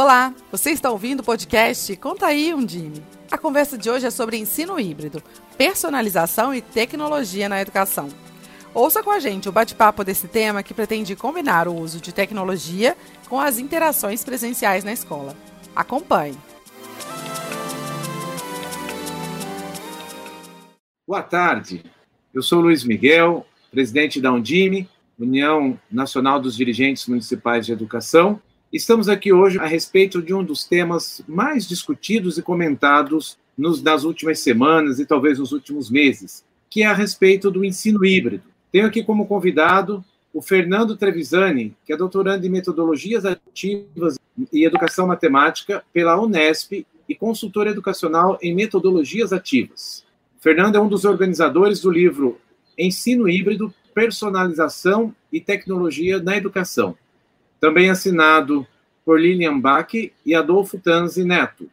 Olá, 0.00 0.32
você 0.52 0.70
está 0.70 0.92
ouvindo 0.92 1.20
o 1.20 1.24
podcast 1.24 1.96
Conta 1.96 2.26
aí, 2.26 2.54
Undime. 2.54 3.02
A 3.32 3.36
conversa 3.36 3.76
de 3.76 3.90
hoje 3.90 4.06
é 4.06 4.10
sobre 4.10 4.36
ensino 4.36 4.78
híbrido, 4.78 5.20
personalização 5.56 6.54
e 6.54 6.62
tecnologia 6.62 7.48
na 7.48 7.60
educação. 7.60 8.08
Ouça 8.72 9.02
com 9.02 9.10
a 9.10 9.18
gente 9.18 9.48
o 9.48 9.52
bate-papo 9.52 10.04
desse 10.04 10.28
tema 10.28 10.62
que 10.62 10.72
pretende 10.72 11.16
combinar 11.16 11.66
o 11.66 11.74
uso 11.74 12.00
de 12.00 12.14
tecnologia 12.14 12.96
com 13.28 13.40
as 13.40 13.58
interações 13.58 14.22
presenciais 14.22 14.84
na 14.84 14.92
escola. 14.92 15.36
Acompanhe. 15.74 16.38
Boa 21.04 21.24
tarde. 21.24 21.84
Eu 22.32 22.42
sou 22.44 22.60
Luiz 22.60 22.84
Miguel, 22.84 23.44
presidente 23.68 24.20
da 24.20 24.30
Undime, 24.30 24.88
União 25.18 25.76
Nacional 25.90 26.38
dos 26.38 26.56
Dirigentes 26.56 27.08
Municipais 27.08 27.66
de 27.66 27.72
Educação, 27.72 28.40
Estamos 28.70 29.08
aqui 29.08 29.32
hoje 29.32 29.58
a 29.58 29.64
respeito 29.64 30.20
de 30.20 30.34
um 30.34 30.44
dos 30.44 30.62
temas 30.62 31.22
mais 31.26 31.66
discutidos 31.66 32.36
e 32.36 32.42
comentados 32.42 33.38
nos, 33.56 33.82
nas 33.82 34.04
últimas 34.04 34.40
semanas 34.40 34.98
e 34.98 35.06
talvez 35.06 35.38
nos 35.38 35.52
últimos 35.52 35.90
meses, 35.90 36.44
que 36.68 36.82
é 36.82 36.86
a 36.86 36.92
respeito 36.92 37.50
do 37.50 37.64
ensino 37.64 38.04
híbrido. 38.04 38.42
Tenho 38.70 38.86
aqui 38.86 39.02
como 39.02 39.26
convidado 39.26 40.04
o 40.34 40.42
Fernando 40.42 40.98
Trevisani, 40.98 41.74
que 41.86 41.94
é 41.94 41.96
doutorando 41.96 42.46
em 42.46 42.50
metodologias 42.50 43.24
ativas 43.24 44.18
e 44.52 44.66
educação 44.66 45.06
matemática 45.06 45.82
pela 45.90 46.20
Unesp 46.20 46.86
e 47.08 47.14
consultor 47.14 47.68
educacional 47.68 48.38
em 48.42 48.54
metodologias 48.54 49.32
ativas. 49.32 50.04
Fernando 50.40 50.76
é 50.76 50.80
um 50.80 50.88
dos 50.90 51.06
organizadores 51.06 51.80
do 51.80 51.90
livro 51.90 52.38
Ensino 52.76 53.30
Híbrido, 53.30 53.72
Personalização 53.94 55.14
e 55.32 55.40
Tecnologia 55.40 56.22
na 56.22 56.36
Educação, 56.36 56.94
também 57.60 57.90
assinado 57.90 58.66
por 59.04 59.20
Lilian 59.20 59.58
Bach 59.58 59.92
e 59.94 60.34
Adolfo 60.34 60.78
Tanzi 60.78 61.24
Neto. 61.24 61.70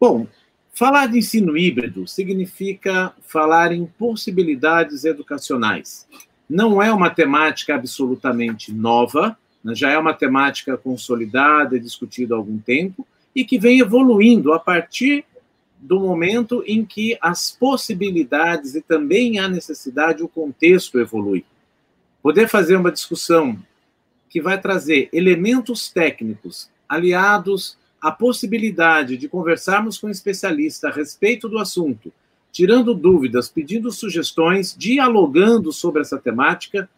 Bom, 0.00 0.26
falar 0.74 1.06
de 1.06 1.18
ensino 1.18 1.56
híbrido 1.56 2.06
significa 2.06 3.12
falar 3.20 3.72
em 3.72 3.86
possibilidades 3.86 5.04
educacionais. 5.04 6.06
Não 6.48 6.82
é 6.82 6.92
uma 6.92 7.10
temática 7.10 7.74
absolutamente 7.74 8.72
nova, 8.72 9.36
né? 9.62 9.74
já 9.74 9.90
é 9.90 9.98
uma 9.98 10.14
temática 10.14 10.76
consolidada 10.76 11.76
e 11.76 11.80
discutida 11.80 12.34
há 12.34 12.38
algum 12.38 12.58
tempo 12.58 13.06
e 13.34 13.44
que 13.44 13.58
vem 13.58 13.80
evoluindo 13.80 14.52
a 14.52 14.58
partir 14.58 15.24
do 15.78 16.00
momento 16.00 16.64
em 16.66 16.84
que 16.84 17.16
as 17.20 17.52
possibilidades 17.52 18.74
e 18.74 18.82
também 18.82 19.38
a 19.38 19.48
necessidade, 19.48 20.22
o 20.22 20.28
contexto 20.28 20.98
evolui. 20.98 21.44
Poder 22.20 22.48
fazer 22.48 22.76
uma 22.76 22.90
discussão 22.90 23.56
que 24.28 24.40
vai 24.40 24.60
trazer 24.60 25.08
elementos 25.12 25.90
técnicos 25.90 26.70
aliados 26.88 27.76
à 28.00 28.10
possibilidade 28.10 29.16
de 29.16 29.28
conversarmos 29.28 29.98
com 29.98 30.06
um 30.06 30.10
especialista 30.10 30.88
a 30.88 30.92
respeito 30.92 31.48
do 31.48 31.58
assunto, 31.58 32.12
tirando 32.52 32.94
dúvidas, 32.94 33.48
pedindo 33.48 33.90
sugestões, 33.90 34.74
dialogando 34.76 35.72
sobre 35.72 36.02
essa 36.02 36.18
temática, 36.18 36.88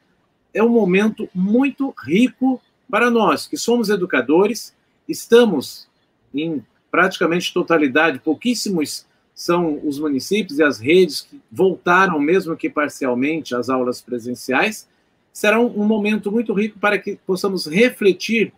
é 0.53 0.62
um 0.62 0.69
momento 0.69 1.28
muito 1.34 1.95
rico 2.05 2.61
para 2.91 3.11
nós, 3.11 3.47
que 3.47 3.56
somos 3.56 3.89
educadores, 3.89 4.75
estamos 5.08 5.89
em 6.34 6.64
praticamente 6.91 7.53
totalidade, 7.55 8.19
pouquíssimos 8.19 9.06
são 9.33 9.81
os 9.86 9.98
municípios 9.98 10.58
e 10.58 10.62
as 10.62 10.78
redes 10.78 11.23
que 11.23 11.41
voltaram, 11.51 12.19
mesmo 12.19 12.56
que 12.56 12.69
parcialmente, 12.69 13.55
às 13.55 13.70
aulas 13.70 14.03
presenciais, 14.03 14.86
será 15.33 15.61
um, 15.61 15.84
momento 15.84 16.31
muito 16.31 16.53
rico 16.53 16.78
para 16.78 16.98
que 16.98 17.19
possamos 17.27 17.67
refletir, 17.67 18.53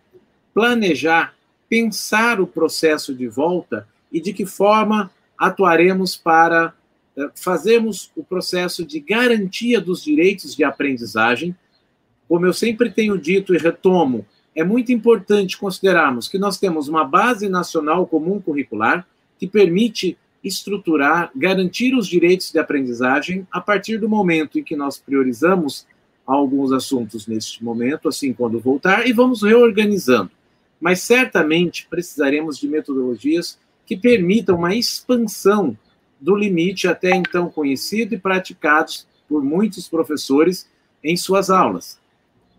planejar, 0.53 1.33
pensar 1.69 2.39
o 2.41 2.47
processo 2.47 3.13
de 3.13 3.27
volta 3.27 3.87
e 4.11 4.19
de 4.19 4.33
que 4.33 4.45
forma 4.45 5.11
atuaremos 5.37 6.15
para 6.15 6.73
eh, 7.17 7.29
fazermos 7.35 8.11
o 8.15 8.23
processo 8.23 8.85
de 8.85 8.99
garantia 8.99 9.81
dos 9.81 10.03
direitos 10.03 10.55
de 10.55 10.63
aprendizagem. 10.63 11.55
Como 12.27 12.45
eu 12.45 12.53
sempre 12.53 12.91
tenho 12.91 13.17
dito 13.17 13.53
e 13.53 13.57
retomo, 13.57 14.25
é 14.55 14.63
muito 14.63 14.91
importante 14.91 15.57
considerarmos 15.57 16.27
que 16.27 16.37
nós 16.37 16.59
temos 16.59 16.87
uma 16.87 17.03
base 17.03 17.49
nacional 17.49 18.05
comum 18.05 18.39
curricular 18.39 19.07
que 19.37 19.47
permite 19.47 20.17
estruturar, 20.43 21.31
garantir 21.35 21.95
os 21.95 22.07
direitos 22.07 22.51
de 22.51 22.59
aprendizagem 22.59 23.47
a 23.51 23.61
partir 23.61 23.97
do 23.97 24.09
momento 24.09 24.59
em 24.59 24.63
que 24.63 24.75
nós 24.75 24.99
priorizamos 24.99 25.87
alguns 26.25 26.71
assuntos 26.71 27.27
neste 27.27 27.63
momento, 27.63 28.07
assim 28.07 28.33
quando 28.33 28.59
voltar, 28.59 29.07
e 29.07 29.13
vamos 29.13 29.41
reorganizando. 29.41 30.31
Mas 30.79 31.01
certamente 31.01 31.87
precisaremos 31.89 32.57
de 32.57 32.67
metodologias 32.67 33.59
que 33.85 33.97
permitam 33.97 34.55
uma 34.55 34.75
expansão 34.75 35.77
do 36.19 36.35
limite 36.35 36.87
até 36.87 37.15
então 37.15 37.49
conhecido 37.49 38.15
e 38.15 38.19
praticados 38.19 39.07
por 39.27 39.43
muitos 39.43 39.89
professores 39.89 40.69
em 41.03 41.17
suas 41.17 41.49
aulas. 41.49 41.99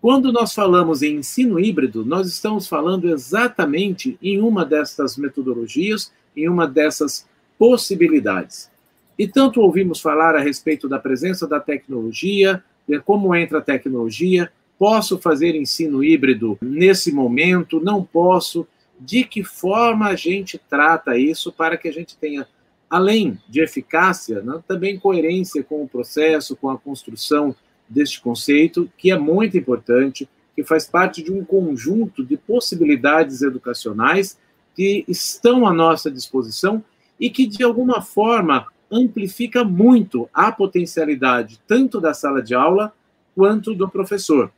Quando 0.00 0.30
nós 0.30 0.52
falamos 0.52 1.00
em 1.00 1.16
ensino 1.16 1.58
híbrido, 1.58 2.04
nós 2.04 2.28
estamos 2.28 2.68
falando 2.68 3.08
exatamente 3.08 4.18
em 4.20 4.38
uma 4.38 4.62
dessas 4.62 5.16
metodologias, 5.16 6.12
em 6.36 6.46
uma 6.46 6.68
dessas 6.68 7.26
possibilidades. 7.58 8.70
E 9.18 9.26
tanto 9.26 9.62
ouvimos 9.62 10.00
falar 10.00 10.34
a 10.34 10.40
respeito 10.40 10.88
da 10.88 10.98
presença 10.98 11.46
da 11.46 11.58
tecnologia, 11.58 12.62
como 13.04 13.34
entra 13.34 13.58
a 13.58 13.62
tecnologia, 13.62 14.50
posso 14.78 15.18
fazer 15.18 15.54
ensino 15.54 16.02
híbrido 16.02 16.58
nesse 16.60 17.12
momento, 17.12 17.80
não 17.80 18.04
posso, 18.04 18.66
de 18.98 19.24
que 19.24 19.42
forma 19.42 20.08
a 20.08 20.16
gente 20.16 20.58
trata 20.58 21.16
isso 21.16 21.52
para 21.52 21.76
que 21.76 21.88
a 21.88 21.92
gente 21.92 22.16
tenha, 22.16 22.46
além 22.88 23.38
de 23.48 23.60
eficácia, 23.60 24.42
né, 24.42 24.62
também 24.66 24.98
coerência 24.98 25.62
com 25.62 25.82
o 25.82 25.88
processo, 25.88 26.56
com 26.56 26.70
a 26.70 26.78
construção 26.78 27.54
deste 27.88 28.20
conceito, 28.20 28.90
que 28.96 29.10
é 29.10 29.18
muito 29.18 29.56
importante, 29.56 30.28
que 30.54 30.64
faz 30.64 30.86
parte 30.86 31.22
de 31.22 31.32
um 31.32 31.44
conjunto 31.44 32.24
de 32.24 32.36
possibilidades 32.36 33.42
educacionais 33.42 34.38
que 34.74 35.04
estão 35.08 35.66
à 35.66 35.72
nossa 35.72 36.10
disposição 36.10 36.82
e 37.18 37.30
que, 37.30 37.46
de 37.46 37.62
alguma 37.62 38.02
forma, 38.02 38.66
amplifica 38.90 39.64
muito 39.64 40.28
a 40.32 40.52
potencialidade 40.52 41.60
tanto 41.66 42.00
da 42.00 42.14
sala 42.14 42.42
de 42.42 42.54
aula 42.54 42.92
quanto 43.34 43.74
do 43.74 43.88
professor. 43.88 44.50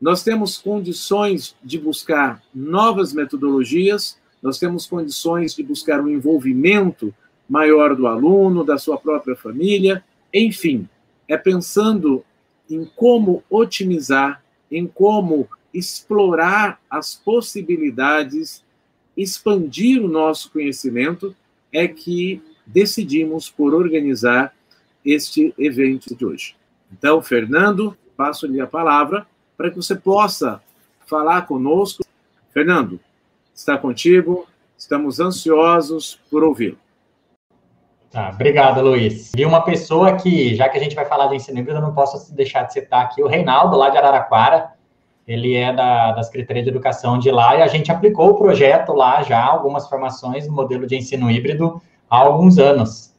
Nós 0.00 0.22
temos 0.22 0.58
condições 0.58 1.56
de 1.62 1.78
buscar 1.78 2.42
novas 2.54 3.12
metodologias, 3.12 4.18
nós 4.42 4.58
temos 4.58 4.86
condições 4.86 5.54
de 5.54 5.62
buscar 5.62 6.00
um 6.00 6.08
envolvimento 6.08 7.12
maior 7.48 7.96
do 7.96 8.06
aluno, 8.06 8.64
da 8.64 8.78
sua 8.78 8.98
própria 8.98 9.34
família, 9.34 10.04
enfim, 10.32 10.88
é 11.26 11.36
pensando 11.36 12.24
em 12.70 12.84
como 12.96 13.42
otimizar, 13.50 14.42
em 14.70 14.86
como 14.86 15.48
explorar 15.72 16.80
as 16.88 17.14
possibilidades, 17.14 18.62
expandir 19.16 20.02
o 20.02 20.08
nosso 20.08 20.50
conhecimento, 20.52 21.34
é 21.72 21.88
que 21.88 22.42
decidimos 22.68 23.50
por 23.50 23.74
organizar 23.74 24.52
este 25.04 25.54
evento 25.58 26.14
de 26.14 26.24
hoje. 26.24 26.54
Então, 26.92 27.22
Fernando, 27.22 27.96
passo-lhe 28.16 28.60
a 28.60 28.66
palavra 28.66 29.26
para 29.56 29.70
que 29.70 29.76
você 29.76 29.96
possa 29.96 30.60
falar 31.06 31.42
conosco. 31.46 32.04
Fernando, 32.52 33.00
está 33.54 33.78
contigo, 33.78 34.46
estamos 34.76 35.18
ansiosos 35.18 36.20
por 36.30 36.44
ouvi-lo. 36.44 36.78
Tá, 38.10 38.30
obrigado, 38.34 38.80
Luiz. 38.80 39.32
E 39.36 39.44
uma 39.44 39.62
pessoa 39.62 40.16
que, 40.16 40.54
já 40.54 40.68
que 40.68 40.78
a 40.78 40.80
gente 40.80 40.94
vai 40.94 41.04
falar 41.04 41.26
do 41.26 41.34
ensino 41.34 41.58
híbrido, 41.58 41.78
eu 41.78 41.82
não 41.82 41.92
posso 41.92 42.34
deixar 42.34 42.62
de 42.62 42.72
citar 42.72 43.04
aqui 43.04 43.22
o 43.22 43.26
Reinaldo, 43.26 43.76
lá 43.76 43.90
de 43.90 43.98
Araraquara. 43.98 44.72
Ele 45.26 45.54
é 45.54 45.74
da, 45.74 46.12
da 46.12 46.22
Secretaria 46.22 46.62
de 46.62 46.70
Educação 46.70 47.18
de 47.18 47.30
lá 47.30 47.56
e 47.56 47.62
a 47.62 47.66
gente 47.66 47.92
aplicou 47.92 48.30
o 48.30 48.38
projeto 48.38 48.94
lá 48.94 49.22
já, 49.22 49.44
algumas 49.44 49.86
formações 49.86 50.48
modelo 50.48 50.86
de 50.86 50.96
ensino 50.96 51.30
híbrido 51.30 51.82
há 52.08 52.18
alguns 52.18 52.58
anos. 52.58 53.14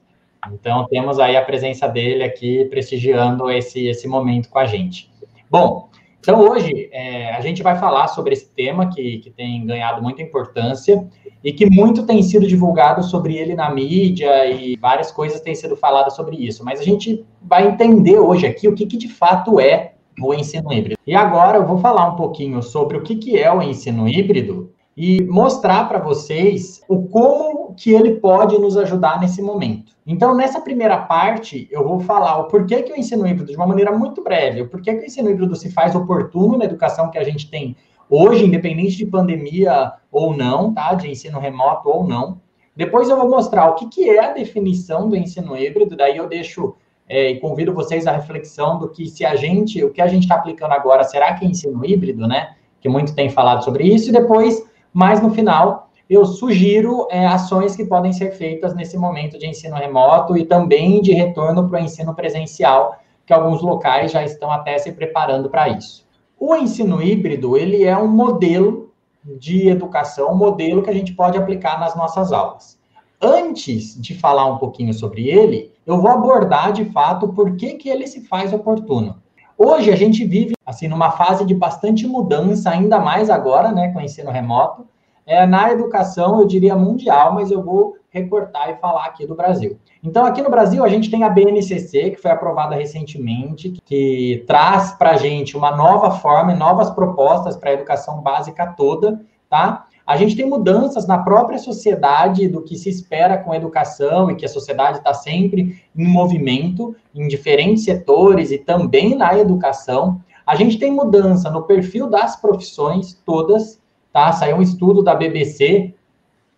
Então, 0.54 0.88
temos 0.88 1.20
aí 1.20 1.36
a 1.36 1.44
presença 1.44 1.88
dele 1.88 2.24
aqui 2.24 2.66
prestigiando 2.66 3.50
esse, 3.52 3.88
esse 3.88 4.08
momento 4.08 4.50
com 4.50 4.60
a 4.60 4.66
gente. 4.66 5.12
Bom, 5.50 5.90
então 6.20 6.42
hoje 6.42 6.90
é, 6.92 7.34
a 7.34 7.42
gente 7.42 7.64
vai 7.64 7.78
falar 7.78 8.08
sobre 8.08 8.34
esse 8.34 8.50
tema 8.50 8.90
que, 8.90 9.20
que 9.20 9.30
tem 9.30 9.66
ganhado 9.66 10.02
muita 10.02 10.22
importância 10.22 11.08
e 11.44 11.54
que 11.54 11.70
muito 11.70 12.06
tem 12.06 12.22
sido 12.22 12.46
divulgado 12.46 13.02
sobre 13.04 13.38
ele 13.38 13.56
na 13.56 13.74
mídia 13.74 14.46
e 14.46 14.76
várias 14.76 15.12
coisas 15.12 15.40
têm 15.40 15.56
sido 15.56 15.76
faladas 15.78 16.16
sobre 16.16 16.36
isso. 16.36 16.64
Mas 16.64 16.80
a 16.80 16.84
gente 16.84 17.26
vai 17.42 17.68
entender 17.68 18.20
hoje 18.20 18.46
aqui 18.46 18.68
o 18.68 18.76
que, 18.76 18.86
que 18.86 18.98
de 18.98 19.08
fato 19.08 19.60
é 19.60 19.94
o 20.22 20.34
ensino 20.34 20.72
híbrido. 20.74 21.00
E 21.08 21.16
agora 21.16 21.58
eu 21.58 21.66
vou 21.66 21.78
falar 21.78 22.10
um 22.10 22.16
pouquinho 22.16 22.62
sobre 22.62 22.98
o 22.98 23.02
que, 23.02 23.16
que 23.16 23.38
é 23.38 23.52
o 23.52 23.62
ensino 23.62 24.08
híbrido 24.08 24.74
e 24.98 25.24
mostrar 25.24 25.88
para 25.88 26.00
vocês 26.00 26.84
o 26.90 27.08
como 27.08 27.59
que 27.80 27.94
ele 27.94 28.16
pode 28.16 28.60
nos 28.60 28.76
ajudar 28.76 29.22
nesse 29.22 29.42
momento. 29.42 29.94
Então, 30.06 30.36
nessa 30.36 30.60
primeira 30.60 30.98
parte, 30.98 31.66
eu 31.72 31.81
vou 31.81 32.02
falar 32.02 32.38
o 32.38 32.44
porquê 32.50 32.84
que 32.84 32.92
o 32.92 32.96
ensino 32.98 33.26
híbrido, 33.26 33.50
de 33.50 33.56
uma 33.56 33.66
maneira 33.66 33.90
muito 33.98 34.22
breve, 34.22 34.64
o 34.64 34.68
porquê 34.68 34.96
que 34.96 35.04
o 35.04 35.06
ensino 35.06 35.30
híbrido 35.30 35.56
se 35.56 35.72
faz 35.72 35.96
oportuno 35.96 36.58
na 36.58 36.66
educação 36.66 37.10
que 37.10 37.18
a 37.18 37.24
gente 37.24 37.50
tem 37.50 37.78
hoje, 38.10 38.44
independente 38.44 38.98
de 38.98 39.06
pandemia 39.06 39.94
ou 40.12 40.36
não, 40.36 40.74
tá? 40.74 40.94
De 40.94 41.10
ensino 41.10 41.40
remoto 41.40 41.88
ou 41.88 42.06
não. 42.06 42.42
Depois 42.76 43.08
eu 43.08 43.16
vou 43.16 43.30
mostrar 43.30 43.70
o 43.70 43.76
que, 43.76 43.88
que 43.88 44.10
é 44.10 44.26
a 44.26 44.34
definição 44.34 45.08
do 45.08 45.16
ensino 45.16 45.56
híbrido, 45.56 45.96
daí 45.96 46.18
eu 46.18 46.28
deixo 46.28 46.76
é, 47.08 47.31
e 47.31 47.40
convido 47.40 47.74
vocês 47.74 48.06
à 48.06 48.12
reflexão 48.12 48.78
do 48.78 48.90
que 48.90 49.08
se 49.08 49.26
a 49.26 49.38
gente, 49.38 49.81
o 49.86 49.90
que 49.90 50.02
a 50.02 50.08
gente 50.08 50.24
está 50.24 50.36
aplicando 50.36 50.74
agora, 50.74 51.06
será 51.06 51.34
que 51.34 51.46
é 51.46 51.48
ensino 51.48 51.86
híbrido, 51.86 52.28
né? 52.28 52.56
Que 52.81 52.90
muito 52.90 53.16
tem 53.16 53.30
falado 53.30 53.64
sobre 53.64 53.86
isso, 53.86 54.10
e 54.10 54.12
depois, 54.12 54.62
mais 54.94 55.22
no 55.22 55.30
final, 55.30 55.89
eu 56.10 56.26
sugiro 56.26 57.08
é, 57.12 57.28
ações 57.28 57.76
que 57.76 57.86
podem 57.86 58.12
ser 58.12 58.32
feitas 58.32 58.74
nesse 58.74 58.98
momento 58.98 59.38
de 59.38 59.48
ensino 59.48 59.76
remoto 59.76 60.36
e 60.36 60.44
também 60.44 61.02
de 61.02 61.14
retorno 61.14 61.70
para 61.70 61.80
o 61.80 61.84
ensino 61.84 62.16
presencial, 62.16 62.98
que 63.26 63.32
alguns 63.32 63.62
locais 63.62 64.12
já 64.12 64.24
estão 64.24 64.52
até 64.52 64.78
se 64.80 64.92
preparando 64.92 65.50
para 65.50 65.70
isso. 65.70 66.08
O 66.40 66.56
ensino 66.56 67.00
híbrido, 67.00 67.56
ele 67.56 67.84
é 67.84 67.96
um 67.96 68.08
modelo 68.08 68.92
de 69.24 69.68
educação, 69.68 70.32
um 70.32 70.38
modelo 70.38 70.82
que 70.82 70.90
a 70.90 70.94
gente 70.94 71.14
pode 71.14 71.38
aplicar 71.38 71.80
nas 71.80 71.96
nossas 71.96 72.32
aulas. 72.32 72.80
Antes 73.22 74.02
de 74.02 74.16
falar 74.16 74.46
um 74.46 74.58
pouquinho 74.58 74.94
sobre 74.94 75.30
ele, 75.30 75.72
eu 75.86 76.02
vou 76.02 76.10
abordar 76.10 76.72
de 76.72 76.86
fato 76.86 77.28
por 77.28 77.56
que, 77.56 77.74
que 77.74 77.90
ele 77.90 78.08
se 78.08 78.22
faz 78.22 78.52
oportuno. 78.52 79.22
Hoje 79.58 79.92
a 79.92 79.96
gente 79.96 80.26
vive 80.26 80.54
assim 80.66 80.88
numa 80.88 81.12
fase 81.12 81.46
de 81.46 81.54
bastante 81.54 82.08
mudança, 82.08 82.70
ainda 82.70 82.98
mais 82.98 83.30
agora, 83.30 83.72
né, 83.72 83.92
com 83.92 84.00
o 84.00 84.02
ensino 84.02 84.32
remoto, 84.32 84.88
é, 85.30 85.46
na 85.46 85.72
educação, 85.72 86.40
eu 86.40 86.48
diria 86.48 86.76
mundial, 86.76 87.36
mas 87.36 87.52
eu 87.52 87.62
vou 87.62 87.96
recortar 88.10 88.72
e 88.72 88.78
falar 88.78 89.06
aqui 89.06 89.28
do 89.28 89.36
Brasil. 89.36 89.78
Então, 90.04 90.26
aqui 90.26 90.42
no 90.42 90.50
Brasil, 90.50 90.84
a 90.84 90.90
gente 90.90 91.12
tem 91.12 91.24
a 91.24 91.30
BNCC, 91.30 92.10
que 92.10 92.20
foi 92.20 92.31
aprovada 92.31 92.76
recentemente, 92.76 93.80
que 93.86 94.44
traz 94.48 94.94
para 94.94 95.12
a 95.12 95.18
gente 95.18 95.56
uma 95.56 95.70
nova 95.76 96.10
forma, 96.10 96.56
novas 96.56 96.90
propostas 96.90 97.56
para 97.56 97.70
a 97.70 97.74
educação 97.74 98.22
básica 98.22 98.74
toda, 98.76 99.22
tá? 99.48 99.86
A 100.04 100.18
gente 100.18 100.36
tem 100.36 100.48
mudanças 100.48 101.06
na 101.06 101.20
própria 101.20 101.60
sociedade 101.60 102.48
do 102.48 102.64
que 102.64 102.76
se 102.76 102.90
espera 102.90 103.38
com 103.38 103.52
a 103.52 103.56
educação 103.56 104.31
e 104.31 104.36
que 104.36 104.46
a 104.46 104.50
sociedade 104.50 104.98
está 104.98 105.14
sempre 105.14 105.80
em 105.96 106.08
movimento, 106.08 106.96
em 107.14 107.28
diferentes 107.28 107.84
setores 107.84 108.50
e 108.50 108.58
também 108.58 109.16
na 109.16 109.38
educação. 109.38 110.20
A 110.44 110.56
gente 110.56 110.80
tem 110.80 110.92
mudança 110.92 111.52
no 111.52 111.62
perfil 111.62 112.10
das 112.10 112.36
profissões 112.36 113.14
todas, 113.24 113.79
tá? 114.12 114.32
Saiu 114.32 114.58
um 114.58 114.62
estudo 114.62 115.04
da 115.04 115.16
BBC 115.16 115.94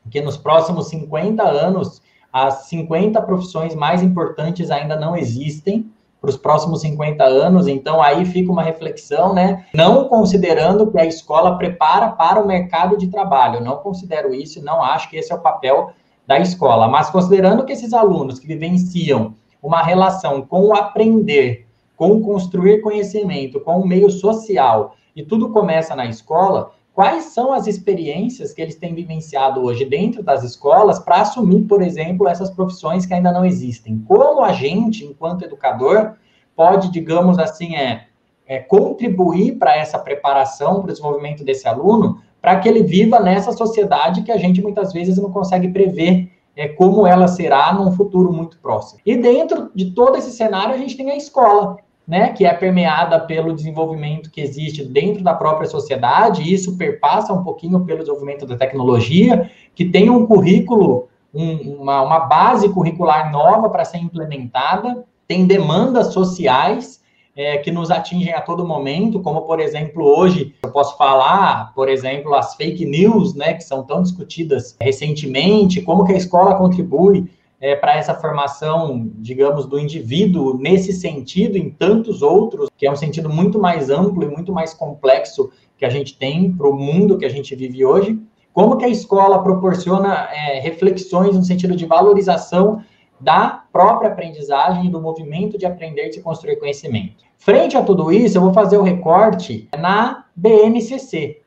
que 0.10 0.22
nos 0.22 0.38
próximos 0.38 0.88
50 0.90 1.44
anos 1.44 2.02
as 2.32 2.66
50 2.68 3.22
profissões 3.22 3.76
mais 3.76 4.02
importantes 4.02 4.72
ainda 4.72 4.96
não 4.96 5.16
existem 5.16 5.92
para 6.22 6.30
os 6.30 6.38
próximos 6.38 6.82
50 6.82 7.24
anos, 7.24 7.68
então 7.68 8.02
aí 8.02 8.26
fica 8.26 8.52
uma 8.52 8.62
reflexão, 8.62 9.34
né? 9.34 9.66
Não 9.74 10.08
considerando 10.08 10.90
que 10.92 11.00
a 11.00 11.06
escola 11.06 11.58
prepara 11.58 12.10
para 12.10 12.40
o 12.40 12.48
mercado 12.48 12.96
de 12.96 13.08
trabalho, 13.08 13.60
não 13.60 13.78
considero 13.78 14.34
isso, 14.34 14.64
não 14.64 14.84
acho 14.84 15.10
que 15.10 15.18
esse 15.18 15.32
é 15.32 15.36
o 15.36 15.40
papel 15.40 15.92
da 16.28 16.40
escola, 16.40 16.88
mas 16.88 17.10
considerando 17.10 17.66
que 17.66 17.74
esses 17.74 17.92
alunos 17.92 18.38
que 18.38 18.46
vivenciam 18.46 19.34
uma 19.62 19.82
relação 19.82 20.44
com 20.44 20.68
o 20.68 20.74
aprender, 20.74 21.68
com 21.98 22.12
o 22.12 22.22
construir 22.22 22.82
conhecimento, 22.82 23.60
com 23.60 23.80
o 23.80 23.88
meio 23.88 24.10
social, 24.10 24.96
e 25.16 25.24
tudo 25.24 25.50
começa 25.50 25.96
na 25.96 26.06
escola, 26.06 26.72
quais 26.94 27.26
são 27.26 27.54
as 27.54 27.68
experiências 27.68 28.54
que 28.54 28.62
eles 28.62 28.76
têm 28.76 28.94
vivenciado 28.94 29.62
hoje 29.62 29.86
dentro 29.86 30.22
das 30.22 30.44
escolas 30.44 31.00
para 31.00 31.22
assumir, 31.22 31.64
por 31.64 31.82
exemplo, 31.82 32.28
essas 32.28 32.50
profissões 32.50 33.06
que 33.06 33.14
ainda 33.14 33.32
não 33.32 33.46
existem. 33.46 34.00
Como 34.08 34.44
a 34.44 34.52
gente, 34.52 35.06
enquanto 35.06 35.46
educador, 35.46 36.16
pode, 36.56 36.92
digamos 36.92 37.40
assim, 37.40 37.76
é, 37.76 38.08
é 38.46 38.60
contribuir 38.60 39.58
para 39.58 39.76
essa 39.76 39.98
preparação, 39.98 40.82
para 40.82 40.90
o 40.90 40.92
desenvolvimento 40.92 41.44
desse 41.44 41.68
aluno, 41.68 42.22
para 42.42 42.60
que 42.60 42.68
ele 42.68 42.84
viva 42.84 43.20
nessa 43.20 43.52
sociedade 43.52 44.24
que 44.24 44.32
a 44.32 44.38
gente 44.38 44.62
muitas 44.62 44.92
vezes 44.92 45.18
não 45.18 45.32
consegue 45.32 45.70
prever 45.70 46.32
é, 46.56 46.68
como 46.68 47.08
ela 47.08 47.28
será 47.28 47.74
num 47.74 47.92
futuro 47.92 48.34
muito 48.34 48.60
próximo. 48.60 49.00
E 49.06 49.16
dentro 49.16 49.72
de 49.74 49.92
todo 49.92 50.18
esse 50.18 50.32
cenário, 50.32 50.74
a 50.74 50.78
gente 50.78 50.98
tem 50.98 51.10
a 51.12 51.16
escola, 51.16 51.78
né, 52.12 52.28
que 52.34 52.46
é 52.46 52.54
permeada 52.54 53.18
pelo 53.22 53.56
desenvolvimento 53.56 54.30
que 54.30 54.42
existe 54.42 54.84
dentro 54.84 55.24
da 55.24 55.34
própria 55.34 55.66
sociedade, 55.66 56.42
e 56.42 56.54
isso 56.54 56.76
perpassa 56.76 57.32
um 57.32 57.42
pouquinho 57.42 57.80
pelo 57.86 58.00
desenvolvimento 58.00 58.46
da 58.46 58.58
tecnologia, 58.58 59.50
que 59.74 59.86
tem 59.86 60.10
um 60.10 60.26
currículo, 60.26 61.08
um, 61.34 61.78
uma, 61.80 62.02
uma 62.02 62.20
base 62.20 62.68
curricular 62.68 63.32
nova 63.32 63.70
para 63.70 63.86
ser 63.86 64.00
implementada, 64.00 65.06
tem 65.26 65.46
demandas 65.46 66.08
sociais 66.08 67.00
é, 67.34 67.60
que 67.60 67.72
nos 67.72 67.90
atingem 67.90 68.34
a 68.34 68.42
todo 68.42 68.68
momento, 68.68 69.22
como, 69.22 69.44
por 69.44 69.62
exemplo, 69.62 70.04
hoje, 70.04 70.54
eu 70.64 70.70
posso 70.70 70.98
falar, 70.98 71.74
por 71.74 71.88
exemplo, 71.88 72.36
as 72.36 72.56
fake 72.56 72.86
news, 72.86 73.34
né, 73.34 73.54
que 73.54 73.64
são 73.64 73.84
tão 73.84 74.02
discutidas 74.02 74.76
recentemente, 74.82 75.82
como 75.82 76.04
que 76.04 76.12
a 76.12 76.18
escola 76.18 76.56
contribui 76.56 77.32
é, 77.62 77.76
para 77.76 77.96
essa 77.96 78.16
formação, 78.16 79.12
digamos, 79.18 79.68
do 79.68 79.80
indivíduo 79.80 80.58
nesse 80.58 80.92
sentido, 80.92 81.58
em 81.58 81.70
tantos 81.70 82.24
outros, 82.24 82.70
que 82.76 82.88
é 82.88 82.92
um 82.92 82.96
sentido 82.96 83.30
muito 83.30 83.60
mais 83.60 83.92
amplo 83.92 84.24
e 84.24 84.28
muito 84.28 84.52
mais 84.52 84.74
complexo 84.74 85.52
que 85.78 85.86
a 85.86 85.90
gente 85.90 86.18
tem 86.18 86.52
para 86.52 86.68
o 86.68 86.76
mundo 86.76 87.20
que 87.20 87.26
a 87.26 87.30
gente 87.30 87.56
vive 87.56 87.86
hoje. 87.86 88.20
Como 88.52 88.78
que 88.78 88.84
a 88.84 88.90
escola 88.90 89.42
proporciona 89.44 90.28
é, 90.34 90.60
reflexões 90.60 91.36
no 91.36 91.44
sentido 91.44 91.76
de 91.76 91.86
valorização 91.86 92.84
da 93.22 93.64
própria 93.72 94.10
aprendizagem 94.10 94.88
e 94.88 94.90
do 94.90 95.00
movimento 95.00 95.58
de 95.58 95.66
aprender 95.66 96.08
e 96.08 96.10
de 96.10 96.22
construir 96.22 96.58
conhecimento. 96.58 97.24
Frente 97.38 97.78
a 97.78 97.84
tudo 97.84 98.12
isso, 98.12 98.38
eu 98.38 98.42
vou 98.42 98.54
fazer 98.54 98.78
o 98.78 98.84
recorte 98.84 99.70
na 99.78 100.26
BNCC, 100.36 101.41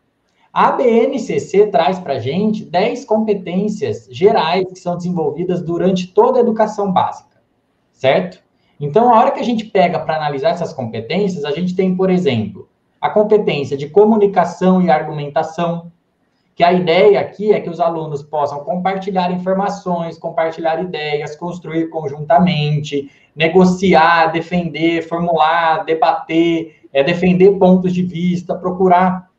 a 0.54 0.70
BNCC 0.70 1.66
traz 1.66 1.98
para 1.98 2.14
a 2.14 2.18
gente 2.20 2.64
10 2.64 3.04
competências 3.06 4.06
gerais 4.08 4.64
que 4.68 4.78
são 4.78 4.96
desenvolvidas 4.96 5.60
durante 5.60 6.06
toda 6.06 6.38
a 6.38 6.42
educação 6.42 6.92
básica, 6.92 7.40
certo? 7.90 8.38
Então, 8.78 9.12
a 9.12 9.18
hora 9.18 9.32
que 9.32 9.40
a 9.40 9.44
gente 9.44 9.64
pega 9.64 9.98
para 9.98 10.14
analisar 10.14 10.50
essas 10.50 10.72
competências, 10.72 11.44
a 11.44 11.50
gente 11.50 11.74
tem, 11.74 11.96
por 11.96 12.08
exemplo, 12.08 12.68
a 13.00 13.10
competência 13.10 13.76
de 13.76 13.88
comunicação 13.88 14.80
e 14.80 14.88
argumentação, 14.88 15.90
que 16.54 16.62
a 16.62 16.72
ideia 16.72 17.18
aqui 17.18 17.52
é 17.52 17.58
que 17.60 17.68
os 17.68 17.80
alunos 17.80 18.22
possam 18.22 18.60
compartilhar 18.60 19.32
informações, 19.32 20.16
compartilhar 20.16 20.80
ideias, 20.80 21.34
construir 21.34 21.88
conjuntamente, 21.88 23.10
negociar, 23.34 24.28
defender, 24.28 25.02
formular, 25.02 25.84
debater, 25.84 26.76
é, 26.92 27.02
defender 27.02 27.58
pontos 27.58 27.92
de 27.92 28.04
vista, 28.04 28.54
procurar 28.54 29.33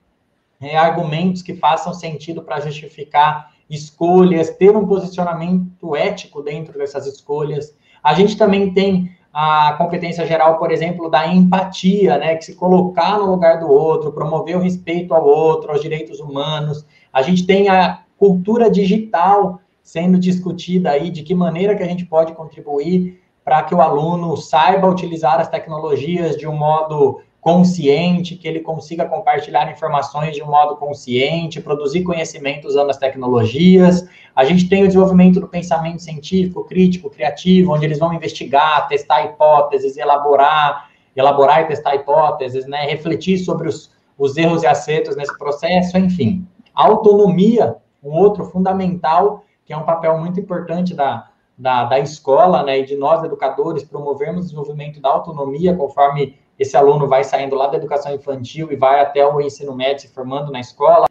é, 0.65 0.77
argumentos 0.77 1.41
que 1.41 1.55
façam 1.55 1.93
sentido 1.93 2.41
para 2.41 2.59
justificar 2.59 3.51
escolhas, 3.69 4.49
ter 4.51 4.75
um 4.75 4.87
posicionamento 4.87 5.95
ético 5.95 6.41
dentro 6.41 6.77
dessas 6.77 7.05
escolhas. 7.05 7.75
A 8.03 8.13
gente 8.13 8.37
também 8.37 8.73
tem 8.73 9.15
a 9.33 9.73
competência 9.73 10.25
geral, 10.25 10.57
por 10.57 10.71
exemplo, 10.71 11.09
da 11.09 11.27
empatia, 11.27 12.17
né, 12.17 12.35
que 12.35 12.45
se 12.45 12.55
colocar 12.55 13.17
no 13.17 13.25
lugar 13.25 13.59
do 13.59 13.69
outro, 13.69 14.11
promover 14.11 14.55
o 14.55 14.61
respeito 14.61 15.13
ao 15.13 15.25
outro, 15.27 15.71
aos 15.71 15.81
direitos 15.81 16.19
humanos. 16.19 16.85
A 17.11 17.21
gente 17.21 17.45
tem 17.45 17.67
a 17.67 18.01
cultura 18.17 18.69
digital 18.69 19.59
sendo 19.83 20.17
discutida 20.17 20.91
aí, 20.91 21.09
de 21.09 21.21
que 21.21 21.35
maneira 21.35 21.75
que 21.75 21.83
a 21.83 21.87
gente 21.87 22.05
pode 22.05 22.33
contribuir 22.33 23.21
para 23.43 23.61
que 23.61 23.75
o 23.75 23.81
aluno 23.81 24.35
saiba 24.35 24.87
utilizar 24.87 25.39
as 25.39 25.47
tecnologias 25.47 26.35
de 26.35 26.47
um 26.47 26.55
modo 26.55 27.21
consciente, 27.45 28.35
que 28.35 28.47
ele 28.47 28.61
consiga 28.61 29.05
compartilhar 29.05 29.71
informações 29.71 30.35
de 30.35 30.41
um 30.41 30.47
modo 30.47 30.77
consciente, 30.77 31.61
produzir 31.61 32.01
conhecimento 32.01 32.67
usando 32.67 32.89
as 32.89 32.97
tecnologias. 32.97 34.09
A 34.35 34.43
gente 34.43 34.67
tem 34.67 34.83
o 34.83 34.87
desenvolvimento 34.87 35.39
do 35.39 35.47
pensamento 35.47 36.01
científico, 36.01 36.63
crítico, 36.63 37.07
criativo, 37.07 37.71
onde 37.71 37.85
eles 37.85 37.99
vão 37.99 38.11
investigar, 38.11 38.87
testar 38.87 39.25
hipóteses, 39.25 39.95
elaborar, 39.95 40.89
elaborar 41.15 41.61
e 41.61 41.65
testar 41.65 41.93
hipóteses, 41.93 42.65
né, 42.65 42.87
refletir 42.87 43.37
sobre 43.37 43.67
os, 43.67 43.91
os 44.17 44.35
erros 44.37 44.63
e 44.63 44.67
acertos 44.67 45.15
nesse 45.15 45.37
processo, 45.37 45.95
enfim. 45.99 46.47
A 46.73 46.87
autonomia, 46.87 47.75
um 48.03 48.09
outro 48.09 48.45
fundamental, 48.45 49.43
que 49.63 49.71
é 49.71 49.77
um 49.77 49.83
papel 49.83 50.17
muito 50.17 50.39
importante 50.39 50.95
da, 50.95 51.29
da, 51.55 51.83
da 51.83 51.99
escola, 51.99 52.63
né, 52.63 52.79
e 52.79 52.85
de 52.85 52.95
nós 52.95 53.23
educadores 53.23 53.83
promovermos 53.83 54.39
o 54.39 54.43
desenvolvimento 54.45 54.99
da 54.99 55.09
autonomia 55.09 55.75
conforme 55.75 56.43
esse 56.57 56.77
aluno 56.77 57.07
vai 57.07 57.23
saindo 57.23 57.55
lá 57.55 57.67
da 57.67 57.77
educação 57.77 58.13
infantil 58.13 58.71
e 58.71 58.75
vai 58.75 59.01
até 59.01 59.25
o 59.25 59.41
ensino 59.41 59.75
médio 59.75 60.01
se 60.01 60.07
formando 60.07 60.51
na 60.51 60.59
escola. 60.59 61.07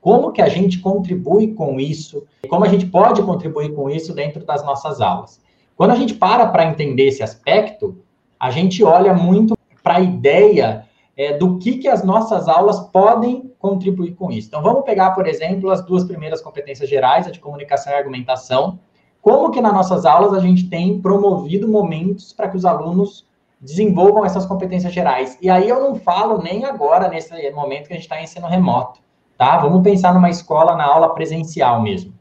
Como 0.00 0.32
que 0.32 0.42
a 0.42 0.48
gente 0.48 0.80
contribui 0.80 1.54
com 1.54 1.78
isso? 1.78 2.26
Como 2.48 2.64
a 2.64 2.68
gente 2.68 2.86
pode 2.86 3.22
contribuir 3.22 3.72
com 3.72 3.88
isso 3.88 4.12
dentro 4.12 4.44
das 4.44 4.64
nossas 4.64 5.00
aulas? 5.00 5.40
Quando 5.76 5.92
a 5.92 5.96
gente 5.96 6.14
para 6.14 6.46
para 6.46 6.64
entender 6.64 7.08
esse 7.08 7.22
aspecto, 7.22 8.02
a 8.38 8.50
gente 8.50 8.82
olha 8.82 9.14
muito 9.14 9.56
para 9.82 9.96
a 9.96 10.00
ideia 10.00 10.86
é, 11.16 11.36
do 11.36 11.58
que, 11.58 11.78
que 11.78 11.88
as 11.88 12.02
nossas 12.02 12.48
aulas 12.48 12.80
podem 12.80 13.52
contribuir 13.58 14.14
com 14.14 14.32
isso. 14.32 14.48
Então, 14.48 14.62
vamos 14.62 14.84
pegar, 14.84 15.12
por 15.12 15.26
exemplo, 15.26 15.70
as 15.70 15.84
duas 15.84 16.04
primeiras 16.04 16.40
competências 16.40 16.88
gerais, 16.88 17.26
a 17.26 17.30
de 17.30 17.38
comunicação 17.38 17.92
e 17.92 17.96
argumentação. 17.96 18.80
Como 19.20 19.52
que 19.52 19.60
nas 19.60 19.72
nossas 19.72 20.04
aulas 20.04 20.34
a 20.34 20.40
gente 20.40 20.68
tem 20.68 21.00
promovido 21.00 21.68
momentos 21.68 22.32
para 22.32 22.48
que 22.48 22.56
os 22.56 22.64
alunos 22.64 23.24
desenvolvam 23.62 24.26
essas 24.26 24.44
competências 24.44 24.92
gerais. 24.92 25.38
E 25.40 25.48
aí 25.48 25.68
eu 25.68 25.80
não 25.80 25.94
falo 25.94 26.42
nem 26.42 26.64
agora, 26.64 27.08
nesse 27.08 27.32
momento 27.52 27.86
que 27.86 27.92
a 27.92 27.96
gente 27.96 28.04
está 28.04 28.20
em 28.20 28.24
ensino 28.24 28.48
remoto, 28.48 29.00
tá? 29.38 29.58
Vamos 29.58 29.82
pensar 29.82 30.12
numa 30.12 30.28
escola 30.28 30.74
na 30.74 30.84
aula 30.84 31.14
presencial 31.14 31.80
mesmo. 31.80 32.12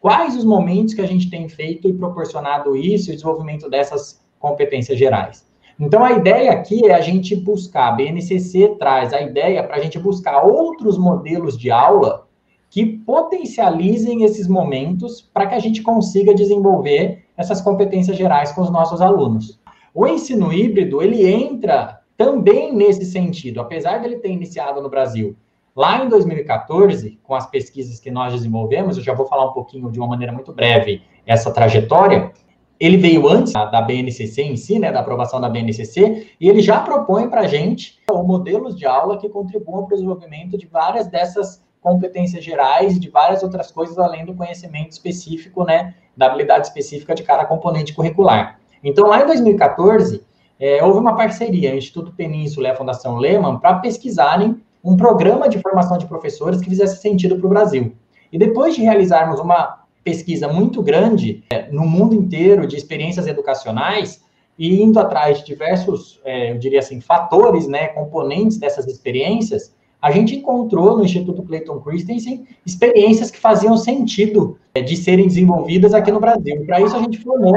Quais 0.00 0.36
os 0.36 0.44
momentos 0.44 0.94
que 0.94 1.00
a 1.00 1.06
gente 1.06 1.30
tem 1.30 1.48
feito 1.48 1.88
e 1.88 1.92
proporcionado 1.92 2.76
isso, 2.76 3.10
o 3.10 3.14
desenvolvimento 3.14 3.70
dessas 3.70 4.20
competências 4.40 4.98
gerais? 4.98 5.48
Então, 5.78 6.04
a 6.04 6.12
ideia 6.12 6.52
aqui 6.52 6.86
é 6.86 6.94
a 6.94 7.00
gente 7.00 7.36
buscar, 7.36 7.88
a 7.88 7.92
BNCC 7.92 8.76
traz 8.78 9.12
a 9.12 9.20
ideia 9.20 9.62
para 9.62 9.76
a 9.76 9.80
gente 9.80 9.98
buscar 9.98 10.42
outros 10.42 10.98
modelos 10.98 11.56
de 11.56 11.70
aula 11.70 12.26
que 12.68 12.84
potencializem 12.84 14.24
esses 14.24 14.46
momentos 14.46 15.20
para 15.20 15.46
que 15.46 15.54
a 15.54 15.58
gente 15.58 15.82
consiga 15.82 16.34
desenvolver 16.34 17.24
essas 17.36 17.60
competências 17.60 18.16
gerais 18.16 18.52
com 18.52 18.60
os 18.60 18.70
nossos 18.70 19.00
alunos. 19.00 19.59
O 19.94 20.06
ensino 20.06 20.52
híbrido, 20.52 21.02
ele 21.02 21.26
entra 21.26 22.00
também 22.16 22.74
nesse 22.74 23.04
sentido, 23.04 23.60
apesar 23.60 23.98
dele 23.98 24.16
ter 24.16 24.30
iniciado 24.30 24.80
no 24.80 24.90
Brasil 24.90 25.36
lá 25.74 26.04
em 26.04 26.08
2014, 26.08 27.18
com 27.22 27.34
as 27.34 27.48
pesquisas 27.48 27.98
que 27.98 28.10
nós 28.10 28.32
desenvolvemos, 28.32 28.96
eu 28.96 29.02
já 29.02 29.14
vou 29.14 29.26
falar 29.26 29.46
um 29.46 29.52
pouquinho 29.52 29.90
de 29.90 29.98
uma 29.98 30.08
maneira 30.08 30.32
muito 30.32 30.52
breve 30.52 31.02
essa 31.26 31.50
trajetória, 31.50 32.32
ele 32.78 32.96
veio 32.96 33.28
antes 33.28 33.52
da 33.52 33.80
BNCC 33.82 34.42
em 34.42 34.56
si, 34.56 34.78
né, 34.78 34.90
da 34.90 35.00
aprovação 35.00 35.40
da 35.40 35.48
BNCC, 35.48 36.28
e 36.40 36.48
ele 36.48 36.62
já 36.62 36.80
propõe 36.80 37.28
para 37.28 37.42
a 37.42 37.46
gente 37.46 37.98
modelos 38.10 38.76
de 38.76 38.86
aula 38.86 39.18
que 39.18 39.28
contribuam 39.28 39.84
para 39.84 39.94
o 39.94 39.96
desenvolvimento 39.96 40.56
de 40.56 40.66
várias 40.66 41.06
dessas 41.06 41.62
competências 41.80 42.44
gerais 42.44 42.96
e 42.96 43.00
de 43.00 43.08
várias 43.08 43.42
outras 43.42 43.70
coisas 43.70 43.98
além 43.98 44.24
do 44.24 44.34
conhecimento 44.34 44.92
específico, 44.92 45.64
né, 45.64 45.94
da 46.16 46.26
habilidade 46.26 46.66
específica 46.66 47.14
de 47.14 47.22
cada 47.22 47.44
componente 47.44 47.94
curricular. 47.94 48.58
Então, 48.82 49.06
lá 49.06 49.22
em 49.22 49.26
2014, 49.26 50.22
é, 50.58 50.84
houve 50.84 50.98
uma 50.98 51.16
parceria, 51.16 51.74
Instituto 51.74 52.12
Península 52.12 52.68
e 52.68 52.70
a 52.70 52.76
Fundação 52.76 53.16
Lehman, 53.16 53.58
para 53.58 53.78
pesquisarem 53.78 54.60
um 54.82 54.96
programa 54.96 55.48
de 55.48 55.58
formação 55.58 55.98
de 55.98 56.06
professores 56.06 56.60
que 56.60 56.68
fizesse 56.68 57.00
sentido 57.00 57.36
para 57.36 57.46
o 57.46 57.50
Brasil. 57.50 57.94
E 58.32 58.38
depois 58.38 58.74
de 58.74 58.82
realizarmos 58.82 59.40
uma 59.40 59.80
pesquisa 60.02 60.48
muito 60.48 60.82
grande 60.82 61.44
é, 61.50 61.70
no 61.70 61.86
mundo 61.86 62.14
inteiro 62.14 62.66
de 62.66 62.76
experiências 62.76 63.26
educacionais 63.26 64.22
e 64.58 64.82
indo 64.82 64.98
atrás 64.98 65.38
de 65.38 65.46
diversos, 65.46 66.20
é, 66.24 66.52
eu 66.52 66.58
diria 66.58 66.78
assim, 66.78 67.00
fatores, 67.00 67.66
né, 67.66 67.88
componentes 67.88 68.58
dessas 68.58 68.86
experiências, 68.86 69.74
a 70.00 70.10
gente 70.10 70.36
encontrou 70.36 70.96
no 70.96 71.04
Instituto 71.04 71.42
Clayton 71.42 71.80
Christensen 71.80 72.46
experiências 72.64 73.30
que 73.30 73.38
faziam 73.38 73.76
sentido 73.76 74.58
de 74.74 74.96
serem 74.96 75.26
desenvolvidas 75.26 75.92
aqui 75.92 76.10
no 76.10 76.20
Brasil. 76.20 76.64
Para 76.64 76.80
isso, 76.80 76.96
a 76.96 77.00
gente 77.00 77.18
formou 77.18 77.54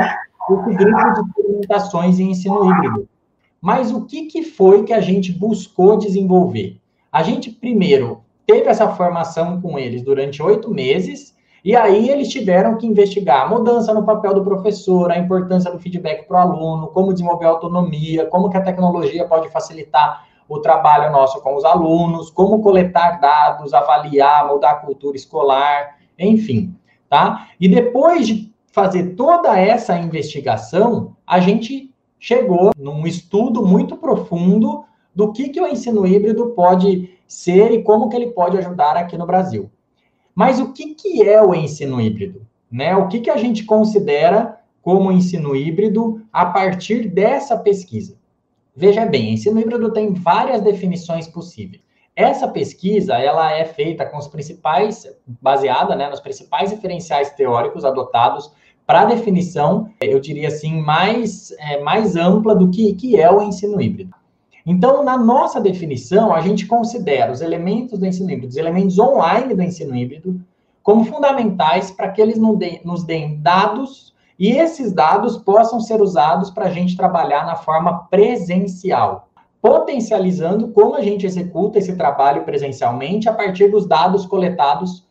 o 0.49 0.55
grupo 0.55 0.69
de 0.71 0.83
experimentações 0.83 2.19
em 2.19 2.31
ensino 2.31 2.69
híbrido. 2.69 3.07
Mas 3.61 3.91
o 3.91 4.05
que, 4.05 4.25
que 4.25 4.43
foi 4.43 4.83
que 4.83 4.93
a 4.93 4.99
gente 4.99 5.31
buscou 5.31 5.97
desenvolver? 5.97 6.79
A 7.11 7.23
gente, 7.23 7.49
primeiro, 7.49 8.23
teve 8.45 8.67
essa 8.67 8.89
formação 8.89 9.61
com 9.61 9.79
eles 9.79 10.01
durante 10.01 10.43
oito 10.43 10.69
meses, 10.69 11.33
e 11.63 11.75
aí 11.75 12.09
eles 12.09 12.27
tiveram 12.27 12.77
que 12.77 12.85
investigar 12.85 13.43
a 13.43 13.47
mudança 13.47 13.93
no 13.93 14.03
papel 14.03 14.33
do 14.33 14.43
professor, 14.43 15.09
a 15.11 15.17
importância 15.17 15.71
do 15.71 15.79
feedback 15.79 16.27
para 16.27 16.45
o 16.45 16.51
aluno, 16.51 16.87
como 16.87 17.13
desenvolver 17.13 17.45
autonomia, 17.45 18.25
como 18.25 18.49
que 18.49 18.57
a 18.57 18.61
tecnologia 18.61 19.25
pode 19.25 19.47
facilitar 19.49 20.25
o 20.49 20.59
trabalho 20.59 21.09
nosso 21.11 21.41
com 21.41 21.55
os 21.55 21.63
alunos, 21.63 22.29
como 22.29 22.61
coletar 22.61 23.21
dados, 23.21 23.73
avaliar, 23.73 24.45
mudar 24.47 24.71
a 24.71 24.75
cultura 24.75 25.15
escolar, 25.15 25.95
enfim, 26.19 26.75
tá? 27.09 27.47
E 27.57 27.69
depois 27.69 28.27
de 28.27 28.52
fazer 28.73 29.11
toda 29.15 29.57
essa 29.57 29.95
investigação, 29.99 31.15
a 31.27 31.39
gente 31.39 31.93
chegou 32.19 32.71
num 32.75 33.05
estudo 33.05 33.63
muito 33.63 33.95
profundo 33.95 34.83
do 35.13 35.31
que, 35.31 35.49
que 35.49 35.61
o 35.61 35.67
ensino 35.67 36.07
híbrido 36.07 36.49
pode 36.55 37.11
ser 37.27 37.71
e 37.71 37.83
como 37.83 38.09
que 38.09 38.15
ele 38.15 38.31
pode 38.31 38.57
ajudar 38.57 38.97
aqui 38.97 39.15
no 39.15 39.27
Brasil. 39.27 39.69
Mas 40.33 40.59
o 40.59 40.73
que, 40.73 40.95
que 40.95 41.21
é 41.21 41.39
o 41.39 41.53
ensino 41.53 42.01
híbrido? 42.01 42.47
Né? 42.71 42.95
O 42.95 43.07
que, 43.07 43.19
que 43.19 43.29
a 43.29 43.37
gente 43.37 43.63
considera 43.63 44.59
como 44.81 45.11
ensino 45.11 45.55
híbrido 45.55 46.25
a 46.33 46.47
partir 46.47 47.07
dessa 47.07 47.55
pesquisa? 47.55 48.17
Veja 48.75 49.05
bem, 49.05 49.33
ensino 49.33 49.61
híbrido 49.61 49.93
tem 49.93 50.15
várias 50.15 50.61
definições 50.61 51.27
possíveis. 51.27 51.83
Essa 52.15 52.47
pesquisa, 52.47 53.19
ela 53.19 53.51
é 53.51 53.65
feita 53.65 54.03
com 54.03 54.17
os 54.17 54.27
principais, 54.27 55.07
baseada 55.27 55.95
né, 55.95 56.09
nos 56.09 56.19
principais 56.19 56.71
referenciais 56.71 57.29
teóricos 57.31 57.85
adotados 57.85 58.51
para 58.85 59.05
definição, 59.05 59.89
eu 60.01 60.19
diria 60.19 60.49
assim, 60.49 60.81
mais, 60.81 61.51
é, 61.57 61.81
mais 61.81 62.15
ampla 62.15 62.55
do 62.55 62.69
que, 62.69 62.93
que 62.93 63.19
é 63.19 63.31
o 63.31 63.41
ensino 63.41 63.79
híbrido. 63.81 64.13
Então, 64.65 65.03
na 65.03 65.17
nossa 65.17 65.59
definição, 65.59 66.33
a 66.33 66.41
gente 66.41 66.65
considera 66.65 67.31
os 67.31 67.41
elementos 67.41 67.99
do 67.99 68.05
ensino 68.05 68.31
híbrido, 68.31 68.49
os 68.49 68.57
elementos 68.57 68.97
online 68.97 69.53
do 69.53 69.61
ensino 69.61 69.95
híbrido, 69.95 70.39
como 70.81 71.05
fundamentais 71.05 71.91
para 71.91 72.09
que 72.09 72.21
eles 72.21 72.37
nos 72.37 73.03
deem 73.03 73.39
dados 73.41 74.13
e 74.37 74.51
esses 74.51 74.91
dados 74.91 75.37
possam 75.37 75.79
ser 75.79 76.01
usados 76.01 76.49
para 76.49 76.65
a 76.65 76.69
gente 76.69 76.97
trabalhar 76.97 77.45
na 77.45 77.55
forma 77.55 78.05
presencial, 78.09 79.29
potencializando 79.61 80.69
como 80.69 80.95
a 80.95 81.01
gente 81.01 81.25
executa 81.25 81.79
esse 81.79 81.95
trabalho 81.95 82.43
presencialmente 82.43 83.29
a 83.29 83.33
partir 83.33 83.69
dos 83.69 83.85
dados 83.85 84.25
coletados 84.25 85.05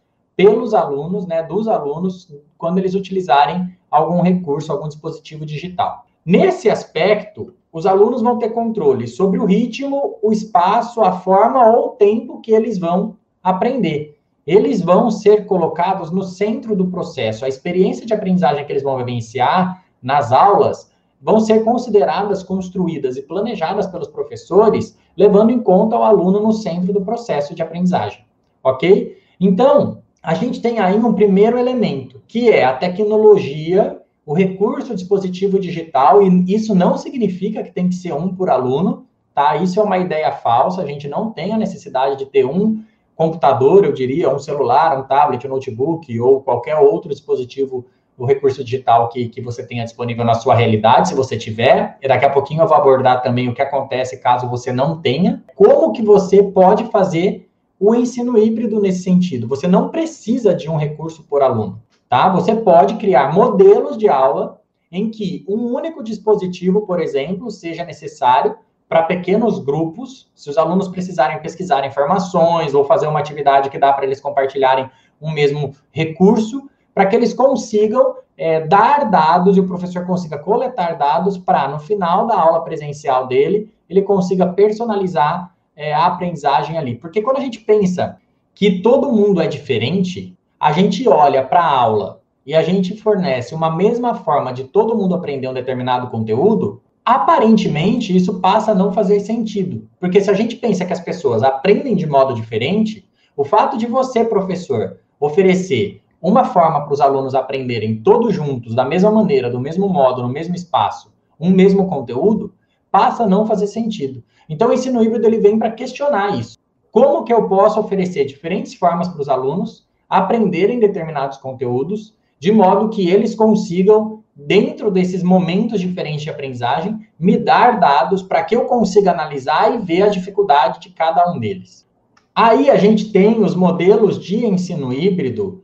pelos 0.45 0.75
alunos, 0.75 1.27
né, 1.27 1.43
dos 1.43 1.69
alunos, 1.69 2.35
quando 2.59 2.79
eles 2.79 2.95
utilizarem 2.95 3.77
algum 3.91 4.23
recurso, 4.23 4.73
algum 4.73 4.89
dispositivo 4.89 5.47
digital. 5.47 6.07
Nesse 6.25 6.69
aspecto, 6.71 7.55
os 7.73 7.87
alunos 7.87 8.23
vão 8.23 8.39
ter 8.39 8.51
controle 8.51 9.07
sobre 9.07 9.39
o 9.39 9.45
ritmo, 9.45 10.19
o 10.23 10.33
espaço, 10.33 11.01
a 11.01 11.13
forma 11.13 11.71
ou 11.71 11.87
o 11.87 11.91
tempo 11.91 12.41
que 12.41 12.53
eles 12.53 12.79
vão 12.79 13.17
aprender 13.43 14.19
eles 14.47 14.81
vão 14.81 15.11
ser 15.11 15.47
colocados 15.47 16.11
no 16.11 16.23
centro 16.23 16.75
do 16.75 16.89
processo. 16.89 17.45
A 17.45 17.49
experiência 17.49 18.05
de 18.05 18.13
aprendizagem 18.13 18.65
que 18.65 18.73
eles 18.73 18.83
vão 18.83 18.97
vivenciar 18.99 19.85
nas 20.03 20.33
aulas 20.33 20.91
vão 21.21 21.39
ser 21.39 21.63
consideradas, 21.63 22.43
construídas 22.43 23.17
e 23.17 23.23
planejadas 23.23 23.87
pelos 23.87 24.09
professores, 24.09 24.99
levando 25.17 25.51
em 25.51 25.61
conta 25.61 25.97
o 25.97 26.03
aluno 26.03 26.41
no 26.41 26.53
centro 26.53 26.93
do 26.93 27.03
processo 27.03 27.55
de 27.55 27.63
aprendizagem. 27.63 28.25
Ok? 28.65 29.17
Então, 29.39 30.01
a 30.23 30.35
gente 30.35 30.62
tem 30.62 30.79
aí 30.79 30.97
um 30.97 31.12
primeiro 31.12 31.59
elemento, 31.59 32.23
que 32.29 32.49
é 32.49 32.64
a 32.64 32.76
tecnologia, 32.76 33.99
o 34.25 34.33
recurso 34.33 34.95
dispositivo 34.95 35.59
digital, 35.59 36.23
e 36.23 36.55
isso 36.55 36.75
não 36.75 36.97
significa 36.97 37.62
que 37.62 37.73
tem 37.73 37.88
que 37.88 37.97
ser 37.97 38.14
um 38.14 38.33
por 38.33 38.49
aluno, 38.49 39.05
tá? 39.35 39.57
Isso 39.57 39.81
é 39.81 39.83
uma 39.83 39.99
ideia 39.99 40.31
falsa, 40.31 40.81
a 40.81 40.87
gente 40.87 41.09
não 41.09 41.33
tem 41.33 41.52
a 41.52 41.59
necessidade 41.59 42.17
de 42.17 42.26
ter 42.26 42.47
um 42.47 42.85
computador, 43.17 43.85
eu 43.85 43.93
diria, 43.93 44.33
um 44.33 44.38
celular, 44.38 44.97
um 44.97 45.02
tablet, 45.02 45.45
um 45.45 45.50
notebook 45.50 46.21
ou 46.21 46.41
qualquer 46.41 46.76
outro 46.76 47.11
dispositivo, 47.11 47.85
o 48.17 48.25
recurso 48.25 48.62
digital 48.62 49.09
que, 49.09 49.29
que 49.29 49.41
você 49.41 49.67
tenha 49.67 49.85
disponível 49.85 50.25
na 50.25 50.35
sua 50.35 50.55
realidade, 50.55 51.09
se 51.09 51.14
você 51.14 51.37
tiver. 51.37 51.99
E 52.00 52.07
daqui 52.07 52.25
a 52.25 52.31
pouquinho 52.31 52.62
eu 52.62 52.69
vou 52.69 52.76
abordar 52.76 53.23
também 53.23 53.49
o 53.49 53.55
que 53.55 53.62
acontece 53.62 54.19
caso 54.19 54.49
você 54.49 54.73
não 54.73 55.00
tenha. 55.00 55.43
Como 55.57 55.93
que 55.93 56.02
você 56.02 56.43
pode 56.43 56.85
fazer 56.91 57.49
o 57.85 57.97
ensino 57.97 58.39
híbrido 58.39 58.81
nesse 58.81 59.03
sentido? 59.03 59.49
Você 59.49 59.67
não 59.67 59.89
precisa 59.89 60.55
de 60.55 60.71
um 60.71 60.77
recurso 60.77 61.25
por 61.25 61.43
aluno, 61.43 61.83
tá? 62.09 62.29
Você 62.29 62.55
pode 62.55 62.95
criar 62.95 63.35
modelos 63.35 63.99
de 63.99 64.09
aula 64.09 64.61
em 64.93 65.11
que 65.11 65.45
um 65.49 65.75
único 65.75 66.01
dispositivo, 66.01 66.83
por 66.83 67.01
exemplo, 67.01 67.51
seja 67.51 67.85
necessário 67.85 68.55
para 68.89 69.03
pequenos 69.03 69.59
grupos, 69.59 70.31
se 70.33 70.49
os 70.49 70.57
alunos 70.57 70.87
precisarem 70.87 71.41
pesquisar 71.41 71.85
informações 71.85 72.73
ou 72.73 72.85
fazer 72.85 73.09
uma 73.09 73.19
atividade 73.19 73.69
que 73.69 73.79
dá 73.79 73.93
para 73.93 74.05
eles 74.05 74.21
compartilharem 74.21 74.89
um 75.21 75.33
mesmo 75.33 75.75
recurso, 75.91 76.71
para 76.95 77.07
que 77.07 77.17
eles 77.17 77.35
consigam 77.35 78.15
é, 78.39 78.61
dar 78.61 79.11
dados 79.11 79.57
e 79.57 79.61
o 79.61 79.67
professor 79.67 80.07
consiga 80.07 80.39
coletar 80.39 80.97
dados 80.97 81.37
para, 81.37 81.67
no 81.67 81.81
final 81.81 82.29
da 82.29 82.39
aula 82.39 82.62
presencial 82.62 83.27
dele, 83.27 83.75
ele 83.91 84.03
consiga 84.03 84.47
personalizar 84.47 85.53
é, 85.76 85.93
a 85.93 86.07
aprendizagem 86.07 86.76
ali. 86.76 86.95
Porque 86.95 87.23
quando 87.23 87.38
a 87.38 87.41
gente 87.41 87.61
pensa 87.61 88.19
que 88.55 88.81
todo 88.81 89.12
mundo 89.12 89.41
é 89.41 89.47
diferente, 89.47 90.37
a 90.59 90.73
gente 90.73 91.09
olha 91.09 91.43
para 91.43 91.61
a 91.61 91.71
aula 91.71 92.21
e 92.45 92.55
a 92.55 92.62
gente 92.62 92.97
fornece 92.97 93.55
uma 93.55 93.75
mesma 93.75 94.14
forma 94.14 94.52
de 94.52 94.64
todo 94.64 94.97
mundo 94.97 95.14
aprender 95.14 95.49
um 95.49 95.55
determinado 95.55 96.09
conteúdo, 96.09 96.83
Aparentemente, 97.05 98.17
isso 98.17 98.38
passa 98.38 98.71
a 98.71 98.75
não 98.75 98.93
fazer 98.93 99.19
sentido. 99.21 99.88
Porque 99.99 100.21
se 100.21 100.31
a 100.31 100.35
gente 100.35 100.55
pensa 100.57 100.85
que 100.85 100.93
as 100.93 101.00
pessoas 101.00 101.43
aprendem 101.43 101.97
de 101.97 102.07
modo 102.07 102.33
diferente, 102.33 103.05
o 103.37 103.45
fato 103.45 103.76
de 103.76 103.87
você, 103.87 104.25
professor, 104.25 104.99
oferecer 105.19 106.00
uma 106.21 106.45
forma 106.45 106.85
para 106.85 106.95
os 106.95 107.00
alunos 107.00 107.35
aprenderem 107.35 107.97
todos 107.97 108.33
juntos, 108.33 108.75
da 108.75 108.85
mesma 108.85 109.11
maneira, 109.11 109.50
do 109.50 109.59
mesmo 109.59 109.88
modo, 109.88 110.23
no 110.23 110.29
mesmo 110.29 110.55
espaço, 110.55 111.12
um 111.41 111.50
mesmo 111.50 111.88
conteúdo, 111.88 112.55
passa 112.93 113.25
a 113.25 113.29
não 113.29 113.45
fazer 113.45 113.67
sentido. 113.67 114.23
Então, 114.49 114.69
o 114.69 114.73
ensino 114.73 115.03
híbrido 115.03 115.27
ele 115.27 115.41
vem 115.41 115.59
para 115.59 115.73
questionar 115.73 116.39
isso. 116.39 116.57
Como 116.93 117.25
que 117.25 117.33
eu 117.33 117.49
posso 117.49 117.81
oferecer 117.81 118.27
diferentes 118.27 118.75
formas 118.75 119.09
para 119.09 119.23
os 119.23 119.29
alunos 119.29 119.89
aprenderem 120.09 120.79
determinados 120.79 121.39
conteúdos 121.39 122.15
de 122.43 122.51
modo 122.51 122.89
que 122.89 123.09
eles 123.09 123.37
consigam, 123.37 124.25
dentro 124.35 124.91
desses 124.91 125.23
momentos 125.23 125.81
diferentes 125.81 126.23
de 126.23 126.31
aprendizagem, 126.31 127.07
me 127.17 127.37
dar 127.39 127.79
dados 127.79 128.21
para 128.21 128.43
que 128.43 128.57
eu 128.57 128.65
consiga 128.65 129.13
analisar 129.13 129.75
e 129.75 129.79
ver 129.79 130.03
a 130.03 130.09
dificuldade 130.09 130.81
de 130.81 130.91
cada 130.91 131.33
um 131.33 131.39
deles. 131.39 131.87
Aí 132.35 132.69
a 132.69 132.77
gente 132.77 133.13
tem 133.13 133.43
os 133.43 133.55
modelos 133.55 134.19
de 134.19 134.45
ensino 134.45 134.93
híbrido 134.93 135.63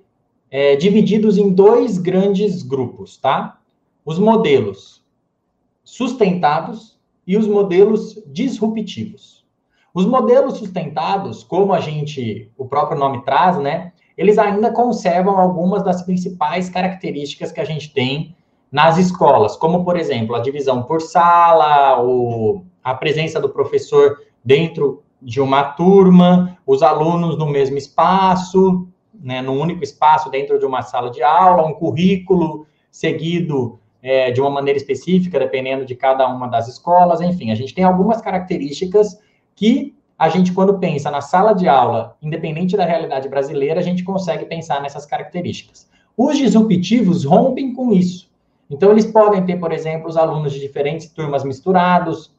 é, 0.51 0.77
divididos 0.77 1.37
em 1.37 1.51
dois 1.51 1.99
grandes 1.99 2.63
grupos, 2.63 3.17
tá? 3.17 3.59
Os 4.05 4.19
modelos 4.19 5.05
sustentados 5.83 6.98
e 7.29 7.37
os 7.37 7.47
modelos 7.47 8.19
disruptivos. 8.27 9.45
Os 9.93 10.07
modelos 10.07 10.57
sustentados, 10.57 11.45
como 11.45 11.75
a 11.75 11.81
gente, 11.81 12.51
o 12.57 12.65
próprio 12.65 12.99
nome 12.99 13.23
traz, 13.23 13.59
né? 13.59 13.93
Eles 14.17 14.39
ainda 14.39 14.73
conservam 14.73 15.39
algumas 15.39 15.85
das 15.85 16.01
principais 16.01 16.71
características 16.71 17.53
que 17.53 17.61
a 17.61 17.67
gente 17.67 17.93
tem 17.93 18.35
nas 18.73 18.97
escolas, 18.97 19.57
como, 19.57 19.85
por 19.85 19.99
exemplo, 19.99 20.35
a 20.35 20.41
divisão 20.41 20.83
por 20.83 21.03
sala, 21.03 22.03
o, 22.03 22.65
a 22.83 22.95
presença 22.95 23.39
do 23.39 23.51
professor 23.51 24.19
dentro 24.43 25.03
de 25.21 25.41
uma 25.41 25.65
turma, 25.65 26.57
os 26.67 26.83
alunos 26.83 27.37
no 27.37 27.47
mesmo 27.47 27.77
espaço, 27.77 28.89
né, 29.13 29.43
no 29.43 29.53
único 29.53 29.85
espaço 29.85 30.31
dentro 30.31 30.59
de 30.59 30.65
uma 30.65 30.81
sala 30.81 31.11
de 31.11 31.23
aula, 31.23 31.67
um 31.67 31.75
currículo 31.75 32.67
seguido 32.91 33.79
é, 34.02 34.31
de 34.31 34.40
uma 34.40 34.50
maneira 34.50 34.76
específica, 34.76 35.38
dependendo 35.38 35.85
de 35.85 35.95
cada 35.95 36.26
uma 36.28 36.47
das 36.47 36.69
escolas, 36.69 37.21
enfim, 37.21 37.50
a 37.50 37.55
gente 37.55 37.75
tem 37.75 37.85
algumas 37.85 38.21
características 38.21 39.19
que 39.55 39.95
a 40.19 40.28
gente, 40.28 40.52
quando 40.52 40.78
pensa 40.78 41.11
na 41.11 41.21
sala 41.21 41.52
de 41.52 41.69
aula, 41.69 42.17
independente 42.21 42.76
da 42.76 42.85
realidade 42.85 43.28
brasileira, 43.28 43.78
a 43.78 43.83
gente 43.83 44.02
consegue 44.02 44.45
pensar 44.47 44.83
nessas 44.83 45.07
características. 45.07 45.88
Os 46.17 46.37
disruptivos 46.37 47.25
rompem 47.25 47.73
com 47.73 47.93
isso. 47.93 48.28
Então, 48.69 48.90
eles 48.90 49.07
podem 49.07 49.45
ter, 49.47 49.59
por 49.59 49.73
exemplo, 49.73 50.09
os 50.09 50.17
alunos 50.17 50.52
de 50.52 50.61
diferentes 50.61 51.09
turmas 51.09 51.45
misturados, 51.45 52.33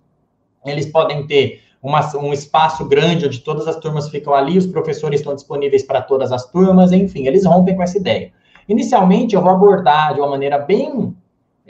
eles 0.65 0.85
podem 0.85 1.25
ter 1.25 1.61
uma, 1.81 2.01
um 2.17 2.33
espaço 2.33 2.85
grande 2.85 3.25
onde 3.25 3.39
todas 3.39 3.67
as 3.67 3.77
turmas 3.77 4.09
ficam 4.09 4.33
ali, 4.33 4.57
os 4.57 4.67
professores 4.67 5.21
estão 5.21 5.33
disponíveis 5.33 5.83
para 5.83 6.01
todas 6.01 6.31
as 6.31 6.45
turmas, 6.51 6.91
enfim, 6.91 7.25
eles 7.25 7.45
rompem 7.45 7.75
com 7.75 7.83
essa 7.83 7.97
ideia. 7.97 8.31
Inicialmente, 8.67 9.35
eu 9.35 9.41
vou 9.41 9.51
abordar 9.51 10.13
de 10.13 10.19
uma 10.19 10.29
maneira 10.29 10.59
bem 10.59 11.15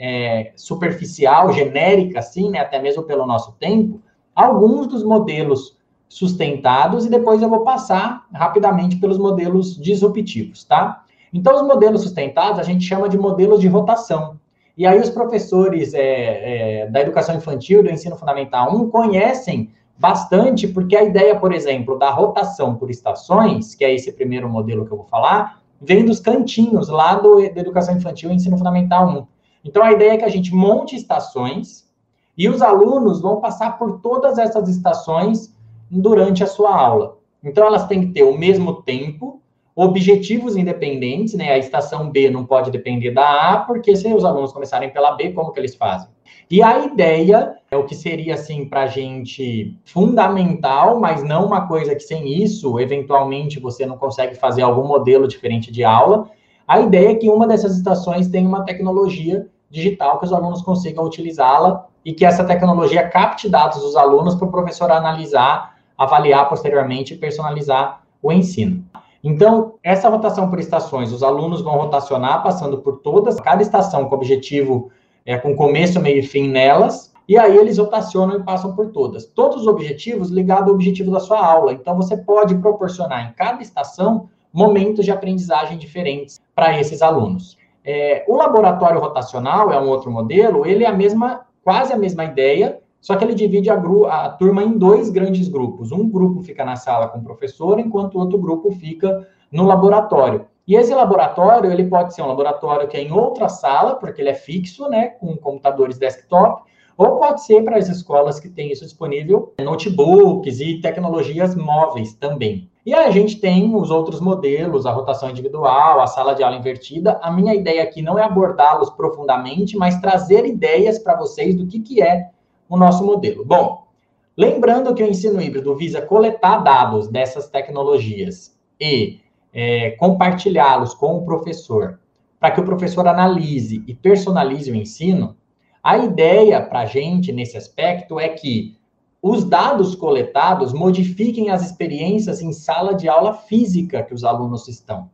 é, 0.00 0.52
superficial, 0.56 1.52
genérica, 1.52 2.20
assim, 2.20 2.48
né, 2.48 2.58
até 2.58 2.80
mesmo 2.80 3.02
pelo 3.02 3.26
nosso 3.26 3.52
tempo, 3.60 4.00
alguns 4.34 4.86
dos 4.86 5.04
modelos 5.04 5.76
sustentados 6.08 7.04
e 7.04 7.10
depois 7.10 7.42
eu 7.42 7.50
vou 7.50 7.60
passar 7.60 8.26
rapidamente 8.32 8.96
pelos 8.96 9.18
modelos 9.18 9.76
disruptivos, 9.76 10.64
tá? 10.64 11.04
Então, 11.32 11.54
os 11.54 11.62
modelos 11.62 12.02
sustentados 12.02 12.58
a 12.58 12.62
gente 12.62 12.84
chama 12.84 13.08
de 13.08 13.18
modelos 13.18 13.60
de 13.60 13.68
rotação. 13.68 14.40
E 14.76 14.86
aí, 14.86 14.98
os 14.98 15.10
professores 15.10 15.92
é, 15.92 16.80
é, 16.82 16.86
da 16.86 17.02
educação 17.02 17.36
infantil, 17.36 17.82
do 17.82 17.90
ensino 17.90 18.16
fundamental 18.16 18.74
1, 18.74 18.90
conhecem 18.90 19.70
bastante, 19.98 20.66
porque 20.66 20.96
a 20.96 21.04
ideia, 21.04 21.38
por 21.38 21.52
exemplo, 21.52 21.98
da 21.98 22.10
rotação 22.10 22.74
por 22.74 22.90
estações, 22.90 23.74
que 23.74 23.84
é 23.84 23.94
esse 23.94 24.10
primeiro 24.12 24.48
modelo 24.48 24.86
que 24.86 24.92
eu 24.92 24.96
vou 24.96 25.06
falar, 25.06 25.60
vem 25.80 26.04
dos 26.04 26.18
cantinhos 26.18 26.88
lá 26.88 27.14
do, 27.14 27.36
da 27.36 27.60
educação 27.60 27.94
infantil 27.94 28.30
e 28.30 28.34
ensino 28.34 28.56
fundamental 28.56 29.06
1. 29.06 29.39
Então, 29.64 29.82
a 29.82 29.92
ideia 29.92 30.12
é 30.12 30.16
que 30.16 30.24
a 30.24 30.30
gente 30.30 30.54
monte 30.54 30.96
estações 30.96 31.88
e 32.36 32.48
os 32.48 32.62
alunos 32.62 33.20
vão 33.20 33.40
passar 33.40 33.78
por 33.78 34.00
todas 34.00 34.38
essas 34.38 34.68
estações 34.68 35.54
durante 35.90 36.42
a 36.42 36.46
sua 36.46 36.74
aula. 36.74 37.18
Então, 37.42 37.66
elas 37.66 37.86
têm 37.86 38.00
que 38.00 38.12
ter 38.12 38.22
o 38.22 38.36
mesmo 38.36 38.82
tempo, 38.82 39.40
objetivos 39.74 40.56
independentes, 40.56 41.34
né? 41.34 41.52
A 41.52 41.58
estação 41.58 42.10
B 42.10 42.30
não 42.30 42.44
pode 42.44 42.70
depender 42.70 43.12
da 43.12 43.52
A, 43.52 43.58
porque 43.58 43.96
se 43.96 44.12
os 44.12 44.24
alunos 44.24 44.52
começarem 44.52 44.90
pela 44.90 45.12
B, 45.12 45.32
como 45.32 45.52
que 45.52 45.60
eles 45.60 45.74
fazem? 45.74 46.08
E 46.50 46.62
a 46.62 46.84
ideia 46.84 47.56
é 47.70 47.76
o 47.76 47.84
que 47.84 47.94
seria, 47.94 48.34
assim, 48.34 48.64
para 48.64 48.82
a 48.82 48.86
gente 48.86 49.78
fundamental, 49.84 50.98
mas 50.98 51.22
não 51.22 51.46
uma 51.46 51.66
coisa 51.66 51.94
que 51.94 52.02
sem 52.02 52.42
isso, 52.42 52.78
eventualmente, 52.80 53.60
você 53.60 53.86
não 53.86 53.96
consegue 53.96 54.34
fazer 54.34 54.62
algum 54.62 54.86
modelo 54.86 55.28
diferente 55.28 55.70
de 55.70 55.84
aula. 55.84 56.28
A 56.66 56.80
ideia 56.80 57.10
é 57.10 57.14
que 57.14 57.30
uma 57.30 57.46
dessas 57.46 57.76
estações 57.76 58.28
tenha 58.28 58.48
uma 58.48 58.64
tecnologia 58.64 59.48
digital 59.70 60.18
que 60.18 60.26
os 60.26 60.32
alunos 60.32 60.62
consigam 60.62 61.04
utilizá-la 61.04 61.86
e 62.04 62.12
que 62.12 62.24
essa 62.24 62.44
tecnologia 62.44 63.08
capte 63.08 63.48
dados 63.48 63.80
dos 63.80 63.96
alunos 63.96 64.34
para 64.34 64.48
o 64.48 64.50
professor 64.50 64.90
analisar, 64.90 65.76
avaliar 65.96 66.48
posteriormente 66.48 67.14
e 67.14 67.16
personalizar 67.16 68.02
o 68.22 68.32
ensino. 68.32 68.84
Então, 69.22 69.74
essa 69.82 70.08
rotação 70.08 70.48
por 70.48 70.58
estações, 70.58 71.12
os 71.12 71.22
alunos 71.22 71.60
vão 71.60 71.76
rotacionar 71.76 72.42
passando 72.42 72.78
por 72.78 72.98
todas, 72.98 73.38
cada 73.38 73.62
estação 73.62 74.08
com 74.08 74.14
objetivo 74.14 74.90
é, 75.26 75.36
com 75.36 75.54
começo, 75.54 76.00
meio 76.00 76.18
e 76.18 76.22
fim 76.22 76.48
nelas, 76.48 77.12
e 77.28 77.38
aí 77.38 77.56
eles 77.56 77.78
rotacionam 77.78 78.36
e 78.36 78.42
passam 78.42 78.74
por 78.74 78.90
todas. 78.90 79.26
Todos 79.26 79.62
os 79.62 79.66
objetivos 79.66 80.30
ligados 80.30 80.68
ao 80.68 80.74
objetivo 80.74 81.10
da 81.10 81.20
sua 81.20 81.38
aula. 81.38 81.72
Então, 81.72 81.94
você 81.94 82.16
pode 82.16 82.56
proporcionar 82.56 83.28
em 83.28 83.32
cada 83.34 83.62
estação 83.62 84.28
momentos 84.52 85.04
de 85.04 85.12
aprendizagem 85.12 85.78
diferentes 85.78 86.40
para 86.54 86.80
esses 86.80 87.02
alunos. 87.02 87.59
É, 87.92 88.24
o 88.28 88.36
laboratório 88.36 89.00
rotacional 89.00 89.72
é 89.72 89.80
um 89.80 89.88
outro 89.88 90.12
modelo, 90.12 90.64
ele 90.64 90.84
é 90.84 90.86
a 90.86 90.92
mesma, 90.92 91.40
quase 91.64 91.92
a 91.92 91.96
mesma 91.96 92.24
ideia, 92.24 92.80
só 93.00 93.16
que 93.16 93.24
ele 93.24 93.34
divide 93.34 93.68
a, 93.68 93.74
a, 93.74 94.28
turma 94.28 94.62
em 94.62 94.78
dois 94.78 95.10
grandes 95.10 95.48
grupos. 95.48 95.90
Um 95.90 96.08
grupo 96.08 96.40
fica 96.40 96.64
na 96.64 96.76
sala 96.76 97.08
com 97.08 97.18
o 97.18 97.24
professor, 97.24 97.80
enquanto 97.80 98.14
o 98.14 98.20
outro 98.20 98.38
grupo 98.38 98.70
fica 98.70 99.26
no 99.50 99.66
laboratório. 99.66 100.46
E 100.68 100.76
esse 100.76 100.94
laboratório, 100.94 101.72
ele 101.72 101.84
pode 101.86 102.14
ser 102.14 102.22
um 102.22 102.28
laboratório 102.28 102.86
que 102.86 102.96
é 102.96 103.02
em 103.02 103.10
outra 103.10 103.48
sala, 103.48 103.96
porque 103.96 104.22
ele 104.22 104.30
é 104.30 104.34
fixo, 104.34 104.88
né, 104.88 105.08
com 105.08 105.36
computadores 105.36 105.98
desktop, 105.98 106.62
ou 106.96 107.18
pode 107.18 107.42
ser 107.44 107.64
para 107.64 107.76
as 107.76 107.88
escolas 107.88 108.38
que 108.38 108.48
têm 108.48 108.70
isso 108.70 108.84
disponível, 108.84 109.52
notebooks 109.60 110.60
e 110.60 110.80
tecnologias 110.80 111.56
móveis 111.56 112.14
também. 112.14 112.69
E 112.84 112.94
aí 112.94 113.06
a 113.06 113.10
gente 113.10 113.36
tem 113.36 113.74
os 113.74 113.90
outros 113.90 114.20
modelos, 114.20 114.86
a 114.86 114.92
rotação 114.92 115.28
individual, 115.28 116.00
a 116.00 116.06
sala 116.06 116.34
de 116.34 116.42
aula 116.42 116.56
invertida. 116.56 117.18
A 117.22 117.30
minha 117.30 117.54
ideia 117.54 117.82
aqui 117.82 118.00
não 118.00 118.18
é 118.18 118.22
abordá-los 118.22 118.88
profundamente, 118.90 119.76
mas 119.76 120.00
trazer 120.00 120.46
ideias 120.46 120.98
para 120.98 121.16
vocês 121.16 121.54
do 121.54 121.66
que, 121.66 121.80
que 121.80 122.02
é 122.02 122.30
o 122.68 122.78
nosso 122.78 123.04
modelo. 123.04 123.44
Bom, 123.44 123.86
lembrando 124.34 124.94
que 124.94 125.02
o 125.02 125.06
ensino 125.06 125.42
híbrido 125.42 125.76
visa 125.76 126.00
coletar 126.00 126.58
dados 126.58 127.08
dessas 127.08 127.48
tecnologias 127.48 128.58
e 128.80 129.20
é, 129.52 129.90
compartilhá-los 129.92 130.94
com 130.94 131.18
o 131.18 131.24
professor, 131.24 131.98
para 132.38 132.52
que 132.52 132.60
o 132.60 132.64
professor 132.64 133.06
analise 133.06 133.84
e 133.86 133.94
personalize 133.94 134.70
o 134.70 134.74
ensino, 134.74 135.36
a 135.82 135.98
ideia 135.98 136.62
para 136.62 136.80
a 136.80 136.86
gente 136.86 137.32
nesse 137.32 137.56
aspecto 137.56 138.18
é 138.18 138.28
que 138.28 138.79
os 139.22 139.44
dados 139.44 139.94
coletados 139.94 140.72
modifiquem 140.72 141.50
as 141.50 141.62
experiências 141.62 142.40
em 142.40 142.52
sala 142.52 142.94
de 142.94 143.08
aula 143.08 143.34
física 143.34 144.02
que 144.02 144.14
os 144.14 144.24
alunos 144.24 144.66
estão, 144.66 145.10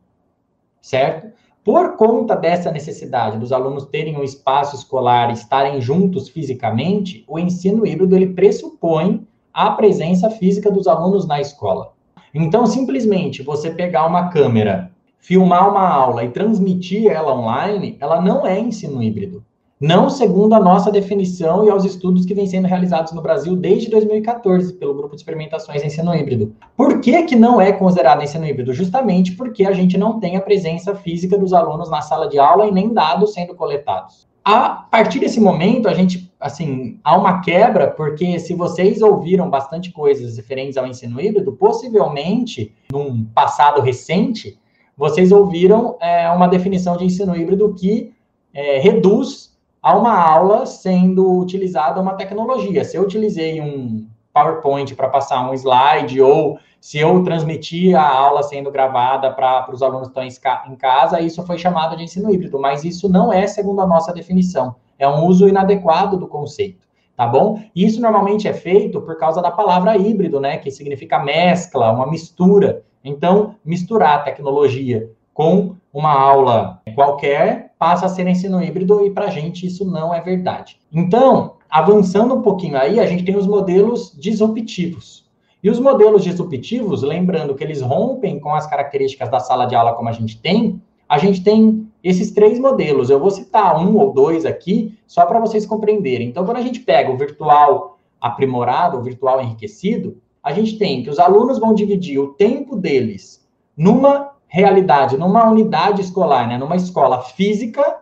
certo? 0.81 1.31
Por 1.63 1.97
conta 1.97 2.33
dessa 2.33 2.71
necessidade 2.71 3.37
dos 3.37 3.51
alunos 3.51 3.85
terem 3.85 4.15
um 4.17 4.23
espaço 4.23 4.77
escolar 4.77 5.31
estarem 5.33 5.81
juntos 5.81 6.29
fisicamente, 6.29 7.25
o 7.27 7.37
ensino 7.37 7.85
híbrido 7.85 8.15
ele 8.15 8.33
pressupõe 8.33 9.27
a 9.53 9.71
presença 9.71 10.29
física 10.29 10.71
dos 10.71 10.87
alunos 10.87 11.27
na 11.27 11.41
escola. 11.41 11.91
Então, 12.33 12.65
simplesmente 12.65 13.43
você 13.43 13.71
pegar 13.71 14.05
uma 14.05 14.29
câmera, 14.29 14.91
filmar 15.17 15.69
uma 15.69 15.85
aula 15.85 16.23
e 16.23 16.29
transmitir 16.29 17.11
ela 17.11 17.35
online, 17.35 17.97
ela 17.99 18.21
não 18.21 18.47
é 18.47 18.57
ensino 18.59 19.03
híbrido. 19.03 19.43
Não 19.79 20.09
segundo 20.09 20.55
a 20.55 20.59
nossa 20.59 20.91
definição 20.91 21.63
e 21.63 21.69
aos 21.69 21.85
estudos 21.85 22.25
que 22.25 22.33
vêm 22.33 22.47
sendo 22.47 22.67
realizados 22.67 23.13
no 23.13 23.21
Brasil 23.21 23.55
desde 23.55 23.91
2014 23.91 24.73
pelo 24.73 24.95
Grupo 24.95 25.11
de 25.11 25.17
Experimentações 25.17 25.83
em 25.83 25.85
Ensino 25.85 26.15
Híbrido. 26.15 26.51
Por 26.75 26.99
que, 26.99 27.21
que 27.25 27.35
não 27.35 27.61
é 27.61 27.71
considerado 27.71 28.23
ensino 28.23 28.47
híbrido? 28.47 28.73
Justamente 28.73 29.33
porque 29.33 29.65
a 29.65 29.73
gente 29.73 29.95
não 29.95 30.19
tem 30.19 30.35
a 30.35 30.41
presença 30.41 30.95
física 30.95 31.37
dos 31.37 31.53
alunos 31.53 31.91
na 31.91 32.01
sala 32.01 32.27
de 32.27 32.39
aula 32.39 32.65
e 32.65 32.71
nem 32.71 32.91
dados 32.91 33.33
sendo 33.33 33.53
coletados. 33.53 34.27
A 34.43 34.67
partir 34.67 35.19
desse 35.19 35.39
momento, 35.39 35.87
a 35.87 35.93
gente, 35.93 36.33
assim, 36.39 36.99
há 37.03 37.15
uma 37.15 37.41
quebra, 37.41 37.91
porque 37.91 38.39
se 38.39 38.55
vocês 38.55 39.03
ouviram 39.03 39.47
bastante 39.47 39.91
coisas 39.91 40.37
referentes 40.37 40.75
ao 40.75 40.87
ensino 40.87 41.21
híbrido, 41.21 41.51
possivelmente, 41.51 42.73
num 42.91 43.25
passado 43.25 43.79
recente, 43.81 44.57
vocês 44.97 45.31
ouviram 45.31 45.97
é, 46.01 46.27
uma 46.31 46.47
definição 46.47 46.97
de 46.97 47.05
ensino 47.05 47.35
híbrido 47.35 47.75
que 47.75 48.11
é, 48.51 48.79
reduz 48.79 49.55
a 49.87 49.95
uma 49.95 50.21
aula 50.21 50.65
sendo 50.65 51.39
utilizada 51.39 52.01
uma 52.01 52.15
tecnologia. 52.15 52.83
Se 52.83 52.97
eu 52.97 53.03
utilizei 53.03 53.61
um 53.61 54.05
PowerPoint 54.33 54.93
para 54.93 55.07
passar 55.07 55.49
um 55.49 55.53
slide 55.53 56.21
ou 56.21 56.59
se 56.81 56.97
eu 56.97 57.23
transmitir 57.23 57.97
a 57.97 58.05
aula 58.05 58.43
sendo 58.43 58.69
gravada 58.69 59.31
para 59.31 59.71
os 59.71 59.81
alunos 59.81 60.09
que 60.09 60.19
estão 60.19 60.73
em 60.73 60.75
casa, 60.75 61.21
isso 61.21 61.41
foi 61.45 61.57
chamado 61.57 61.95
de 61.95 62.03
ensino 62.03 62.29
híbrido, 62.29 62.59
mas 62.59 62.83
isso 62.83 63.07
não 63.07 63.31
é 63.31 63.47
segundo 63.47 63.79
a 63.79 63.87
nossa 63.87 64.11
definição. 64.11 64.75
É 64.99 65.07
um 65.07 65.23
uso 65.23 65.47
inadequado 65.47 66.17
do 66.17 66.27
conceito, 66.27 66.85
tá 67.15 67.25
bom? 67.25 67.57
Isso 67.73 68.01
normalmente 68.01 68.45
é 68.45 68.53
feito 68.53 68.99
por 68.99 69.17
causa 69.17 69.41
da 69.41 69.51
palavra 69.51 69.95
híbrido, 69.95 70.37
né, 70.37 70.57
que 70.57 70.69
significa 70.69 71.17
mescla, 71.17 71.93
uma 71.93 72.11
mistura. 72.11 72.83
Então, 73.01 73.55
misturar 73.63 74.25
tecnologia 74.25 75.09
com 75.33 75.77
uma 75.93 76.11
aula 76.11 76.81
qualquer, 76.93 77.66
passa 77.77 78.05
a 78.05 78.09
ser 78.09 78.27
ensino 78.27 78.61
híbrido 78.63 79.05
e 79.05 79.11
para 79.11 79.25
a 79.25 79.29
gente 79.29 79.67
isso 79.67 79.85
não 79.85 80.13
é 80.13 80.21
verdade. 80.21 80.77
Então, 80.91 81.53
avançando 81.69 82.35
um 82.35 82.41
pouquinho 82.41 82.77
aí, 82.77 82.99
a 82.99 83.05
gente 83.05 83.23
tem 83.23 83.35
os 83.35 83.47
modelos 83.47 84.15
disruptivos. 84.17 85.27
E 85.63 85.69
os 85.69 85.79
modelos 85.79 86.23
disruptivos, 86.23 87.01
lembrando 87.01 87.55
que 87.55 87.63
eles 87.63 87.81
rompem 87.81 88.39
com 88.39 88.53
as 88.53 88.67
características 88.67 89.29
da 89.29 89.39
sala 89.39 89.65
de 89.65 89.75
aula 89.75 89.93
como 89.93 90.09
a 90.09 90.13
gente 90.13 90.39
tem, 90.39 90.81
a 91.09 91.17
gente 91.17 91.43
tem 91.43 91.87
esses 92.03 92.31
três 92.31 92.59
modelos. 92.59 93.09
Eu 93.09 93.19
vou 93.19 93.31
citar 93.31 93.77
um 93.79 93.97
ou 93.97 94.13
dois 94.13 94.45
aqui, 94.45 94.97
só 95.07 95.25
para 95.25 95.39
vocês 95.39 95.65
compreenderem. 95.65 96.29
Então, 96.29 96.45
quando 96.45 96.57
a 96.57 96.61
gente 96.61 96.79
pega 96.79 97.11
o 97.11 97.17
virtual 97.17 97.97
aprimorado, 98.19 98.97
o 98.97 99.01
virtual 99.01 99.41
enriquecido, 99.41 100.17
a 100.43 100.51
gente 100.51 100.77
tem 100.77 101.03
que 101.03 101.09
os 101.09 101.19
alunos 101.19 101.59
vão 101.59 101.73
dividir 101.73 102.19
o 102.19 102.33
tempo 102.33 102.75
deles 102.75 103.45
numa 103.75 104.31
realidade, 104.47 105.17
numa 105.17 105.49
unidade 105.49 106.01
escolar, 106.01 106.47
né, 106.47 106.57
numa 106.57 106.75
escola 106.75 107.21
física, 107.21 107.99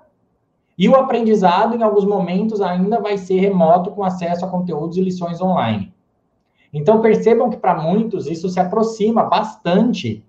e 0.77 0.89
o 0.89 0.95
aprendizado, 0.95 1.75
em 1.75 1.83
alguns 1.83 2.05
momentos, 2.05 2.61
ainda 2.61 2.99
vai 2.99 3.17
ser 3.17 3.39
remoto 3.39 3.91
com 3.91 4.03
acesso 4.03 4.45
a 4.45 4.49
conteúdos 4.49 4.97
e 4.97 5.01
lições 5.01 5.41
online. 5.41 5.93
Então, 6.73 7.01
percebam 7.01 7.49
que 7.49 7.55
para 7.55 7.75
muitos 7.75 8.27
isso 8.27 8.49
se 8.49 8.59
aproxima 8.59 9.23
bastante 9.23 10.23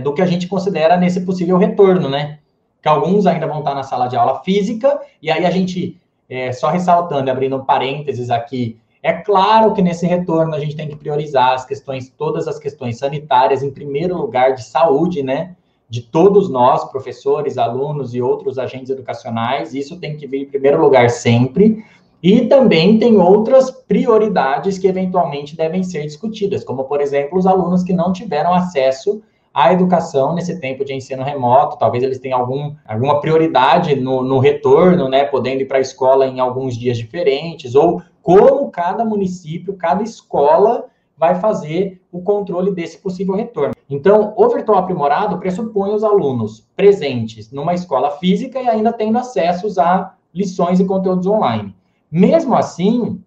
do 0.00 0.14
que 0.14 0.22
a 0.22 0.26
gente 0.26 0.46
considera 0.46 0.96
nesse 0.96 1.22
possível 1.22 1.58
retorno, 1.58 2.08
né? 2.08 2.38
Que 2.80 2.88
alguns 2.88 3.26
ainda 3.26 3.48
vão 3.48 3.58
estar 3.58 3.74
na 3.74 3.82
sala 3.82 4.06
de 4.06 4.16
aula 4.16 4.40
física, 4.44 5.00
e 5.20 5.30
aí 5.30 5.44
a 5.44 5.50
gente, 5.50 6.00
é, 6.28 6.52
só 6.52 6.68
ressaltando, 6.68 7.28
abrindo 7.28 7.64
parênteses 7.64 8.30
aqui, 8.30 8.78
é 9.02 9.12
claro 9.12 9.72
que 9.72 9.82
nesse 9.82 10.06
retorno 10.06 10.54
a 10.54 10.60
gente 10.60 10.76
tem 10.76 10.88
que 10.88 10.96
priorizar 10.96 11.52
as 11.54 11.64
questões, 11.64 12.08
todas 12.10 12.48
as 12.48 12.58
questões 12.58 12.98
sanitárias, 12.98 13.62
em 13.62 13.70
primeiro 13.70 14.16
lugar, 14.16 14.54
de 14.54 14.64
saúde, 14.64 15.22
né? 15.22 15.54
de 15.88 16.02
todos 16.02 16.50
nós, 16.50 16.84
professores, 16.90 17.56
alunos 17.56 18.14
e 18.14 18.20
outros 18.20 18.58
agentes 18.58 18.90
educacionais, 18.90 19.74
isso 19.74 19.98
tem 19.98 20.16
que 20.16 20.26
vir 20.26 20.42
em 20.42 20.46
primeiro 20.46 20.80
lugar 20.80 21.08
sempre. 21.08 21.82
E 22.22 22.42
também 22.42 22.98
tem 22.98 23.16
outras 23.16 23.70
prioridades 23.70 24.76
que 24.76 24.88
eventualmente 24.88 25.56
devem 25.56 25.82
ser 25.82 26.02
discutidas, 26.02 26.64
como, 26.64 26.84
por 26.84 27.00
exemplo, 27.00 27.38
os 27.38 27.46
alunos 27.46 27.82
que 27.82 27.92
não 27.92 28.12
tiveram 28.12 28.52
acesso 28.52 29.22
à 29.54 29.72
educação 29.72 30.34
nesse 30.34 30.60
tempo 30.60 30.84
de 30.84 30.92
ensino 30.92 31.22
remoto, 31.22 31.78
talvez 31.78 32.04
eles 32.04 32.18
tenham 32.18 32.40
algum, 32.40 32.74
alguma 32.86 33.20
prioridade 33.20 33.94
no, 33.96 34.22
no 34.22 34.40
retorno, 34.40 35.08
né, 35.08 35.24
podendo 35.24 35.62
ir 35.62 35.66
para 35.66 35.78
a 35.78 35.80
escola 35.80 36.26
em 36.26 36.38
alguns 36.38 36.76
dias 36.76 36.98
diferentes, 36.98 37.74
ou 37.74 38.02
como 38.28 38.70
cada 38.70 39.06
município, 39.06 39.74
cada 39.78 40.02
escola 40.02 40.84
vai 41.16 41.36
fazer 41.36 42.02
o 42.12 42.20
controle 42.20 42.70
desse 42.70 42.98
possível 42.98 43.34
retorno. 43.34 43.72
Então, 43.88 44.34
o 44.36 44.48
virtual 44.50 44.76
aprimorado 44.76 45.38
pressupõe 45.38 45.94
os 45.94 46.04
alunos 46.04 46.68
presentes 46.76 47.50
numa 47.50 47.72
escola 47.72 48.10
física 48.18 48.60
e 48.60 48.68
ainda 48.68 48.92
tendo 48.92 49.16
acessos 49.16 49.78
a 49.78 50.14
lições 50.34 50.78
e 50.78 50.84
conteúdos 50.84 51.26
online. 51.26 51.74
Mesmo 52.12 52.54
assim, 52.54 53.18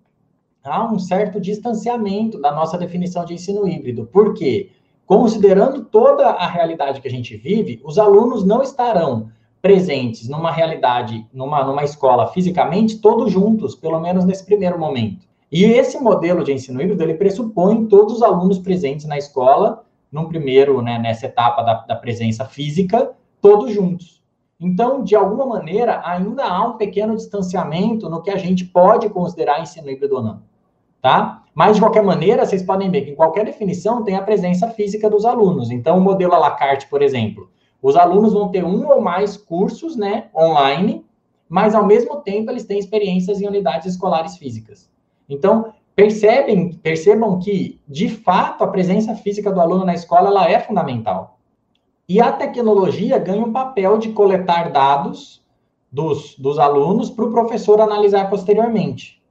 há 0.63 0.85
um 0.85 0.99
certo 0.99 1.41
distanciamento 1.41 2.39
da 2.39 2.51
nossa 2.51 2.77
definição 2.77 3.25
de 3.25 3.33
ensino 3.33 3.67
híbrido. 3.67 4.05
Por 4.05 4.35
quê? 4.35 4.69
Considerando 5.07 5.83
toda 5.83 6.27
a 6.27 6.45
realidade 6.45 7.01
que 7.01 7.07
a 7.07 7.11
gente 7.11 7.35
vive, 7.35 7.81
os 7.83 7.97
alunos 7.97 8.45
não 8.45 8.61
estarão 8.61 9.31
presentes 9.61 10.27
numa 10.27 10.51
realidade, 10.51 11.25
numa, 11.31 11.63
numa 11.63 11.83
escola 11.83 12.27
fisicamente, 12.27 12.97
todos 12.97 13.31
juntos, 13.31 13.75
pelo 13.75 13.99
menos 13.99 14.25
nesse 14.25 14.43
primeiro 14.43 14.79
momento. 14.79 15.25
E 15.51 15.63
esse 15.65 15.99
modelo 15.99 16.43
de 16.43 16.53
ensino 16.53 16.81
híbrido, 16.81 17.03
ele 17.03 17.13
pressupõe 17.13 17.85
todos 17.85 18.15
os 18.15 18.23
alunos 18.23 18.57
presentes 18.57 19.05
na 19.05 19.17
escola, 19.17 19.83
num 20.11 20.25
primeiro, 20.25 20.81
né, 20.81 20.97
nessa 20.97 21.25
etapa 21.25 21.61
da, 21.61 21.73
da 21.73 21.95
presença 21.95 22.45
física, 22.45 23.11
todos 23.41 23.73
juntos. 23.73 24.21
Então, 24.59 25.03
de 25.03 25.15
alguma 25.15 25.45
maneira, 25.45 26.01
ainda 26.05 26.45
há 26.45 26.67
um 26.67 26.77
pequeno 26.77 27.15
distanciamento 27.15 28.09
no 28.09 28.21
que 28.21 28.29
a 28.29 28.37
gente 28.37 28.63
pode 28.63 29.09
considerar 29.09 29.61
ensino 29.61 29.89
híbrido 29.89 30.17
ou 30.17 30.23
não, 30.23 30.41
tá? 31.01 31.43
Mas, 31.53 31.75
de 31.75 31.81
qualquer 31.81 32.03
maneira, 32.03 32.45
vocês 32.45 32.63
podem 32.63 32.89
ver 32.89 33.01
que 33.01 33.11
em 33.11 33.15
qualquer 33.15 33.43
definição 33.43 34.03
tem 34.03 34.15
a 34.15 34.21
presença 34.21 34.69
física 34.69 35.09
dos 35.09 35.25
alunos. 35.25 35.69
Então, 35.69 35.97
o 35.97 36.01
modelo 36.01 36.33
à 36.33 36.37
la 36.37 36.51
carte, 36.51 36.87
por 36.87 37.01
exemplo, 37.01 37.49
os 37.81 37.95
alunos 37.95 38.33
vão 38.33 38.49
ter 38.49 38.63
um 38.63 38.87
ou 38.87 39.01
mais 39.01 39.35
cursos, 39.35 39.95
né, 39.95 40.29
online, 40.35 41.05
mas, 41.49 41.75
ao 41.75 41.85
mesmo 41.85 42.17
tempo, 42.17 42.49
eles 42.49 42.63
têm 42.63 42.79
experiências 42.79 43.41
em 43.41 43.47
unidades 43.47 43.87
escolares 43.87 44.37
físicas. 44.37 44.89
Então, 45.27 45.73
percebem, 45.95 46.73
percebam 46.73 47.39
que, 47.39 47.79
de 47.87 48.07
fato, 48.07 48.63
a 48.63 48.67
presença 48.67 49.15
física 49.15 49.51
do 49.51 49.59
aluno 49.59 49.83
na 49.83 49.93
escola 49.93 50.29
ela 50.29 50.49
é 50.49 50.59
fundamental. 50.59 51.37
E 52.07 52.21
a 52.21 52.31
tecnologia 52.31 53.17
ganha 53.17 53.45
um 53.45 53.51
papel 53.51 53.97
de 53.97 54.09
coletar 54.13 54.71
dados 54.71 55.41
dos, 55.91 56.35
dos 56.37 56.57
alunos 56.57 57.09
para 57.09 57.25
o 57.25 57.31
professor 57.31 57.81
analisar 57.81 58.29
posteriormente. 58.29 59.21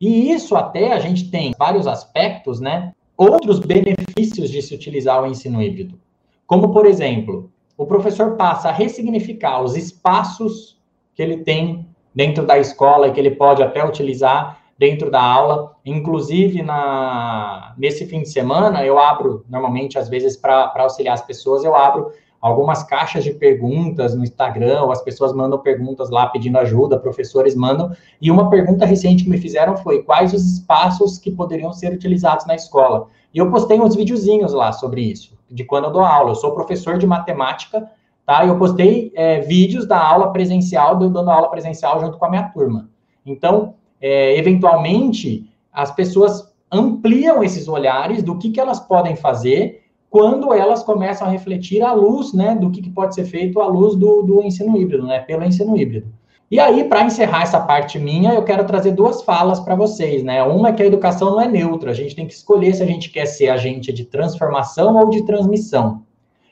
E 0.00 0.30
isso 0.30 0.54
até 0.54 0.92
a 0.92 0.98
gente 0.98 1.30
tem 1.30 1.54
vários 1.58 1.86
aspectos, 1.86 2.60
né? 2.60 2.92
Outros 3.16 3.58
benefícios 3.58 4.50
de 4.50 4.60
se 4.60 4.74
utilizar 4.74 5.22
o 5.22 5.26
ensino 5.26 5.62
híbrido. 5.62 5.98
Como, 6.46 6.72
por 6.72 6.84
exemplo, 6.84 7.50
o 7.76 7.86
professor 7.86 8.36
passa 8.36 8.68
a 8.68 8.72
ressignificar 8.72 9.62
os 9.62 9.76
espaços 9.76 10.78
que 11.14 11.22
ele 11.22 11.38
tem 11.38 11.88
dentro 12.14 12.46
da 12.46 12.58
escola 12.58 13.08
e 13.08 13.12
que 13.12 13.20
ele 13.20 13.32
pode 13.32 13.62
até 13.62 13.84
utilizar 13.84 14.58
dentro 14.78 15.10
da 15.10 15.22
aula. 15.22 15.74
Inclusive, 15.84 16.62
na, 16.62 17.74
nesse 17.76 18.06
fim 18.06 18.22
de 18.22 18.28
semana, 18.28 18.84
eu 18.84 18.98
abro, 18.98 19.44
normalmente, 19.48 19.98
às 19.98 20.08
vezes, 20.08 20.36
para 20.36 20.72
auxiliar 20.76 21.14
as 21.14 21.22
pessoas, 21.22 21.64
eu 21.64 21.74
abro 21.74 22.12
algumas 22.40 22.82
caixas 22.82 23.24
de 23.24 23.32
perguntas 23.32 24.14
no 24.14 24.22
Instagram, 24.22 24.90
as 24.90 25.02
pessoas 25.02 25.32
mandam 25.32 25.58
perguntas 25.58 26.10
lá 26.10 26.26
pedindo 26.26 26.58
ajuda, 26.58 26.98
professores 26.98 27.54
mandam. 27.54 27.90
E 28.20 28.30
uma 28.30 28.50
pergunta 28.50 28.84
recente 28.84 29.24
que 29.24 29.30
me 29.30 29.38
fizeram 29.38 29.76
foi: 29.78 30.02
quais 30.02 30.34
os 30.34 30.44
espaços 30.44 31.18
que 31.18 31.30
poderiam 31.30 31.72
ser 31.72 31.92
utilizados 31.92 32.44
na 32.46 32.54
escola? 32.54 33.08
E 33.32 33.38
eu 33.38 33.50
postei 33.50 33.80
uns 33.80 33.96
videozinhos 33.96 34.52
lá 34.52 34.72
sobre 34.72 35.00
isso, 35.00 35.33
de 35.54 35.64
quando 35.64 35.84
eu 35.84 35.92
dou 35.92 36.02
aula. 36.02 36.30
Eu 36.30 36.34
sou 36.34 36.52
professor 36.52 36.98
de 36.98 37.06
matemática, 37.06 37.88
tá? 38.26 38.44
E 38.44 38.48
eu 38.48 38.58
postei 38.58 39.12
é, 39.14 39.40
vídeos 39.40 39.86
da 39.86 39.98
aula 39.98 40.32
presencial, 40.32 40.96
dando 40.96 41.30
aula 41.30 41.48
presencial 41.48 42.00
junto 42.00 42.18
com 42.18 42.24
a 42.24 42.30
minha 42.30 42.48
turma. 42.48 42.90
Então, 43.24 43.74
é, 44.00 44.36
eventualmente, 44.36 45.48
as 45.72 45.90
pessoas 45.90 46.52
ampliam 46.70 47.42
esses 47.42 47.68
olhares 47.68 48.22
do 48.22 48.36
que, 48.36 48.50
que 48.50 48.60
elas 48.60 48.80
podem 48.80 49.14
fazer 49.14 49.82
quando 50.10 50.52
elas 50.52 50.82
começam 50.82 51.26
a 51.26 51.30
refletir 51.30 51.82
à 51.82 51.92
luz, 51.92 52.32
né, 52.32 52.54
do 52.54 52.70
que, 52.70 52.82
que 52.82 52.90
pode 52.90 53.14
ser 53.14 53.24
feito 53.24 53.60
à 53.60 53.66
luz 53.66 53.96
do, 53.96 54.22
do 54.22 54.42
ensino 54.42 54.76
híbrido, 54.76 55.06
né, 55.06 55.20
pelo 55.20 55.44
ensino 55.44 55.76
híbrido. 55.76 56.06
E 56.50 56.60
aí, 56.60 56.84
para 56.84 57.04
encerrar 57.04 57.42
essa 57.42 57.60
parte 57.60 57.98
minha, 57.98 58.34
eu 58.34 58.44
quero 58.44 58.64
trazer 58.64 58.92
duas 58.92 59.22
falas 59.22 59.60
para 59.60 59.74
vocês, 59.74 60.22
né? 60.22 60.42
Uma 60.42 60.68
é 60.68 60.72
que 60.72 60.82
a 60.82 60.86
educação 60.86 61.32
não 61.32 61.40
é 61.40 61.48
neutra, 61.48 61.90
a 61.90 61.94
gente 61.94 62.14
tem 62.14 62.26
que 62.26 62.34
escolher 62.34 62.74
se 62.74 62.82
a 62.82 62.86
gente 62.86 63.10
quer 63.10 63.26
ser 63.26 63.48
agente 63.48 63.92
de 63.92 64.04
transformação 64.04 64.96
ou 64.96 65.10
de 65.10 65.24
transmissão. 65.24 66.02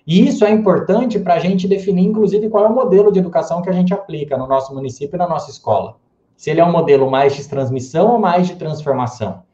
E 0.06 0.26
isso 0.26 0.44
é 0.44 0.50
importante 0.50 1.18
para 1.18 1.34
a 1.34 1.38
gente 1.38 1.68
definir, 1.68 2.04
inclusive, 2.04 2.48
qual 2.48 2.64
é 2.64 2.68
o 2.68 2.74
modelo 2.74 3.12
de 3.12 3.18
educação 3.18 3.62
que 3.62 3.70
a 3.70 3.72
gente 3.72 3.94
aplica 3.94 4.36
no 4.36 4.48
nosso 4.48 4.74
município 4.74 5.16
e 5.16 5.18
na 5.18 5.28
nossa 5.28 5.50
escola 5.50 5.96
se 6.42 6.50
ele 6.50 6.60
é 6.60 6.64
um 6.64 6.72
modelo 6.72 7.08
mais 7.08 7.36
de 7.36 7.48
transmissão 7.48 8.10
ou 8.10 8.18
mais 8.18 8.48
de 8.48 8.56
transformação. 8.56 9.44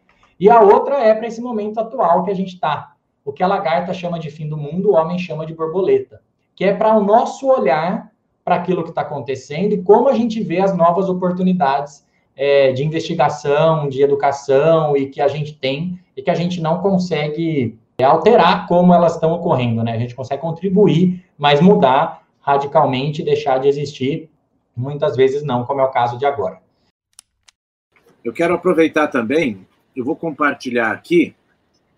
E 0.41 0.49
a 0.49 0.63
outra 0.63 0.97
é 1.05 1.15
para 1.15 1.27
esse 1.27 1.39
momento 1.39 1.79
atual 1.79 2.25
que 2.25 2.31
a 2.31 2.35
gente 2.35 2.55
está. 2.55 2.95
O 3.23 3.31
que 3.31 3.43
a 3.43 3.47
lagarta 3.47 3.93
chama 3.93 4.19
de 4.19 4.31
fim 4.31 4.49
do 4.49 4.57
mundo, 4.57 4.89
o 4.89 4.95
homem 4.95 5.19
chama 5.19 5.45
de 5.45 5.55
borboleta. 5.55 6.23
Que 6.57 6.65
é 6.65 6.73
para 6.73 6.97
o 6.97 7.05
nosso 7.05 7.47
olhar 7.47 8.11
para 8.49 8.57
aquilo 8.57 8.83
que 8.83 8.89
está 8.89 9.03
acontecendo 9.03 9.75
e 9.75 9.83
como 9.83 10.09
a 10.09 10.15
gente 10.15 10.43
vê 10.43 10.59
as 10.59 10.75
novas 10.75 11.07
oportunidades 11.07 12.03
é, 12.35 12.73
de 12.73 12.83
investigação, 12.83 13.91
de 13.91 14.03
educação 14.03 14.97
e 14.97 15.11
que 15.11 15.21
a 15.21 15.29
gente 15.29 15.53
tem 15.53 16.01
e 16.17 16.23
que 16.23 16.31
a 16.31 16.35
gente 16.35 16.59
não 16.59 16.81
consegue 16.81 17.79
alterar 18.03 18.67
como 18.67 18.95
elas 18.95 19.17
estão 19.17 19.33
ocorrendo, 19.33 19.83
né? 19.83 19.93
A 19.93 19.99
gente 19.99 20.15
consegue 20.15 20.41
contribuir, 20.41 21.23
mas 21.37 21.61
mudar 21.61 22.27
radicalmente 22.41 23.23
deixar 23.23 23.59
de 23.59 23.69
existir, 23.69 24.31
muitas 24.75 25.15
vezes 25.15 25.43
não, 25.43 25.67
como 25.67 25.83
é 25.83 25.85
o 25.85 25.91
caso 25.91 26.17
de 26.17 26.25
agora. 26.25 26.59
Eu 28.25 28.33
quero 28.33 28.55
aproveitar 28.55 29.09
também, 29.09 29.67
eu 29.95 30.07
vou 30.07 30.17
compartilhar 30.17 30.91
aqui 30.91 31.35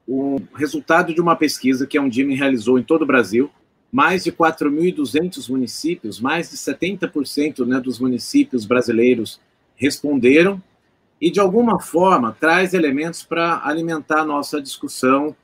o 0.05 0.41
resultado 0.57 1.15
de 1.15 1.21
uma 1.21 1.37
pesquisa 1.37 1.87
que 1.87 1.97
a 1.97 2.03
Undime 2.03 2.35
realizou 2.35 2.77
em 2.77 2.83
todo 2.83 3.03
o 3.03 3.07
Brasil. 3.07 3.49
Mais 3.93 4.25
de 4.25 4.33
4.200 4.33 5.51
municípios, 5.51 6.21
mais 6.21 6.51
de 6.51 6.57
70% 6.57 7.67
né, 7.67 7.81
dos 7.81 7.99
municípios 7.99 8.65
brasileiros 8.65 9.41
responderam 9.75 10.63
e, 11.21 11.31
de 11.31 11.41
alguma 11.41 11.81
forma, 11.81 12.37
traz 12.39 12.73
elementos 12.73 13.23
para 13.23 13.61
alimentar 13.65 14.25
nossa 14.25 14.61
discussão, 14.61 15.35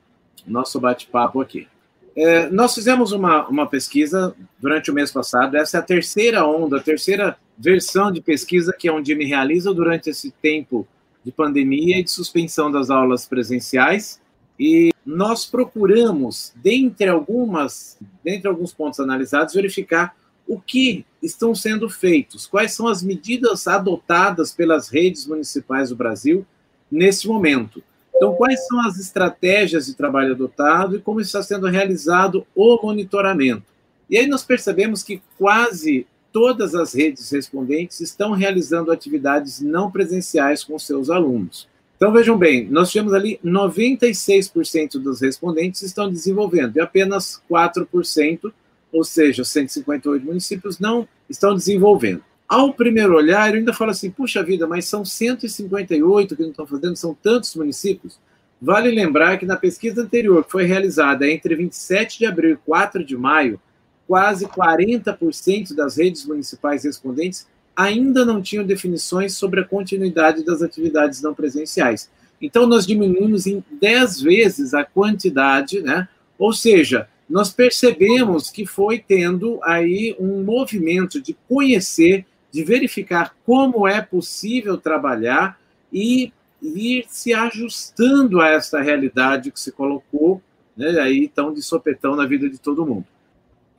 nosso 0.45 0.79
bate-papo 0.79 1.41
aqui. 1.41 1.67
É, 2.15 2.49
nós 2.49 2.73
fizemos 2.73 3.11
uma, 3.11 3.47
uma 3.47 3.67
pesquisa 3.67 4.35
durante 4.59 4.89
o 4.89 4.93
mês 4.93 5.11
passado, 5.11 5.55
essa 5.55 5.77
é 5.77 5.79
a 5.79 5.83
terceira 5.83 6.47
onda, 6.47 6.77
a 6.77 6.81
terceira 6.81 7.37
versão 7.55 8.11
de 8.11 8.21
pesquisa 8.21 8.73
que 8.73 8.87
a 8.87 8.93
Undime 8.93 9.25
realiza 9.25 9.71
durante 9.71 10.09
esse 10.09 10.31
tempo 10.31 10.87
de 11.23 11.31
pandemia 11.31 11.99
e 11.99 12.03
de 12.03 12.09
suspensão 12.09 12.71
das 12.71 12.89
aulas 12.89 13.27
presenciais. 13.27 14.19
E 14.59 14.91
nós 15.05 15.45
procuramos, 15.45 16.51
dentre 16.55 17.07
algumas, 17.07 17.97
dentre 18.23 18.47
alguns 18.47 18.73
pontos 18.73 18.99
analisados, 18.99 19.53
verificar 19.53 20.15
o 20.47 20.59
que 20.59 21.05
estão 21.21 21.53
sendo 21.53 21.89
feitos, 21.89 22.47
quais 22.47 22.73
são 22.73 22.87
as 22.87 23.03
medidas 23.03 23.67
adotadas 23.67 24.51
pelas 24.51 24.87
redes 24.87 25.27
municipais 25.27 25.89
do 25.89 25.95
Brasil 25.95 26.45
nesse 26.89 27.27
momento. 27.27 27.83
Então, 28.15 28.33
quais 28.33 28.65
são 28.65 28.79
as 28.79 28.97
estratégias 28.97 29.85
de 29.85 29.93
trabalho 29.93 30.33
adotado 30.33 30.95
e 30.95 31.01
como 31.01 31.21
está 31.21 31.43
sendo 31.43 31.67
realizado 31.67 32.47
o 32.55 32.79
monitoramento. 32.81 33.63
E 34.09 34.17
aí 34.17 34.25
nós 34.25 34.43
percebemos 34.43 35.03
que 35.03 35.21
quase 35.37 36.07
todas 36.31 36.73
as 36.73 36.93
redes 36.93 37.29
respondentes 37.29 37.99
estão 37.99 38.31
realizando 38.31 38.91
atividades 38.91 39.59
não 39.59 39.91
presenciais 39.91 40.63
com 40.63 40.79
seus 40.79 41.09
alunos. 41.09 41.67
Então, 41.97 42.13
vejam 42.13 42.37
bem, 42.37 42.69
nós 42.69 42.91
tivemos 42.91 43.11
ali 43.11 43.39
96% 43.43 44.99
dos 45.01 45.19
respondentes 45.19 45.81
estão 45.81 46.07
desenvolvendo 46.07 46.77
e 46.77 46.79
apenas 46.79 47.41
4%, 47.49 48.53
ou 48.93 49.03
seja, 49.03 49.43
158 49.43 50.23
municípios, 50.23 50.77
não 50.77 51.07
estão 51.27 51.55
desenvolvendo. 51.55 52.23
Ao 52.47 52.71
primeiro 52.71 53.15
olhar, 53.15 53.49
eu 53.49 53.55
ainda 53.55 53.73
falo 53.73 53.91
assim, 53.91 54.11
puxa 54.11 54.43
vida, 54.43 54.67
mas 54.67 54.85
são 54.85 55.03
158 55.03 56.35
que 56.35 56.43
não 56.43 56.51
estão 56.51 56.67
fazendo, 56.67 56.95
são 56.95 57.15
tantos 57.15 57.55
municípios. 57.55 58.19
Vale 58.61 58.91
lembrar 58.91 59.37
que 59.37 59.45
na 59.45 59.57
pesquisa 59.57 60.03
anterior, 60.03 60.45
que 60.45 60.51
foi 60.51 60.65
realizada 60.65 61.27
entre 61.27 61.55
27 61.55 62.19
de 62.19 62.25
abril 62.27 62.53
e 62.53 62.57
4 62.57 63.03
de 63.03 63.17
maio, 63.17 63.59
quase 64.07 64.45
40% 64.45 65.75
das 65.75 65.97
redes 65.97 66.25
municipais 66.25 66.83
respondentes 66.83 67.47
ainda 67.77 68.25
não 68.25 68.41
tinham 68.41 68.65
definições 68.65 69.37
sobre 69.37 69.61
a 69.61 69.63
continuidade 69.63 70.43
das 70.43 70.63
atividades 70.63 71.21
não 71.21 71.35
presenciais. 71.35 72.09
Então, 72.41 72.65
nós 72.65 72.87
diminuímos 72.87 73.45
em 73.45 73.63
10 73.79 74.21
vezes 74.21 74.73
a 74.73 74.83
quantidade, 74.83 75.81
né? 75.81 76.09
Ou 76.39 76.51
seja, 76.51 77.07
nós 77.29 77.51
percebemos 77.51 78.49
que 78.49 78.65
foi 78.65 78.97
tendo 78.97 79.59
aí 79.63 80.15
um 80.19 80.43
movimento 80.43 81.21
de 81.21 81.37
conhecer, 81.47 82.25
de 82.51 82.63
verificar 82.63 83.35
como 83.45 83.87
é 83.87 84.01
possível 84.01 84.77
trabalhar 84.77 85.59
e 85.93 86.33
ir 86.61 87.05
se 87.07 87.33
ajustando 87.33 88.41
a 88.41 88.49
essa 88.49 88.81
realidade 88.81 89.51
que 89.51 89.59
se 89.59 89.71
colocou, 89.71 90.41
né, 90.75 90.99
aí 90.99 91.27
tão 91.27 91.53
de 91.53 91.61
sopetão 91.61 92.15
na 92.15 92.25
vida 92.25 92.49
de 92.49 92.57
todo 92.57 92.85
mundo. 92.85 93.05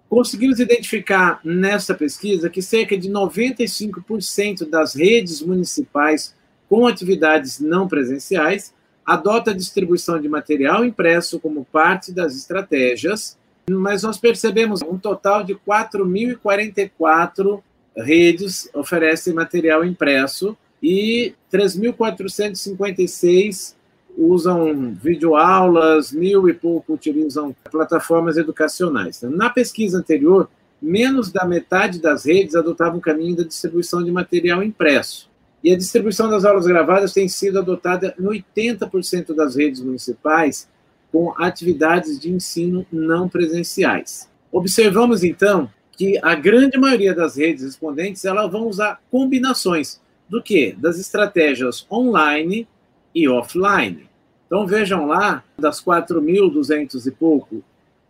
Conseguimos 0.08 0.58
identificar 0.58 1.40
nessa 1.44 1.94
pesquisa 1.94 2.48
que 2.48 2.62
cerca 2.62 2.96
de 2.96 3.10
95% 3.10 4.68
das 4.68 4.94
redes 4.94 5.42
municipais 5.42 6.34
com 6.68 6.86
atividades 6.86 7.60
não 7.60 7.86
presenciais 7.86 8.72
adota 9.08 9.50
a 9.52 9.54
distribuição 9.54 10.20
de 10.20 10.28
material 10.28 10.84
impresso 10.84 11.40
como 11.40 11.64
parte 11.64 12.12
das 12.12 12.36
estratégias, 12.36 13.38
mas 13.70 14.02
nós 14.02 14.18
percebemos 14.18 14.82
um 14.82 14.98
total 14.98 15.42
de 15.42 15.54
4.044 15.54 17.62
redes 17.96 18.68
oferecem 18.74 19.32
material 19.32 19.82
impresso 19.82 20.54
e 20.82 21.32
3.456 21.50 23.74
usam 24.18 24.94
videoaulas, 24.94 26.10
mil 26.10 26.48
e 26.48 26.52
pouco 26.52 26.94
utilizam 26.94 27.54
plataformas 27.70 28.36
educacionais. 28.36 29.22
Na 29.22 29.48
pesquisa 29.48 29.98
anterior, 29.98 30.50
menos 30.82 31.30
da 31.30 31.44
metade 31.44 32.00
das 32.00 32.26
redes 32.26 32.56
adotavam 32.56 32.98
o 32.98 33.02
caminho 33.02 33.36
da 33.36 33.44
distribuição 33.44 34.02
de 34.02 34.10
material 34.10 34.62
impresso. 34.62 35.30
E 35.62 35.72
a 35.72 35.76
distribuição 35.76 36.28
das 36.28 36.44
aulas 36.44 36.66
gravadas 36.66 37.12
tem 37.12 37.28
sido 37.28 37.58
adotada 37.58 38.14
em 38.18 38.24
80% 38.24 39.34
das 39.34 39.56
redes 39.56 39.80
municipais 39.80 40.68
com 41.12 41.32
atividades 41.36 42.18
de 42.18 42.30
ensino 42.30 42.84
não 42.92 43.28
presenciais. 43.28 44.28
Observamos, 44.52 45.22
então, 45.24 45.70
que 45.92 46.18
a 46.22 46.34
grande 46.34 46.78
maioria 46.78 47.14
das 47.14 47.36
redes 47.36 47.64
respondentes 47.64 48.24
elas 48.24 48.50
vão 48.50 48.68
usar 48.68 49.00
combinações 49.10 50.00
do 50.28 50.42
que? 50.42 50.72
Das 50.78 50.98
estratégias 50.98 51.86
online 51.90 52.68
e 53.14 53.28
offline. 53.28 54.07
Então 54.48 54.66
vejam 54.66 55.06
lá, 55.06 55.44
das 55.56 55.80
4.200 55.80 57.06
e 57.06 57.12
pouco, 57.12 57.62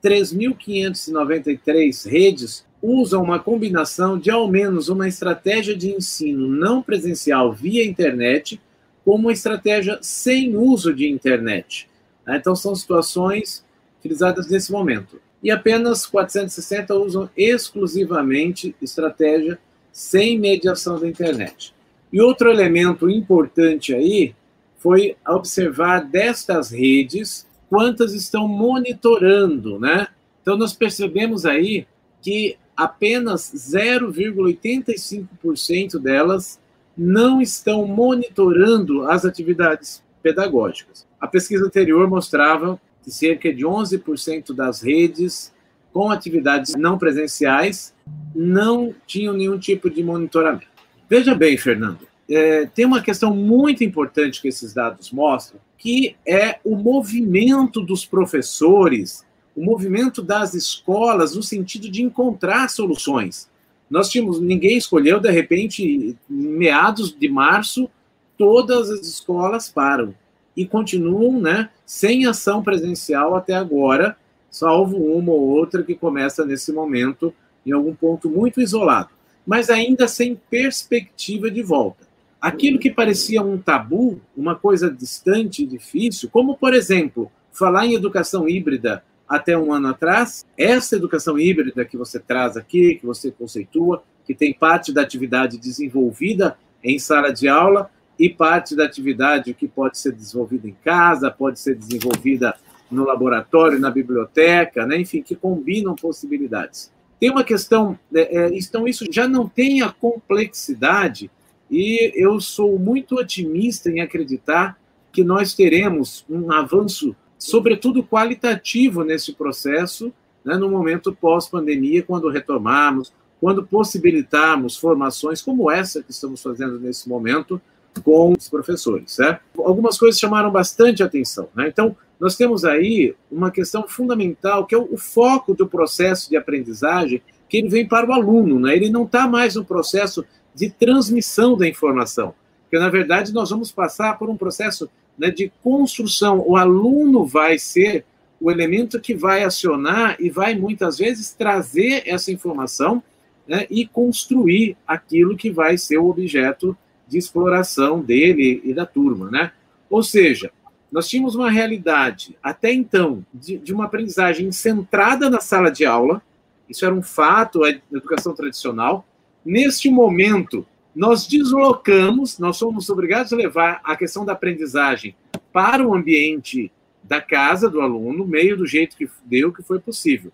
3.593 0.03 2.09
redes 2.09 2.65
usam 2.81 3.23
uma 3.25 3.41
combinação 3.41 4.17
de 4.17 4.31
ao 4.31 4.49
menos 4.49 4.89
uma 4.89 5.09
estratégia 5.09 5.77
de 5.77 5.91
ensino 5.91 6.47
não 6.47 6.81
presencial 6.81 7.53
via 7.53 7.85
internet 7.85 8.61
com 9.05 9.17
uma 9.17 9.33
estratégia 9.33 9.99
sem 10.01 10.57
uso 10.57 10.95
de 10.95 11.09
internet. 11.09 11.89
Né? 12.25 12.37
Então 12.37 12.55
são 12.55 12.73
situações 12.77 13.65
utilizadas 13.99 14.49
nesse 14.49 14.71
momento. 14.71 15.21
E 15.43 15.51
apenas 15.51 16.07
460 16.07 16.95
usam 16.95 17.29
exclusivamente 17.37 18.77
estratégia 18.81 19.59
sem 19.91 20.39
mediação 20.39 21.01
da 21.01 21.09
internet. 21.09 21.75
E 22.13 22.21
outro 22.21 22.49
elemento 22.49 23.11
importante 23.11 23.93
aí 23.93 24.37
foi 24.79 25.17
observar 25.27 26.05
destas 26.05 26.71
redes 26.71 27.47
quantas 27.69 28.15
estão 28.15 28.49
monitorando, 28.49 29.79
né? 29.79 30.09
Então 30.41 30.57
nós 30.57 30.73
percebemos 30.73 31.45
aí 31.45 31.87
que 32.23 32.57
apenas 32.77 33.53
0,85% 33.55 35.99
delas 35.99 36.59
não 36.97 37.43
estão 37.43 37.87
monitorando 37.87 39.09
as 39.09 39.25
atividades 39.25 40.05
pedagógicas. 40.23 41.09
A 41.21 41.27
pesquisa 41.27 41.67
anterior 41.67 42.09
mostrava 42.09 42.81
que 43.03 43.11
cerca 43.11 43.53
de 43.53 43.65
11% 43.65 44.55
das 44.55 44.81
redes 44.81 45.53
com 45.93 46.11
atividades 46.11 46.75
não 46.75 46.97
presenciais 46.99 47.95
não 48.35 48.95
tinham 49.07 49.35
nenhum 49.35 49.59
tipo 49.59 49.91
de 49.91 50.03
monitoramento. 50.03 50.67
Veja 51.09 51.35
bem, 51.35 51.57
Fernando, 51.57 52.08
é, 52.29 52.67
tem 52.67 52.85
uma 52.85 53.01
questão 53.01 53.35
muito 53.35 53.83
importante 53.83 54.43
que 54.43 54.49
esses 54.49 54.75
dados 54.75 55.11
mostram, 55.11 55.61
que 55.79 56.17
é 56.27 56.59
o 56.63 56.77
movimento 56.77 57.81
dos 57.81 58.05
professores, 58.05 59.25
o 59.57 59.65
movimento 59.65 60.23
das 60.23 60.55
escolas 60.55 61.35
no 61.35 61.43
sentido 61.43 61.91
de 61.91 62.03
encontrar 62.03 62.69
soluções. 62.69 63.49
Nós 63.89 64.11
tínhamos, 64.11 64.41
ninguém 64.41 64.77
escolheu, 64.77 65.19
de 65.19 65.31
repente, 65.31 66.17
meados 66.29 67.17
de 67.19 67.29
março, 67.29 67.89
todas 68.37 68.91
as 68.91 69.07
escolas 69.07 69.69
param 69.69 70.15
e 70.55 70.67
continuam 70.67 71.41
né, 71.41 71.71
sem 71.87 72.27
ação 72.27 72.63
presencial 72.63 73.35
até 73.35 73.55
agora, 73.55 74.17
salvo 74.51 74.97
uma 74.97 75.33
ou 75.33 75.41
outra 75.41 75.83
que 75.83 75.95
começa 75.95 76.45
nesse 76.45 76.73
momento 76.73 77.33
em 77.65 77.73
algum 77.73 77.95
ponto 77.95 78.29
muito 78.29 78.61
isolado, 78.61 79.11
mas 79.47 79.71
ainda 79.71 80.07
sem 80.07 80.39
perspectiva 80.51 81.51
de 81.51 81.63
volta 81.63 82.08
aquilo 82.41 82.79
que 82.79 82.91
parecia 82.91 83.43
um 83.43 83.59
tabu, 83.59 84.21
uma 84.37 84.55
coisa 84.55 84.91
distante 84.91 85.63
e 85.63 85.67
difícil, 85.67 86.29
como, 86.31 86.57
por 86.57 86.73
exemplo, 86.73 87.31
falar 87.53 87.87
em 87.87 87.95
educação 87.95 88.49
híbrida 88.49 89.03
até 89.29 89.59
um 89.59 89.73
ano 89.73 89.89
atrás, 89.89 90.47
essa 90.57 90.97
educação 90.97 91.39
híbrida 91.39 91.85
que 91.85 91.97
você 91.97 92.19
traz 92.19 92.57
aqui, 92.57 92.95
que 92.95 93.05
você 93.05 93.31
conceitua, 93.31 94.03
que 94.25 94.35
tem 94.35 94.55
parte 94.55 94.93
da 94.93 95.03
atividade 95.03 95.59
desenvolvida 95.59 96.57
em 96.83 96.99
sala 96.99 97.33
de 97.33 97.49
aula 97.49 97.91
e 98.19 98.29
parte 98.29 98.75
da 98.75 98.85
atividade 98.85 99.53
que 99.55 99.69
pode 99.69 99.99
ser 99.99 100.13
desenvolvida 100.13 100.69
em 100.69 100.77
casa, 100.85 101.31
pode 101.31 101.61
ser 101.61 101.75
desenvolvida 101.75 102.55
no 102.91 103.05
laboratório, 103.05 103.79
na 103.79 103.91
biblioteca, 103.91 104.87
né? 104.87 104.99
enfim, 104.99 105.23
que 105.23 105.37
combinam 105.37 105.95
possibilidades. 105.95 106.91
Tem 107.21 107.31
uma 107.31 107.45
questão, 107.45 107.99
é, 108.15 108.45
é 108.45 108.49
então 108.57 108.89
isso 108.89 109.05
já 109.11 109.29
não 109.29 109.49
tem 109.49 109.83
a 109.83 109.91
complexidade 109.91 111.31
e 111.71 112.13
eu 112.15 112.41
sou 112.41 112.79
muito 112.79 113.17
otimista 113.17 113.91
em 113.91 114.01
acreditar 114.01 114.79
que 115.13 115.23
nós 115.25 115.55
teremos 115.55 116.25
um 116.29 116.53
avanço, 116.53 117.15
sobretudo 117.39 118.05
qualitativo, 118.05 119.05
nesse 119.05 119.33
processo, 119.33 120.13
né, 120.45 120.57
no 120.57 120.71
momento 120.71 121.13
pós-pandemia, 121.13 122.03
quando 122.03 122.29
retomarmos, 122.29 123.13
quando 123.41 123.65
possibilitarmos 123.65 124.77
formações 124.77 125.43
como 125.43 125.71
essa 125.71 126.03
que 126.03 126.11
estamos 126.11 126.43
fazendo 126.43 126.79
nesse 126.79 127.09
momento 127.09 127.61
com 128.03 128.33
os 128.33 128.49
professores. 128.49 129.19
Né? 129.19 129.39
Algumas 129.59 129.99
coisas 129.99 130.21
chamaram 130.21 130.51
bastante 130.51 131.03
atenção. 131.03 131.49
Né? 131.55 131.69
Então, 131.69 131.97
nós 132.19 132.37
temos 132.37 132.65
aí 132.65 133.15
uma 133.31 133.51
questão 133.51 133.87
fundamental, 133.87 134.67
que 134.67 134.75
é 134.75 134.79
o 134.79 134.97
foco 134.97 135.55
do 135.55 135.67
processo 135.67 136.29
de 136.29 136.37
aprendizagem, 136.37 137.23
que 137.49 137.59
ele 137.59 137.69
vem 137.69 137.87
para 137.87 138.09
o 138.09 138.13
aluno. 138.13 138.59
Né? 138.59 138.77
Ele 138.77 138.91
não 138.91 139.05
está 139.05 139.27
mais 139.29 139.55
no 139.55 139.65
processo 139.65 140.25
de 140.59 140.71
transmissão 140.71 141.57
da 141.57 141.69
informação. 141.69 142.35
Porque, 142.63 142.79
na 142.79 142.91
verdade, 142.91 143.33
nós 143.33 143.51
vamos 143.51 143.71
passar 143.71 144.19
por 144.19 144.29
um 144.29 144.37
processo 144.37 144.91
né, 145.17 145.31
de 145.31 145.53
construção. 145.63 146.45
O 146.45 146.57
aluno 146.57 147.25
vai 147.25 147.59
ser 147.59 148.05
o 148.41 148.51
elemento 148.51 149.01
que 149.01 149.15
vai 149.15 149.45
acionar 149.45 150.17
e 150.19 150.29
vai, 150.29 150.55
muitas 150.57 150.99
vezes, 150.99 151.33
trazer 151.33 152.03
essa 152.07 152.33
informação 152.33 153.03
né, 153.47 153.67
e 153.71 153.87
construir 153.87 154.77
aquilo 154.87 155.37
que 155.37 155.51
vai 155.51 155.79
ser 155.79 155.99
o 155.99 156.09
objeto 156.09 156.77
de 157.07 157.17
exploração 157.17 158.01
dele 158.01 158.61
e 158.65 158.75
da 158.75 158.85
turma. 158.85 159.31
Né? 159.31 159.53
Ou 159.89 160.03
seja, 160.03 160.51
nós 160.91 161.09
tínhamos 161.09 161.37
uma 161.37 161.51
realidade, 161.51 162.37
até 162.43 162.73
então, 162.73 163.25
de, 163.33 163.59
de 163.59 163.73
uma 163.73 163.85
aprendizagem 163.85 164.51
centrada 164.51 165.31
na 165.31 165.41
sala 165.41 165.71
de 165.71 165.85
aula, 165.85 166.21
Isso 166.69 166.85
era 166.85 166.95
um 166.95 167.03
fato 167.03 167.61
na 167.61 167.99
educação 167.99 168.35
tradicional. 168.35 169.07
Neste 169.49 169.89
momento, 169.89 170.67
nós 170.95 171.27
deslocamos, 171.27 172.39
nós 172.39 172.59
somos 172.59 172.91
obrigados 172.91 173.33
a 173.33 173.37
levar 173.37 173.81
a 173.83 173.97
questão 173.97 174.23
da 174.23 174.35
aprendizagem 174.35 175.17
para 175.51 175.89
o 175.89 175.95
ambiente 175.95 176.71
da 177.03 177.19
casa 177.23 177.67
do 177.67 177.81
aluno, 177.81 178.27
meio 178.27 178.59
do 178.59 178.67
jeito 178.67 178.95
que 178.95 179.09
deu, 179.25 179.51
que 179.51 179.63
foi 179.63 179.79
possível. 179.79 180.31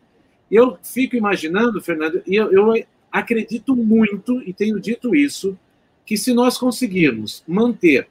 Eu 0.51 0.77
fico 0.83 1.15
imaginando, 1.15 1.81
Fernando, 1.81 2.25
e 2.27 2.35
eu, 2.35 2.51
eu 2.53 2.85
acredito 3.13 3.77
muito, 3.77 4.43
e 4.43 4.53
tenho 4.53 4.81
dito 4.81 5.15
isso, 5.15 5.57
que 6.05 6.17
se 6.17 6.35
nós 6.35 6.59
conseguirmos 6.59 7.45
manter 7.47 8.09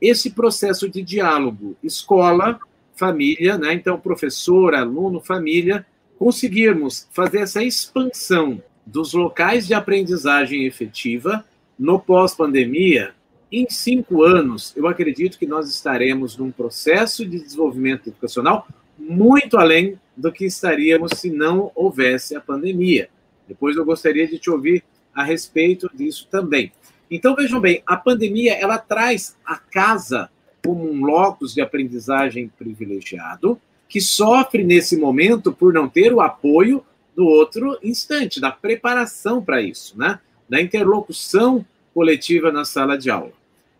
esse 0.00 0.30
processo 0.30 0.88
de 0.88 1.00
diálogo 1.00 1.76
escola, 1.80 2.58
família, 2.96 3.56
né? 3.56 3.72
então 3.72 4.00
professor, 4.00 4.74
aluno, 4.74 5.20
família, 5.20 5.86
conseguirmos 6.18 7.06
fazer 7.12 7.38
essa 7.38 7.62
expansão 7.62 8.60
dos 8.90 9.12
locais 9.12 9.66
de 9.66 9.74
aprendizagem 9.74 10.66
efetiva 10.66 11.44
no 11.78 11.98
pós-pandemia, 12.00 13.14
em 13.50 13.66
cinco 13.70 14.22
anos, 14.22 14.72
eu 14.76 14.86
acredito 14.86 15.38
que 15.38 15.46
nós 15.46 15.68
estaremos 15.70 16.36
num 16.36 16.50
processo 16.50 17.24
de 17.24 17.38
desenvolvimento 17.40 18.08
educacional 18.08 18.66
muito 18.98 19.56
além 19.56 19.98
do 20.16 20.30
que 20.30 20.44
estaríamos 20.44 21.12
se 21.16 21.30
não 21.30 21.70
houvesse 21.74 22.36
a 22.36 22.40
pandemia. 22.40 23.08
Depois 23.48 23.76
eu 23.76 23.84
gostaria 23.84 24.26
de 24.26 24.38
te 24.38 24.50
ouvir 24.50 24.84
a 25.14 25.22
respeito 25.22 25.88
disso 25.94 26.28
também. 26.30 26.72
Então 27.10 27.34
vejam 27.34 27.60
bem, 27.60 27.82
a 27.86 27.96
pandemia 27.96 28.54
ela 28.54 28.76
traz 28.76 29.36
a 29.44 29.56
casa 29.56 30.30
como 30.64 30.88
um 30.90 31.04
locus 31.04 31.54
de 31.54 31.60
aprendizagem 31.60 32.50
privilegiado 32.58 33.58
que 33.88 34.00
sofre 34.00 34.62
nesse 34.62 34.96
momento 34.96 35.52
por 35.52 35.72
não 35.72 35.88
ter 35.88 36.12
o 36.12 36.20
apoio 36.20 36.84
do 37.14 37.26
outro 37.26 37.78
instante, 37.82 38.40
da 38.40 38.50
preparação 38.50 39.42
para 39.42 39.60
isso, 39.60 39.98
né? 39.98 40.18
Da 40.48 40.60
interlocução 40.60 41.64
coletiva 41.92 42.50
na 42.50 42.64
sala 42.64 42.96
de 42.96 43.10
aula. 43.10 43.32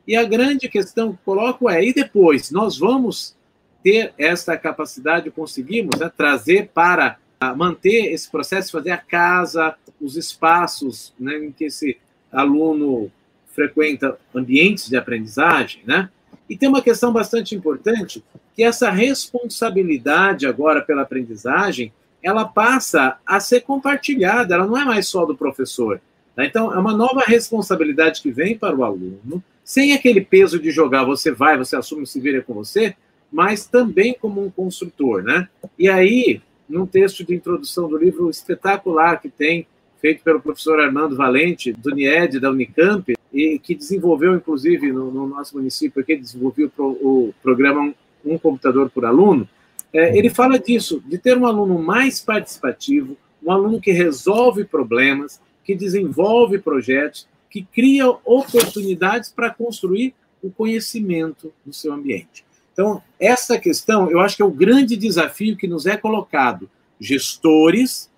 E 0.07 0.17
a 0.17 0.25
grande 0.25 0.69
questão 0.69 1.13
que 1.13 1.19
coloco 1.25 1.69
é: 1.69 1.85
e 1.85 1.93
depois? 1.93 2.51
Nós 2.51 2.79
vamos 2.79 3.37
ter 3.83 4.13
essa 4.19 4.57
capacidade, 4.57 5.31
conseguimos 5.31 5.99
né, 5.99 6.11
trazer 6.15 6.71
para 6.75 7.19
manter 7.57 8.13
esse 8.13 8.31
processo, 8.31 8.73
fazer 8.73 8.91
a 8.91 8.99
casa, 8.99 9.75
os 10.01 10.17
espaços 10.17 11.15
né, 11.19 11.39
em 11.39 11.53
que 11.53 11.65
esse 11.65 11.97
aluno 12.31 13.11
frequenta 13.55 14.19
ambientes 14.35 14.89
de 14.89 14.97
aprendizagem, 14.97 15.83
né? 15.87 16.11
E 16.49 16.57
tem 16.57 16.69
uma 16.69 16.83
questão 16.83 17.13
bastante 17.13 17.55
importante, 17.55 18.23
que 18.55 18.65
essa 18.65 18.91
responsabilidade 18.91 20.47
agora 20.47 20.83
pela 20.83 21.03
aprendizagem, 21.03 21.93
ela 22.23 22.45
passa 22.45 23.19
a 23.27 23.41
ser 23.41 23.61
compartilhada, 23.63 24.55
ela 24.55 24.67
não 24.67 24.77
é 24.77 24.85
mais 24.85 25.09
só 25.09 25.25
do 25.25 25.37
professor. 25.37 26.01
Tá? 26.35 26.45
Então, 26.45 26.73
é 26.73 26.79
uma 26.79 26.97
nova 26.97 27.23
responsabilidade 27.27 28.21
que 28.21 28.31
vem 28.31 28.57
para 28.57 28.77
o 28.77 28.85
aluno, 28.85 29.43
sem 29.65 29.93
aquele 29.93 30.21
peso 30.21 30.59
de 30.59 30.71
jogar, 30.71 31.05
você 31.05 31.31
vai, 31.31 31.57
você 31.57 31.77
assume, 31.77 32.07
se 32.07 32.21
vira 32.21 32.43
com 32.43 32.55
você, 32.55 32.95
mas 33.31 33.67
também 33.67 34.17
como 34.21 34.45
um 34.45 34.51
construtor, 34.51 35.23
né? 35.23 35.49
E 35.79 35.89
aí, 35.89 36.43
num 36.69 36.87
texto 36.87 37.25
de 37.25 37.35
introdução 37.35 37.89
do 37.89 37.97
livro 37.97 38.29
espetacular 38.29 39.21
que 39.21 39.29
tem, 39.29 39.67
feito 40.01 40.25
pelo 40.25 40.41
professor 40.41 40.81
Armando 40.81 41.15
Valente, 41.15 41.73
do 41.73 41.95
NIED, 41.95 42.41
da 42.41 42.51
Unicamp, 42.51 43.15
e 43.33 43.59
que 43.59 43.75
desenvolveu, 43.75 44.35
inclusive, 44.35 44.91
no, 44.91 45.11
no 45.11 45.29
nosso 45.29 45.57
município, 45.57 46.05
que 46.05 46.17
desenvolveu 46.17 46.71
o, 46.77 46.83
o 46.83 47.35
programa 47.43 47.95
Um 48.25 48.39
Computador 48.39 48.91
por 48.91 49.05
Aluno, 49.05 49.49
é, 49.93 50.17
ele 50.17 50.31
fala 50.31 50.59
disso, 50.59 51.03
de 51.07 51.19
ter 51.19 51.37
um 51.37 51.47
aluno 51.47 51.79
mais 51.79 52.21
participativo, 52.21 53.17
um 53.43 53.51
aluno 53.51 53.81
que 53.81 53.93
resolve 53.93 54.65
problemas, 54.65 55.41
que 55.65 55.75
desenvolve 55.75 56.59
projetos, 56.59 57.29
que 57.49 57.63
cria 57.63 58.09
oportunidades 58.25 59.31
para 59.31 59.51
construir 59.51 60.15
o 60.43 60.51
conhecimento 60.51 61.53
no 61.67 61.73
seu 61.73 61.93
ambiente. 61.93 62.45
Então, 62.73 63.03
essa 63.19 63.59
questão, 63.59 64.11
eu 64.11 64.21
acho 64.21 64.37
que 64.37 64.43
é 64.43 64.45
o 64.45 64.51
grande 64.51 64.97
desafio 64.97 65.57
que 65.57 65.67
nos 65.67 65.87
é 65.87 65.97
colocado, 65.97 66.71
gestores 66.99 68.11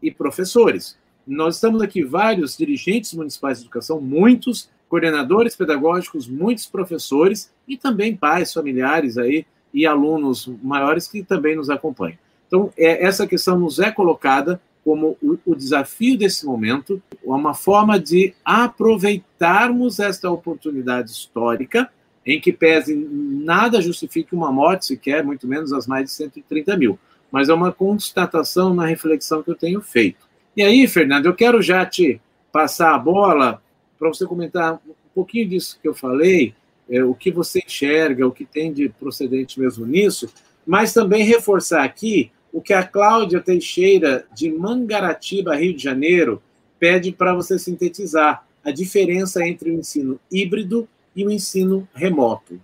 e 0.00 0.10
professores. 0.10 0.96
Nós 1.26 1.56
estamos 1.56 1.82
aqui 1.82 2.04
vários 2.04 2.56
dirigentes 2.56 3.12
municipais 3.12 3.58
de 3.58 3.64
educação, 3.64 4.00
muitos 4.00 4.70
coordenadores 4.88 5.56
pedagógicos, 5.56 6.28
muitos 6.28 6.66
professores 6.66 7.52
e 7.66 7.76
também 7.76 8.16
pais, 8.16 8.52
familiares 8.52 9.18
aí 9.18 9.44
e 9.76 9.84
alunos 9.84 10.50
maiores 10.62 11.06
que 11.06 11.22
também 11.22 11.54
nos 11.54 11.68
acompanham. 11.68 12.16
Então, 12.46 12.72
é, 12.78 13.04
essa 13.04 13.26
questão 13.26 13.58
nos 13.58 13.78
é 13.78 13.90
colocada 13.90 14.58
como 14.82 15.18
o, 15.22 15.36
o 15.44 15.54
desafio 15.54 16.16
desse 16.16 16.46
momento, 16.46 17.02
uma 17.22 17.52
forma 17.52 18.00
de 18.00 18.32
aproveitarmos 18.42 20.00
esta 20.00 20.30
oportunidade 20.30 21.10
histórica, 21.10 21.90
em 22.24 22.40
que 22.40 22.52
pese 22.52 22.94
nada 22.94 23.82
justifique 23.82 24.34
uma 24.34 24.50
morte 24.50 24.86
sequer, 24.86 25.22
muito 25.22 25.46
menos 25.46 25.74
as 25.74 25.86
mais 25.86 26.06
de 26.06 26.12
130 26.12 26.74
mil. 26.78 26.98
Mas 27.30 27.50
é 27.50 27.54
uma 27.54 27.70
constatação 27.70 28.72
na 28.72 28.86
reflexão 28.86 29.42
que 29.42 29.50
eu 29.50 29.56
tenho 29.56 29.82
feito. 29.82 30.26
E 30.56 30.62
aí, 30.62 30.88
Fernando, 30.88 31.26
eu 31.26 31.34
quero 31.34 31.60
já 31.60 31.84
te 31.84 32.18
passar 32.50 32.94
a 32.94 32.98
bola 32.98 33.60
para 33.98 34.08
você 34.08 34.24
comentar 34.24 34.74
um 34.74 34.94
pouquinho 35.14 35.48
disso 35.48 35.78
que 35.82 35.86
eu 35.86 35.94
falei, 35.94 36.54
é, 36.88 37.02
o 37.02 37.14
que 37.14 37.30
você 37.30 37.60
enxerga, 37.64 38.26
o 38.26 38.32
que 38.32 38.44
tem 38.44 38.72
de 38.72 38.88
procedente 38.88 39.60
mesmo 39.60 39.86
nisso, 39.86 40.28
mas 40.66 40.92
também 40.92 41.24
reforçar 41.24 41.84
aqui 41.84 42.30
o 42.52 42.60
que 42.60 42.72
a 42.72 42.82
Cláudia 42.82 43.40
Teixeira, 43.40 44.24
de 44.34 44.50
Mangaratiba, 44.50 45.54
Rio 45.54 45.74
de 45.74 45.82
Janeiro, 45.82 46.42
pede 46.78 47.12
para 47.12 47.34
você 47.34 47.58
sintetizar 47.58 48.44
a 48.64 48.70
diferença 48.70 49.46
entre 49.46 49.70
o 49.70 49.74
ensino 49.74 50.18
híbrido 50.30 50.88
e 51.14 51.24
o 51.24 51.30
ensino 51.30 51.86
remoto. 51.94 52.60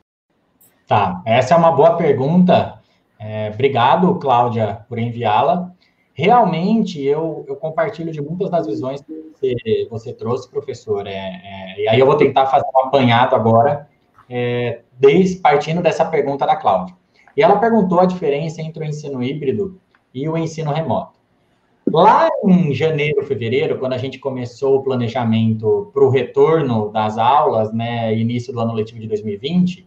Tá, 0.87 1.23
essa 1.25 1.55
é 1.55 1.57
uma 1.57 1.73
boa 1.73 1.97
pergunta. 1.97 2.81
É, 3.19 3.51
obrigado, 3.53 4.15
Cláudia, 4.17 4.85
por 4.89 4.99
enviá-la. 4.99 5.73
Realmente, 6.13 7.03
eu, 7.03 7.45
eu 7.49 7.57
compartilho 7.57 8.13
de 8.13 8.21
muitas 8.21 8.51
das 8.51 8.67
visões 8.67 9.01
que 9.01 9.13
você, 9.33 9.87
você 9.89 10.13
trouxe, 10.13 10.51
professor. 10.51 11.07
É, 11.07 11.11
é, 11.13 11.81
e 11.81 11.89
aí 11.89 12.01
eu 12.01 12.07
vou 12.07 12.17
tentar 12.17 12.47
fazer 12.47 12.67
um 12.75 12.81
apanhado 12.81 13.35
agora, 13.35 13.89
é, 14.29 14.81
desde, 14.99 15.37
partindo 15.41 15.83
dessa 15.83 16.05
pergunta 16.05 16.47
da 16.47 16.57
Cláudia. 16.57 16.95
E 17.37 17.43
ela 17.43 17.59
perguntou 17.59 18.01
a 18.01 18.07
diferença 18.07 18.61
entre 18.61 18.85
o 18.85 18.87
ensino 18.87 19.23
híbrido 19.23 19.81
e 20.13 20.29
o 20.29 20.37
ensino 20.37 20.73
remoto. 20.73 21.21
Lá 21.91 22.29
em 22.45 22.73
janeiro, 22.73 23.25
fevereiro, 23.25 23.79
quando 23.79 23.95
a 23.95 23.99
gente 23.99 24.19
começou 24.19 24.77
o 24.77 24.83
planejamento 24.83 25.91
para 25.93 26.05
o 26.05 26.09
retorno 26.09 26.91
das 26.91 27.19
aulas, 27.19 27.73
né, 27.73 28.15
início 28.17 28.53
do 28.53 28.61
ano 28.61 28.73
letivo 28.73 29.01
de 29.01 29.09
2020, 29.09 29.87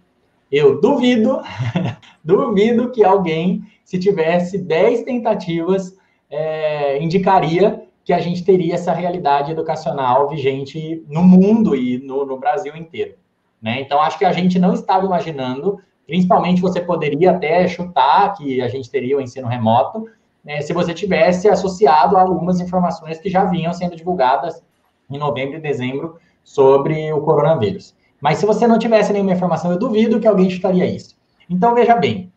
eu 0.51 0.79
duvido, 0.79 1.41
duvido 2.23 2.91
que 2.91 3.03
alguém, 3.03 3.63
se 3.83 3.97
tivesse 3.97 4.57
10 4.57 5.03
tentativas, 5.03 5.97
é, 6.29 7.01
indicaria 7.01 7.83
que 8.03 8.13
a 8.13 8.19
gente 8.19 8.43
teria 8.43 8.75
essa 8.75 8.93
realidade 8.93 9.51
educacional 9.51 10.29
vigente 10.29 11.03
no 11.09 11.23
mundo 11.23 11.75
e 11.75 11.97
no, 11.97 12.25
no 12.25 12.37
Brasil 12.37 12.75
inteiro. 12.75 13.15
Né? 13.65 13.81
Então, 13.81 13.99
acho 13.99 14.19
que 14.19 14.25
a 14.25 14.31
gente 14.31 14.59
não 14.59 14.73
estava 14.73 15.07
imaginando, 15.07 15.81
principalmente 16.05 16.61
você 16.61 16.79
poderia 16.79 17.31
até 17.31 17.67
chutar 17.67 18.35
que 18.35 18.61
a 18.61 18.67
gente 18.67 18.91
teria 18.91 19.17
o 19.17 19.21
ensino 19.21 19.47
remoto, 19.47 20.07
né, 20.43 20.61
se 20.61 20.71
você 20.71 20.93
tivesse 20.93 21.49
associado 21.49 22.15
algumas 22.15 22.59
informações 22.59 23.17
que 23.17 23.27
já 23.27 23.43
vinham 23.45 23.73
sendo 23.73 23.95
divulgadas 23.95 24.63
em 25.09 25.17
novembro 25.17 25.57
e 25.57 25.59
dezembro 25.59 26.19
sobre 26.43 27.11
o 27.11 27.21
coronavírus. 27.21 27.95
Mas 28.21 28.37
se 28.37 28.45
você 28.45 28.67
não 28.67 28.77
tivesse 28.77 29.11
nenhuma 29.11 29.33
informação, 29.33 29.71
eu 29.71 29.79
duvido 29.79 30.19
que 30.19 30.27
alguém 30.27 30.47
chutaria 30.47 30.85
isso. 30.85 31.17
Então, 31.49 31.73
veja 31.73 31.95
bem, 31.95 32.31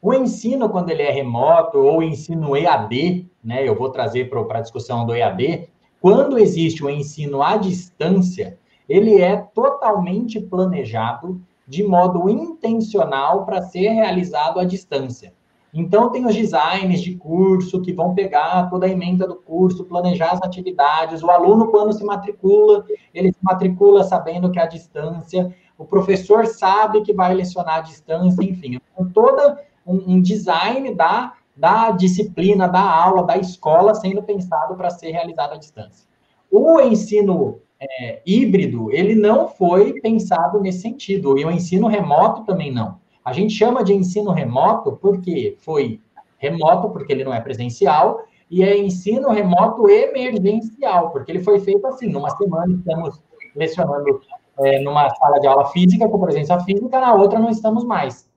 o 0.00 0.14
ensino, 0.14 0.70
quando 0.70 0.88
ele 0.88 1.02
é 1.02 1.10
remoto, 1.10 1.76
ou 1.76 2.02
ensino 2.02 2.56
EAD, 2.56 3.28
né, 3.44 3.68
eu 3.68 3.74
vou 3.74 3.90
trazer 3.90 4.30
para 4.30 4.58
a 4.58 4.62
discussão 4.62 5.04
do 5.04 5.14
EAD, 5.14 5.68
quando 6.00 6.38
existe 6.38 6.82
o 6.82 6.88
ensino 6.88 7.42
à 7.42 7.58
distância, 7.58 8.58
ele 8.90 9.20
é 9.20 9.36
totalmente 9.36 10.40
planejado 10.40 11.40
de 11.64 11.84
modo 11.84 12.28
intencional 12.28 13.46
para 13.46 13.62
ser 13.62 13.90
realizado 13.90 14.58
à 14.58 14.64
distância. 14.64 15.32
Então, 15.72 16.10
tem 16.10 16.26
os 16.26 16.34
designs 16.34 17.00
de 17.00 17.14
curso 17.14 17.80
que 17.80 17.92
vão 17.92 18.12
pegar 18.12 18.68
toda 18.68 18.86
a 18.86 18.88
emenda 18.88 19.28
do 19.28 19.36
curso, 19.36 19.84
planejar 19.84 20.32
as 20.32 20.42
atividades. 20.42 21.22
O 21.22 21.30
aluno, 21.30 21.68
quando 21.68 21.92
se 21.92 22.04
matricula, 22.04 22.84
ele 23.14 23.32
se 23.32 23.38
matricula 23.40 24.02
sabendo 24.02 24.50
que 24.50 24.58
é 24.58 24.62
à 24.62 24.66
distância. 24.66 25.54
O 25.78 25.84
professor 25.84 26.44
sabe 26.46 27.02
que 27.02 27.12
vai 27.12 27.32
lecionar 27.32 27.76
à 27.76 27.80
distância, 27.82 28.42
enfim. 28.42 28.80
Então, 28.92 29.08
toda 29.12 29.62
um, 29.86 30.14
um 30.14 30.20
design 30.20 30.92
da, 30.96 31.34
da 31.56 31.92
disciplina, 31.92 32.66
da 32.66 32.82
aula, 32.82 33.22
da 33.22 33.38
escola 33.38 33.94
sendo 33.94 34.24
pensado 34.24 34.74
para 34.74 34.90
ser 34.90 35.12
realizado 35.12 35.52
à 35.52 35.56
distância. 35.56 36.08
O 36.50 36.80
ensino 36.80 37.60
é, 37.80 38.20
híbrido, 38.26 38.92
ele 38.92 39.14
não 39.14 39.48
foi 39.48 40.00
pensado 40.00 40.60
nesse 40.60 40.80
sentido, 40.80 41.38
e 41.38 41.44
o 41.44 41.50
ensino 41.50 41.86
remoto 41.86 42.44
também 42.44 42.70
não. 42.70 43.00
A 43.24 43.32
gente 43.32 43.54
chama 43.54 43.82
de 43.82 43.94
ensino 43.94 44.30
remoto 44.30 44.98
porque 45.00 45.56
foi 45.60 46.00
remoto, 46.36 46.90
porque 46.90 47.12
ele 47.12 47.24
não 47.24 47.34
é 47.34 47.40
presencial, 47.40 48.22
e 48.50 48.62
é 48.62 48.76
ensino 48.76 49.30
remoto 49.30 49.88
emergencial, 49.88 51.10
porque 51.10 51.32
ele 51.32 51.42
foi 51.42 51.60
feito 51.60 51.86
assim, 51.86 52.08
numa 52.08 52.30
semana 52.30 52.74
estamos 52.74 53.20
lecionando 53.54 54.20
é, 54.58 54.80
numa 54.80 55.08
sala 55.14 55.38
de 55.38 55.46
aula 55.46 55.66
física, 55.66 56.08
com 56.08 56.20
presença 56.20 56.58
física, 56.60 57.00
na 57.00 57.14
outra 57.14 57.38
não 57.38 57.50
estamos 57.50 57.84
mais. 57.84 58.28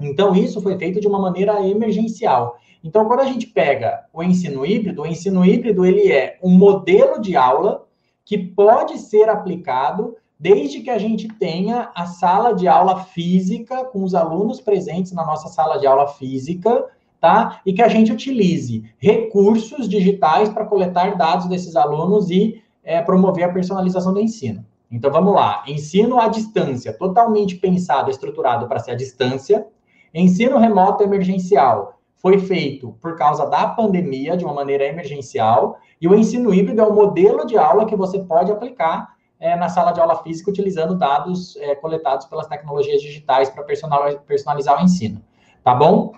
Então, 0.00 0.34
isso 0.34 0.60
foi 0.60 0.76
feito 0.76 1.00
de 1.00 1.06
uma 1.06 1.20
maneira 1.20 1.64
emergencial. 1.66 2.58
Então, 2.82 3.04
quando 3.04 3.20
a 3.20 3.26
gente 3.26 3.46
pega 3.46 4.06
o 4.12 4.22
ensino 4.22 4.66
híbrido, 4.66 5.02
o 5.02 5.06
ensino 5.06 5.44
híbrido 5.44 5.86
ele 5.86 6.10
é 6.10 6.38
um 6.42 6.50
modelo 6.50 7.20
de 7.20 7.36
aula 7.36 7.86
que 8.24 8.38
pode 8.38 8.98
ser 8.98 9.28
aplicado 9.28 10.16
desde 10.38 10.80
que 10.80 10.90
a 10.90 10.98
gente 10.98 11.28
tenha 11.28 11.90
a 11.94 12.06
sala 12.06 12.52
de 12.52 12.66
aula 12.66 13.04
física 13.04 13.84
com 13.84 14.02
os 14.02 14.14
alunos 14.14 14.60
presentes 14.60 15.12
na 15.12 15.24
nossa 15.24 15.48
sala 15.48 15.78
de 15.78 15.86
aula 15.86 16.08
física, 16.08 16.84
tá? 17.20 17.60
E 17.64 17.72
que 17.72 17.80
a 17.80 17.86
gente 17.86 18.12
utilize 18.12 18.82
recursos 18.98 19.88
digitais 19.88 20.48
para 20.48 20.66
coletar 20.66 21.16
dados 21.16 21.46
desses 21.46 21.76
alunos 21.76 22.28
e 22.28 22.60
é, 22.82 23.00
promover 23.00 23.44
a 23.44 23.52
personalização 23.52 24.12
do 24.12 24.20
ensino. 24.20 24.66
Então 24.90 25.10
vamos 25.10 25.32
lá, 25.32 25.62
ensino 25.66 26.20
à 26.20 26.28
distância, 26.28 26.92
totalmente 26.92 27.56
pensado, 27.56 28.10
estruturado 28.10 28.66
para 28.66 28.80
ser 28.80 28.90
à 28.90 28.94
distância. 28.94 29.64
Ensino 30.12 30.58
remoto 30.58 31.02
emergencial 31.02 32.00
foi 32.16 32.38
feito 32.38 32.96
por 33.00 33.16
causa 33.16 33.46
da 33.46 33.66
pandemia, 33.68 34.36
de 34.36 34.44
uma 34.44 34.52
maneira 34.52 34.84
emergencial, 34.84 35.78
e 36.02 36.08
o 36.08 36.14
ensino 36.16 36.52
híbrido 36.52 36.80
é 36.80 36.84
um 36.84 36.92
modelo 36.92 37.46
de 37.46 37.56
aula 37.56 37.86
que 37.86 37.94
você 37.94 38.18
pode 38.18 38.50
aplicar 38.50 39.14
é, 39.38 39.54
na 39.54 39.68
sala 39.68 39.92
de 39.92 40.00
aula 40.00 40.20
física 40.22 40.50
utilizando 40.50 40.96
dados 40.96 41.56
é, 41.56 41.76
coletados 41.76 42.26
pelas 42.26 42.48
tecnologias 42.48 43.00
digitais 43.00 43.48
para 43.48 43.62
personalizar 44.26 44.80
o 44.80 44.84
ensino. 44.84 45.22
Tá 45.62 45.72
bom? 45.72 46.12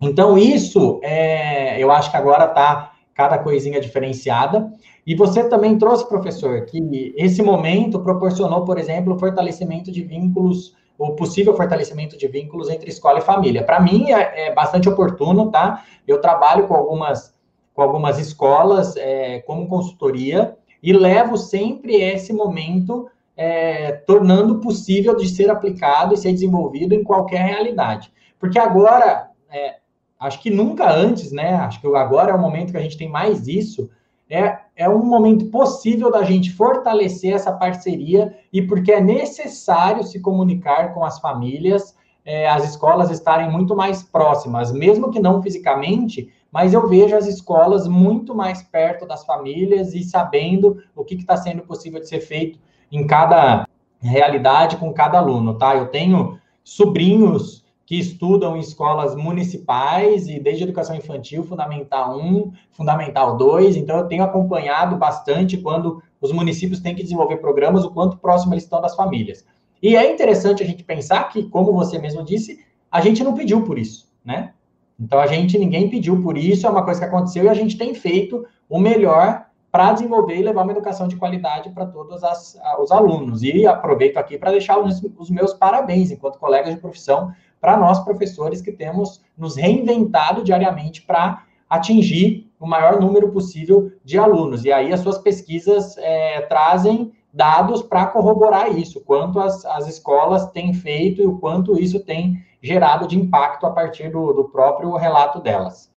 Então, 0.00 0.36
isso, 0.36 0.98
é, 1.04 1.80
eu 1.80 1.92
acho 1.92 2.10
que 2.10 2.16
agora 2.16 2.46
está 2.46 2.92
cada 3.14 3.38
coisinha 3.38 3.80
diferenciada. 3.80 4.72
E 5.06 5.14
você 5.14 5.48
também 5.48 5.78
trouxe, 5.78 6.08
professor, 6.08 6.64
que 6.66 7.14
esse 7.16 7.42
momento 7.42 8.00
proporcionou, 8.00 8.64
por 8.64 8.78
exemplo, 8.78 9.14
o 9.14 9.18
fortalecimento 9.18 9.92
de 9.92 10.02
vínculos, 10.02 10.74
o 10.98 11.12
possível 11.12 11.56
fortalecimento 11.56 12.16
de 12.16 12.26
vínculos 12.26 12.68
entre 12.68 12.88
escola 12.88 13.18
e 13.18 13.22
família. 13.22 13.64
Para 13.64 13.80
mim, 13.80 14.10
é, 14.10 14.48
é, 14.48 14.54
bastante 14.54 14.88
oportuno, 14.88 15.50
tá? 15.50 15.84
Eu 16.06 16.20
trabalho 16.20 16.66
com 16.66 16.74
algumas, 16.74 17.31
com 17.74 17.82
algumas 17.82 18.18
escolas 18.18 18.96
é, 18.96 19.40
como 19.40 19.68
consultoria 19.68 20.56
e 20.82 20.92
levo 20.92 21.36
sempre 21.36 21.94
esse 21.94 22.32
momento 22.32 23.08
é, 23.36 23.92
tornando 23.92 24.58
possível 24.58 25.16
de 25.16 25.28
ser 25.28 25.50
aplicado 25.50 26.14
e 26.14 26.16
ser 26.16 26.32
desenvolvido 26.32 26.94
em 26.94 27.02
qualquer 27.04 27.44
realidade. 27.44 28.12
Porque 28.38 28.58
agora, 28.58 29.30
é, 29.50 29.76
acho 30.18 30.40
que 30.40 30.50
nunca 30.50 30.92
antes, 30.92 31.32
né? 31.32 31.54
Acho 31.54 31.80
que 31.80 31.86
agora 31.86 32.32
é 32.32 32.34
o 32.34 32.40
momento 32.40 32.72
que 32.72 32.76
a 32.76 32.82
gente 32.82 32.98
tem 32.98 33.08
mais 33.08 33.46
isso. 33.46 33.88
É, 34.28 34.58
é 34.74 34.88
um 34.88 35.04
momento 35.04 35.46
possível 35.46 36.10
da 36.10 36.22
gente 36.22 36.52
fortalecer 36.52 37.34
essa 37.34 37.52
parceria 37.52 38.36
e 38.52 38.62
porque 38.62 38.92
é 38.92 39.00
necessário 39.00 40.02
se 40.04 40.20
comunicar 40.20 40.94
com 40.94 41.04
as 41.04 41.18
famílias, 41.18 41.94
é, 42.24 42.48
as 42.48 42.64
escolas 42.64 43.10
estarem 43.10 43.50
muito 43.50 43.76
mais 43.76 44.02
próximas, 44.02 44.72
mesmo 44.72 45.10
que 45.10 45.20
não 45.20 45.42
fisicamente, 45.42 46.32
mas 46.52 46.74
eu 46.74 46.86
vejo 46.86 47.16
as 47.16 47.26
escolas 47.26 47.88
muito 47.88 48.34
mais 48.34 48.62
perto 48.62 49.06
das 49.06 49.24
famílias 49.24 49.94
e 49.94 50.04
sabendo 50.04 50.82
o 50.94 51.02
que 51.02 51.14
está 51.14 51.36
sendo 51.36 51.62
possível 51.62 51.98
de 51.98 52.08
ser 52.08 52.20
feito 52.20 52.58
em 52.90 53.06
cada 53.06 53.66
realidade 53.98 54.76
com 54.76 54.92
cada 54.92 55.18
aluno, 55.18 55.54
tá? 55.54 55.74
Eu 55.74 55.86
tenho 55.86 56.38
sobrinhos 56.62 57.64
que 57.86 57.98
estudam 57.98 58.56
em 58.56 58.60
escolas 58.60 59.14
municipais 59.14 60.28
e 60.28 60.38
desde 60.38 60.64
educação 60.64 60.94
infantil, 60.94 61.44
fundamental 61.44 62.18
1, 62.18 62.52
fundamental 62.70 63.36
2. 63.36 63.76
Então, 63.76 63.98
eu 63.98 64.06
tenho 64.06 64.22
acompanhado 64.22 64.96
bastante 64.96 65.56
quando 65.56 66.02
os 66.20 66.32
municípios 66.32 66.80
têm 66.80 66.94
que 66.94 67.02
desenvolver 67.02 67.38
programas, 67.38 67.84
o 67.84 67.90
quanto 67.90 68.16
próximo 68.18 68.54
eles 68.54 68.64
estão 68.64 68.80
das 68.80 68.94
famílias. 68.94 69.44
E 69.82 69.96
é 69.96 70.10
interessante 70.12 70.62
a 70.62 70.66
gente 70.66 70.84
pensar 70.84 71.24
que, 71.24 71.42
como 71.48 71.72
você 71.72 71.98
mesmo 71.98 72.22
disse, 72.22 72.64
a 72.90 73.00
gente 73.00 73.24
não 73.24 73.34
pediu 73.34 73.62
por 73.64 73.78
isso, 73.78 74.08
né? 74.24 74.54
Então, 75.02 75.18
a 75.18 75.26
gente, 75.26 75.58
ninguém 75.58 75.90
pediu 75.90 76.22
por 76.22 76.38
isso, 76.38 76.64
é 76.64 76.70
uma 76.70 76.84
coisa 76.84 77.00
que 77.00 77.06
aconteceu 77.06 77.44
e 77.44 77.48
a 77.48 77.54
gente 77.54 77.76
tem 77.76 77.92
feito 77.92 78.46
o 78.68 78.78
melhor 78.78 79.46
para 79.72 79.92
desenvolver 79.92 80.36
e 80.36 80.42
levar 80.42 80.62
uma 80.62 80.70
educação 80.70 81.08
de 81.08 81.16
qualidade 81.16 81.70
para 81.70 81.86
todos 81.86 82.22
as, 82.22 82.56
os 82.78 82.92
alunos. 82.92 83.42
E 83.42 83.66
aproveito 83.66 84.16
aqui 84.18 84.38
para 84.38 84.52
deixar 84.52 84.78
os, 84.78 85.02
os 85.18 85.28
meus 85.28 85.54
parabéns, 85.54 86.12
enquanto 86.12 86.38
colegas 86.38 86.74
de 86.74 86.80
profissão, 86.80 87.32
para 87.60 87.76
nós, 87.76 87.98
professores, 88.00 88.60
que 88.60 88.70
temos 88.70 89.20
nos 89.36 89.56
reinventado 89.56 90.44
diariamente 90.44 91.02
para 91.02 91.42
atingir 91.68 92.48
o 92.60 92.66
maior 92.66 93.00
número 93.00 93.32
possível 93.32 93.90
de 94.04 94.18
alunos. 94.18 94.64
E 94.64 94.70
aí 94.70 94.92
as 94.92 95.00
suas 95.00 95.18
pesquisas 95.18 95.96
é, 95.98 96.42
trazem 96.42 97.12
dados 97.32 97.82
para 97.82 98.06
corroborar 98.06 98.78
isso, 98.78 99.00
quanto 99.00 99.40
as, 99.40 99.64
as 99.64 99.88
escolas 99.88 100.50
têm 100.50 100.72
feito 100.74 101.22
e 101.22 101.26
o 101.26 101.38
quanto 101.38 101.80
isso 101.80 101.98
tem 102.00 102.44
gerado 102.62 103.06
de 103.06 103.18
impacto 103.18 103.66
a 103.66 103.70
partir 103.70 104.10
do, 104.10 104.32
do 104.32 104.44
próprio 104.44 104.94
relato 104.96 105.40
delas. 105.40 105.90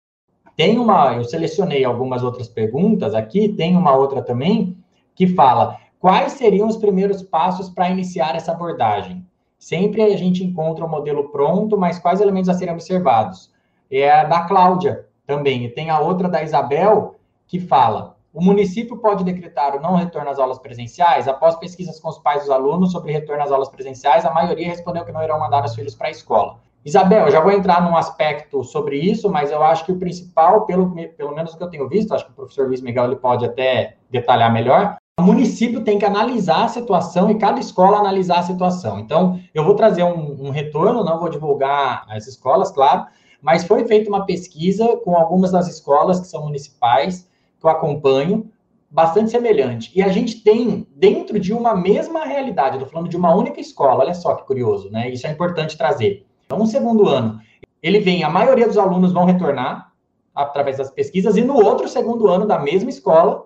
Tem 0.55 0.80
uma, 0.80 1.16
eu 1.16 1.24
selecionei 1.24 1.84
algumas 1.84 2.24
outras 2.24 2.47
perguntas 2.47 3.14
aqui, 3.14 3.49
tem 3.49 3.76
uma 3.76 3.95
outra 3.95 4.22
também 4.22 4.78
que 5.16 5.28
fala: 5.28 5.78
quais 5.99 6.34
seriam 6.34 6.68
os 6.68 6.78
primeiros 6.78 7.22
passos 7.22 7.70
para 7.70 7.89
iniciar 7.89 8.36
essa 8.36 8.51
abordagem? 8.51 9.26
Sempre 9.57 10.03
a 10.03 10.18
gente 10.18 10.43
encontra 10.43 10.84
o 10.84 10.88
um 10.88 10.91
modelo 10.91 11.30
pronto, 11.30 11.78
mas 11.78 11.99
quais 11.99 12.22
elementos 12.22 12.49
a 12.49 12.53
serem 12.53 12.74
observados? 12.74 13.51
É 13.89 14.11
a 14.11 14.24
da 14.24 14.41
Cláudia 14.41 15.07
também. 15.26 15.66
E 15.66 15.70
tem 15.70 15.89
a 15.89 15.99
outra 15.99 16.30
da 16.30 16.43
Isabel, 16.43 17.16
que 17.47 17.59
fala: 17.59 18.12
o 18.34 18.44
município 18.44 18.98
pode 18.98 19.24
decretar 19.24 19.76
o 19.76 19.80
não 19.80 19.96
retorno 19.96 20.30
às 20.30 20.40
aulas 20.40 20.58
presenciais? 20.58 21.28
Após 21.28 21.56
pesquisas 21.56 22.00
com 22.00 22.10
os 22.10 22.18
pais 22.18 22.42
dos 22.42 22.50
alunos 22.50 22.92
sobre 22.92 23.12
retorno 23.12 23.44
às 23.44 23.52
aulas 23.52 23.70
presenciais, 23.70 24.26
a 24.26 24.34
maioria 24.34 24.68
respondeu 24.68 25.06
que 25.06 25.12
não 25.12 25.24
irão 25.24 25.40
mandar 25.40 25.64
os 25.64 25.76
filhos 25.76 25.94
para 25.94 26.08
a 26.08 26.12
escola. 26.12 26.60
Isabel, 26.84 27.28
eu 27.28 27.32
já 27.32 27.40
vou 27.40 27.52
entrar 27.52 27.82
num 27.82 27.96
aspecto 27.96 28.64
sobre 28.64 28.98
isso, 28.98 29.30
mas 29.30 29.52
eu 29.52 29.64
acho 29.64 29.86
que 29.86 29.92
o 29.92 30.00
principal, 30.00 30.66
pelo, 30.66 30.94
pelo 31.16 31.34
menos 31.34 31.54
o 31.54 31.58
que 31.58 31.64
eu 31.64 31.70
tenho 31.70 31.88
visto, 31.88 32.14
acho 32.14 32.26
que 32.26 32.32
o 32.32 32.36
professor 32.36 32.68
Luiz 32.68 32.82
Miguel 32.82 33.06
ele 33.06 33.16
pode 33.16 33.46
até 33.46 33.98
detalhar 34.10 34.52
melhor, 34.52 34.98
o 35.20 35.22
município 35.22 35.84
tem 35.84 36.00
que 36.00 36.06
analisar 36.06 36.66
a 36.66 36.68
situação 36.68 37.30
e 37.30 37.38
cada 37.38 37.60
escola 37.60 38.00
analisar 38.00 38.40
a 38.40 38.44
situação. 38.44 39.00
Então, 39.00 39.40
eu 39.54 39.64
vou 39.64 39.76
trazer 39.76 40.04
um, 40.04 40.48
um 40.48 40.50
retorno, 40.50 41.04
não 41.04 41.20
vou 41.20 41.30
divulgar 41.30 42.04
as 42.10 42.28
escolas, 42.28 42.72
claro, 42.72 43.06
mas 43.40 43.64
foi 43.64 43.86
feita 43.86 44.10
uma 44.10 44.26
pesquisa 44.26 44.98
com 44.98 45.16
algumas 45.16 45.52
das 45.52 45.68
escolas 45.68 46.20
que 46.20 46.28
são 46.28 46.44
municipais, 46.44 47.30
que 47.64 47.68
eu 47.68 47.72
acompanho, 47.72 48.51
bastante 48.91 49.32
semelhante. 49.32 49.89
E 49.95 50.03
a 50.03 50.09
gente 50.09 50.43
tem, 50.43 50.86
dentro 50.93 51.39
de 51.39 51.53
uma 51.53 51.74
mesma 51.74 52.26
realidade, 52.26 52.76
estou 52.76 52.91
falando 52.91 53.09
de 53.09 53.16
uma 53.16 53.34
única 53.34 53.61
escola, 53.61 54.03
olha 54.03 54.14
só 54.14 54.36
que 54.36 54.45
curioso, 54.45 54.91
né? 54.91 55.09
Isso 55.09 55.26
é 55.26 55.32
importante 55.32 55.78
trazer. 55.78 56.26
Então, 56.45 56.61
um 56.61 56.66
segundo 56.66 57.07
ano, 57.07 57.39
ele 57.82 57.99
vem, 57.99 58.22
a 58.22 58.30
maioria 58.30 58.68
dos 58.68 58.78
alunos 58.78 59.14
vão 59.14 59.24
retornar 59.24 59.93
através 60.36 60.78
das 60.78 60.91
pesquisas, 60.91 61.38
e 61.38 61.41
no 61.41 61.55
outro 61.55 61.88
segundo 61.88 62.28
ano 62.28 62.45
da 62.45 62.59
mesma 62.59 62.89
escola, 62.89 63.45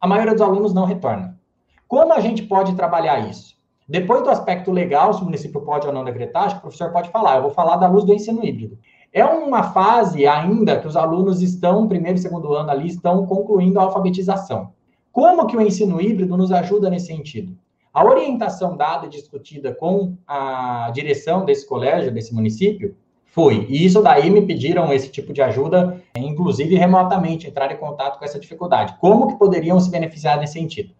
a 0.00 0.06
maioria 0.06 0.32
dos 0.32 0.42
alunos 0.42 0.72
não 0.72 0.86
retorna. 0.86 1.38
Como 1.86 2.12
a 2.12 2.20
gente 2.20 2.42
pode 2.44 2.74
trabalhar 2.74 3.28
isso? 3.28 3.56
Depois 3.86 4.22
do 4.22 4.30
aspecto 4.30 4.70
legal, 4.70 5.12
se 5.12 5.20
o 5.20 5.24
município 5.24 5.60
pode 5.60 5.86
ou 5.86 5.92
não 5.92 6.04
decretar, 6.04 6.44
acho 6.44 6.54
que 6.54 6.58
o 6.60 6.62
professor 6.62 6.90
pode 6.92 7.10
falar. 7.10 7.36
Eu 7.36 7.42
vou 7.42 7.50
falar 7.50 7.76
da 7.76 7.88
luz 7.88 8.04
do 8.04 8.14
ensino 8.14 8.44
híbrido. 8.44 8.78
É 9.12 9.24
uma 9.24 9.62
fase 9.72 10.26
ainda 10.26 10.78
que 10.78 10.86
os 10.86 10.96
alunos 10.96 11.40
estão, 11.40 11.88
primeiro 11.88 12.18
e 12.18 12.20
segundo 12.20 12.52
ano 12.52 12.70
ali, 12.70 12.88
estão 12.88 13.26
concluindo 13.26 13.80
a 13.80 13.84
alfabetização. 13.84 14.72
Como 15.10 15.46
que 15.46 15.56
o 15.56 15.62
ensino 15.62 16.00
híbrido 16.00 16.36
nos 16.36 16.52
ajuda 16.52 16.90
nesse 16.90 17.06
sentido? 17.06 17.56
A 17.92 18.04
orientação 18.04 18.76
dada 18.76 19.06
e 19.06 19.08
discutida 19.08 19.74
com 19.74 20.14
a 20.26 20.90
direção 20.92 21.44
desse 21.44 21.66
colégio, 21.66 22.12
desse 22.12 22.34
município, 22.34 22.94
foi. 23.24 23.66
E 23.68 23.84
isso 23.84 24.02
daí 24.02 24.30
me 24.30 24.42
pediram 24.42 24.92
esse 24.92 25.10
tipo 25.10 25.32
de 25.32 25.40
ajuda, 25.40 26.02
inclusive 26.16 26.74
remotamente, 26.74 27.46
entrar 27.46 27.72
em 27.72 27.76
contato 27.76 28.18
com 28.18 28.24
essa 28.24 28.38
dificuldade. 28.38 28.96
Como 29.00 29.28
que 29.28 29.36
poderiam 29.36 29.80
se 29.80 29.90
beneficiar 29.90 30.38
nesse 30.38 30.54
sentido? 30.54 30.92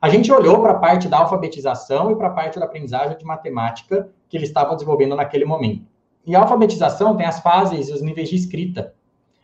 A 0.00 0.08
gente 0.08 0.32
olhou 0.32 0.62
para 0.62 0.72
a 0.72 0.78
parte 0.78 1.08
da 1.08 1.18
alfabetização 1.18 2.10
e 2.10 2.16
para 2.16 2.28
a 2.28 2.32
parte 2.32 2.58
da 2.58 2.64
aprendizagem 2.64 3.18
de 3.18 3.24
matemática 3.24 4.08
que 4.28 4.36
eles 4.36 4.48
estavam 4.48 4.74
desenvolvendo 4.74 5.14
naquele 5.14 5.44
momento. 5.44 5.89
E 6.26 6.34
a 6.36 6.40
alfabetização 6.40 7.16
tem 7.16 7.26
as 7.26 7.40
fases 7.40 7.88
e 7.88 7.92
os 7.92 8.02
níveis 8.02 8.28
de 8.28 8.36
escrita. 8.36 8.94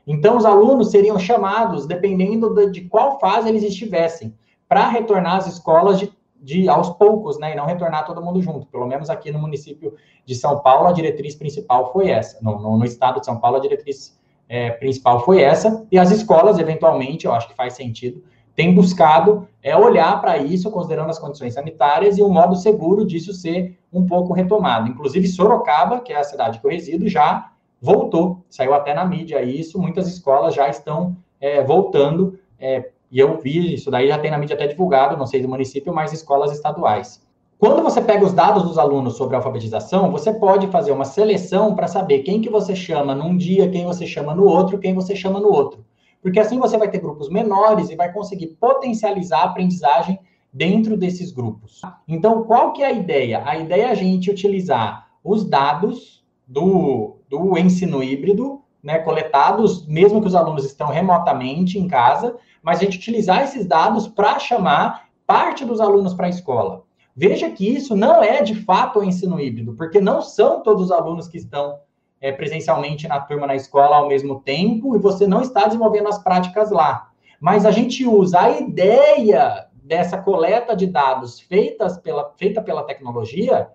Então, 0.07 0.37
os 0.37 0.45
alunos 0.45 0.91
seriam 0.91 1.19
chamados, 1.19 1.87
dependendo 1.87 2.71
de, 2.71 2.83
qual 2.83 3.19
fase 3.19 3.49
eles 3.49 3.63
estivessem, 3.63 4.35
para 4.69 4.89
retornar 4.89 5.37
às 5.37 5.47
escolas 5.47 5.99
de 5.99 6.13
de 6.41 6.69
aos 6.69 6.91
poucos, 6.91 7.39
né, 7.39 7.53
e 7.53 7.57
não 7.57 7.67
retornar 7.67 8.07
todo 8.07 8.23
mundo 8.23 8.41
junto. 8.41 8.67
Pelo 8.67 8.87
menos 8.87 9.11
aqui 9.11 9.33
no 9.33 9.39
município 9.39 9.95
de 10.25 10.35
São 10.35 10.61
Paulo, 10.61 10.87
a 10.87 10.93
diretriz 10.93 11.35
principal 11.35 11.93
foi 11.93 12.09
essa. 12.09 12.39
No, 12.41 12.61
no, 12.61 12.79
no 12.79 12.85
estado 12.85 13.21
de 13.21 13.27
São 13.27 13.41
Paulo, 13.41 13.57
a 13.57 13.61
diretriz 13.61 14.17
é, 14.49 14.71
principal 14.71 15.25
foi 15.25 15.43
essa, 15.43 15.85
e 15.91 15.99
as 15.99 16.11
escolas, 16.11 16.59
eventualmente, 16.59 17.27
eu 17.27 17.33
acho 17.33 17.49
que 17.49 17.55
faz 17.55 17.75
sentido, 17.75 18.23
têm 18.57 18.75
buscado 18.75 19.47
é, 19.63 19.77
olhar 19.77 20.21
para 20.21 20.39
isso, 20.39 20.71
considerando 20.71 21.11
as 21.11 21.19
condições 21.19 21.55
sanitárias 21.55 22.17
e 22.17 22.23
um 22.23 22.31
modo 22.31 22.57
seguro 22.57 23.07
disso 23.07 23.33
ser 23.33 23.79
um 23.93 24.07
pouco 24.07 24.33
retomado. 24.33 24.89
Inclusive, 24.89 25.29
Sorocaba, 25.29 26.01
que 26.01 26.13
é 26.13 26.17
a 26.17 26.25
cidade 26.25 26.59
que 26.59 26.67
eu 26.67 26.71
resido, 26.71 27.07
já 27.09 27.53
voltou, 27.81 28.43
saiu 28.49 28.73
até 28.73 28.95
na 28.95 29.05
mídia 29.05 29.43
isso, 29.43 29.79
muitas 29.79 30.09
escolas 30.09 30.55
já 30.55 30.69
estão 30.69 31.17
é, 31.39 31.63
voltando, 31.63 32.39
é, 32.59 32.91
e 33.11 33.21
eu 33.21 33.39
vi 33.39 33.75
isso 33.75 33.91
daí, 33.91 34.09
já 34.09 34.19
tem 34.19 34.31
na 34.31 34.39
mídia 34.39 34.57
até 34.57 34.67
divulgado, 34.67 35.17
não 35.17 35.27
sei 35.27 35.43
do 35.43 35.49
município, 35.49 35.95
mas 35.95 36.13
escolas 36.13 36.51
estaduais. 36.51 37.25
Quando 37.59 37.83
você 37.83 38.03
pega 38.03 38.25
os 38.25 38.33
dados 38.33 38.65
dos 38.65 38.79
alunos 38.79 39.17
sobre 39.17 39.37
alfabetização, 39.37 40.11
você 40.11 40.33
pode 40.33 40.67
fazer 40.69 40.93
uma 40.93 41.05
seleção 41.05 41.75
para 41.75 41.87
saber 41.87 42.19
quem 42.21 42.41
que 42.41 42.51
você 42.51 42.75
chama 42.75 43.15
num 43.15 43.37
dia, 43.37 43.71
quem 43.71 43.85
você 43.85 44.07
chama 44.07 44.35
no 44.35 44.45
outro, 44.45 44.79
quem 44.79 44.95
você 44.95 45.15
chama 45.15 45.41
no 45.41 45.51
outro. 45.51 45.85
Porque 46.23 46.41
assim 46.41 46.59
você 46.59 46.77
vai 46.77 46.91
ter 46.91 47.01
grupos 47.01 47.29
menores 47.29 47.91
e 47.91 47.97
vai 47.97 48.13
conseguir 48.13 48.49
potencializar 48.59 49.41
a 49.41 49.45
aprendizagem 49.45 50.19
dentro 50.53 50.97
desses 50.97 51.31
grupos. 51.31 51.83
Então, 52.09 52.45
qual 52.45 52.73
que 52.73 52.83
é 52.83 52.87
a 52.87 52.93
ideia? 52.93 53.43
A 53.45 53.57
ideia 53.59 53.87
é 53.87 53.91
a 53.91 53.95
gente 53.95 54.31
utilizar 54.31 55.09
os 55.23 55.45
dados 55.45 56.25
do, 56.47 57.17
do 57.29 57.59
ensino 57.59 58.03
híbrido, 58.03 58.63
né, 58.83 58.99
coletados, 59.01 59.87
mesmo 59.87 60.21
que 60.21 60.29
os 60.29 60.35
alunos 60.35 60.65
estão 60.65 60.89
remotamente 60.89 61.79
em 61.79 61.89
casa, 61.89 62.37
mas 62.63 62.79
a 62.79 62.85
gente 62.85 62.99
utilizar 62.99 63.43
esses 63.43 63.67
dados 63.67 64.07
para 64.07 64.39
chamar 64.39 65.09
parte 65.27 65.65
dos 65.65 65.81
alunos 65.81 66.15
para 66.15 66.27
a 66.27 66.31
escola. 66.31 66.85
Veja 67.15 67.51
que 67.51 67.67
isso 67.67 67.97
não 67.97 68.23
é 68.23 68.43
de 68.43 68.55
fato 68.55 68.99
o 69.01 69.05
ensino 69.05 69.41
híbrido, 69.41 69.75
porque 69.75 70.01
não 70.01 70.23
são 70.23 70.63
todos 70.63 70.85
os 70.85 70.93
alunos 70.93 71.27
que 71.27 71.39
estão 71.39 71.79
é, 72.21 72.33
presencialmente 72.33 73.07
na 73.07 73.21
turma 73.21 73.47
na 73.47 73.55
escola 73.55 73.97
ao 73.97 74.09
mesmo 74.09 74.41
tempo 74.41 74.97
e 74.97 74.99
você 74.99 75.27
não 75.27 75.43
está 75.43 75.67
desenvolvendo 75.67 76.09
as 76.09 76.19
práticas 76.19 76.71
lá. 76.71 77.11
Mas 77.41 77.67
a 77.67 77.71
gente 77.71 78.07
usa 78.07 78.41
a 78.41 78.51
ideia 78.51 79.67
dessa 79.75 80.19
coleta 80.19 80.75
de 80.75 80.87
dados 80.87 81.39
feitas 81.41 81.99
pela, 81.99 82.33
feita 82.37 82.63
pela 82.63 82.83
tecnologia 82.83 83.69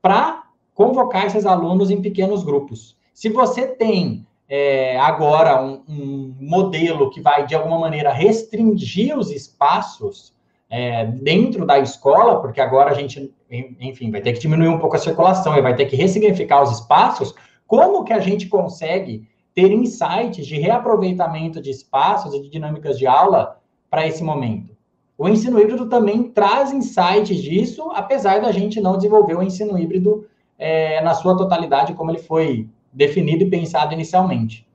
para 0.00 0.44
convocar 0.74 1.26
esses 1.26 1.46
alunos 1.46 1.90
em 1.90 2.00
pequenos 2.00 2.44
grupos. 2.44 2.96
Se 3.12 3.28
você 3.28 3.66
tem 3.66 4.26
é, 4.48 4.98
agora 4.98 5.60
um, 5.60 5.82
um 5.88 6.36
modelo 6.38 7.10
que 7.10 7.20
vai, 7.20 7.46
de 7.46 7.54
alguma 7.54 7.78
maneira, 7.78 8.12
restringir 8.12 9.18
os 9.18 9.30
espaços 9.30 10.34
é, 10.70 11.06
dentro 11.06 11.66
da 11.66 11.78
escola, 11.78 12.40
porque 12.40 12.60
agora 12.60 12.90
a 12.90 12.94
gente, 12.94 13.32
enfim, 13.80 14.10
vai 14.10 14.20
ter 14.20 14.32
que 14.32 14.38
diminuir 14.38 14.68
um 14.68 14.78
pouco 14.78 14.96
a 14.96 15.00
circulação 15.00 15.56
e 15.56 15.62
vai 15.62 15.74
ter 15.74 15.86
que 15.86 15.96
ressignificar 15.96 16.62
os 16.62 16.72
espaços, 16.72 17.34
como 17.66 18.04
que 18.04 18.12
a 18.12 18.20
gente 18.20 18.48
consegue 18.48 19.28
ter 19.54 19.72
insights 19.72 20.46
de 20.46 20.56
reaproveitamento 20.56 21.60
de 21.60 21.70
espaços 21.70 22.34
e 22.34 22.42
de 22.42 22.48
dinâmicas 22.48 22.98
de 22.98 23.06
aula 23.06 23.60
para 23.90 24.06
esse 24.06 24.22
momento? 24.22 24.76
O 25.18 25.28
ensino 25.28 25.58
híbrido 25.58 25.88
também 25.88 26.24
traz 26.24 26.72
insights 26.72 27.42
disso, 27.42 27.90
apesar 27.94 28.40
da 28.40 28.52
gente 28.52 28.80
não 28.80 28.96
desenvolver 28.96 29.34
o 29.34 29.42
ensino 29.42 29.78
híbrido 29.78 30.26
é, 30.58 31.00
na 31.02 31.14
sua 31.14 31.36
totalidade 31.36 31.94
como 31.94 32.10
ele 32.10 32.18
foi 32.18 32.68
definido 32.92 33.44
e 33.44 33.50
pensado 33.50 33.94
inicialmente 33.94 34.66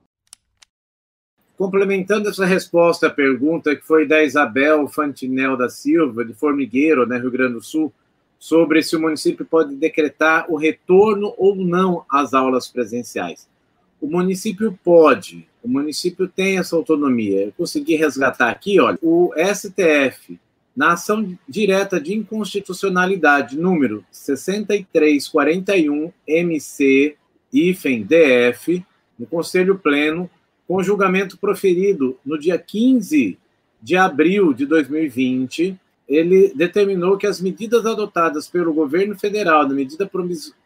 complementando 1.62 2.28
essa 2.28 2.44
resposta 2.44 3.06
à 3.06 3.10
pergunta 3.10 3.76
que 3.76 3.82
foi 3.82 4.04
da 4.04 4.20
Isabel 4.20 4.88
Fantinel 4.88 5.56
da 5.56 5.68
Silva, 5.68 6.24
de 6.24 6.34
Formigueiro, 6.34 7.06
né, 7.06 7.18
Rio 7.18 7.30
Grande 7.30 7.54
do 7.54 7.62
Sul, 7.62 7.92
sobre 8.42 8.82
se 8.82 8.94
o 8.96 9.00
município 9.00 9.46
pode 9.46 9.76
decretar 9.76 10.50
o 10.50 10.56
retorno 10.56 11.32
ou 11.38 11.54
não 11.54 12.04
às 12.10 12.34
aulas 12.34 12.66
presenciais. 12.66 13.48
O 14.00 14.08
município 14.08 14.76
pode, 14.82 15.46
o 15.62 15.68
município 15.68 16.26
tem 16.26 16.58
essa 16.58 16.74
autonomia. 16.74 17.40
Eu 17.40 17.52
consegui 17.52 17.94
resgatar 17.94 18.50
aqui, 18.50 18.80
olha, 18.80 18.98
o 19.00 19.30
STF, 19.36 20.40
na 20.74 20.94
ação 20.94 21.38
direta 21.48 22.00
de 22.00 22.14
inconstitucionalidade 22.14 23.56
número 23.56 24.04
6341 24.10 26.12
MC 26.26 27.14
DF, 27.52 28.84
no 29.16 29.24
Conselho 29.24 29.78
Pleno, 29.78 30.28
com 30.66 30.82
julgamento 30.82 31.38
proferido 31.38 32.18
no 32.26 32.36
dia 32.36 32.58
15 32.58 33.38
de 33.80 33.96
abril 33.96 34.52
de 34.52 34.66
2020, 34.66 35.78
ele 36.08 36.52
determinou 36.54 37.16
que 37.16 37.26
as 37.26 37.40
medidas 37.40 37.86
adotadas 37.86 38.48
pelo 38.48 38.74
governo 38.74 39.18
federal 39.18 39.66
na 39.68 39.74
medida 39.74 40.10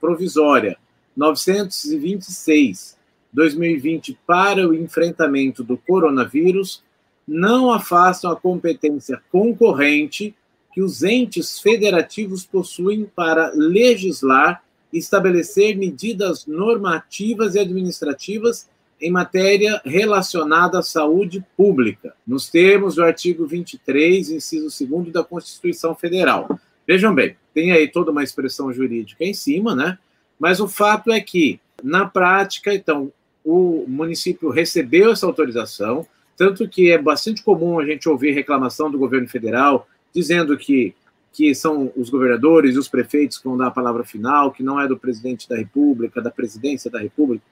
provisória 0.00 0.76
926 1.16 2.96
2020 3.32 4.18
para 4.26 4.66
o 4.66 4.74
enfrentamento 4.74 5.62
do 5.62 5.76
coronavírus 5.76 6.82
não 7.26 7.72
afastam 7.72 8.30
a 8.30 8.36
competência 8.36 9.20
concorrente 9.30 10.34
que 10.72 10.80
os 10.80 11.02
entes 11.02 11.58
federativos 11.58 12.44
possuem 12.44 13.04
para 13.04 13.50
legislar 13.54 14.62
e 14.92 14.98
estabelecer 14.98 15.76
medidas 15.76 16.46
normativas 16.46 17.54
e 17.54 17.58
administrativas 17.58 18.68
em 19.00 19.10
matéria 19.10 19.80
relacionada 19.84 20.78
à 20.78 20.82
saúde 20.82 21.44
pública, 21.56 22.14
nos 22.26 22.48
termos 22.48 22.94
do 22.94 23.04
artigo 23.04 23.46
23, 23.46 24.30
inciso 24.30 24.86
2 24.86 25.12
da 25.12 25.22
Constituição 25.22 25.94
Federal. 25.94 26.58
Vejam 26.86 27.14
bem, 27.14 27.36
tem 27.52 27.72
aí 27.72 27.88
toda 27.88 28.10
uma 28.10 28.22
expressão 28.22 28.72
jurídica 28.72 29.24
em 29.24 29.34
cima, 29.34 29.74
né? 29.74 29.98
Mas 30.38 30.60
o 30.60 30.68
fato 30.68 31.10
é 31.10 31.20
que, 31.20 31.60
na 31.82 32.06
prática, 32.06 32.74
então, 32.74 33.12
o 33.44 33.84
município 33.86 34.50
recebeu 34.50 35.12
essa 35.12 35.26
autorização, 35.26 36.06
tanto 36.36 36.68
que 36.68 36.90
é 36.90 36.98
bastante 36.98 37.42
comum 37.42 37.78
a 37.78 37.84
gente 37.84 38.08
ouvir 38.08 38.32
reclamação 38.32 38.90
do 38.90 38.98
governo 38.98 39.28
federal 39.28 39.88
dizendo 40.12 40.56
que, 40.56 40.94
que 41.32 41.54
são 41.54 41.92
os 41.96 42.08
governadores 42.08 42.74
e 42.74 42.78
os 42.78 42.88
prefeitos 42.88 43.38
que 43.38 43.44
vão 43.44 43.56
dar 43.56 43.66
a 43.66 43.70
palavra 43.70 44.04
final, 44.04 44.50
que 44.50 44.62
não 44.62 44.80
é 44.80 44.88
do 44.88 44.96
presidente 44.96 45.48
da 45.48 45.56
República, 45.56 46.22
da 46.22 46.30
presidência 46.30 46.90
da 46.90 46.98
República 46.98 47.44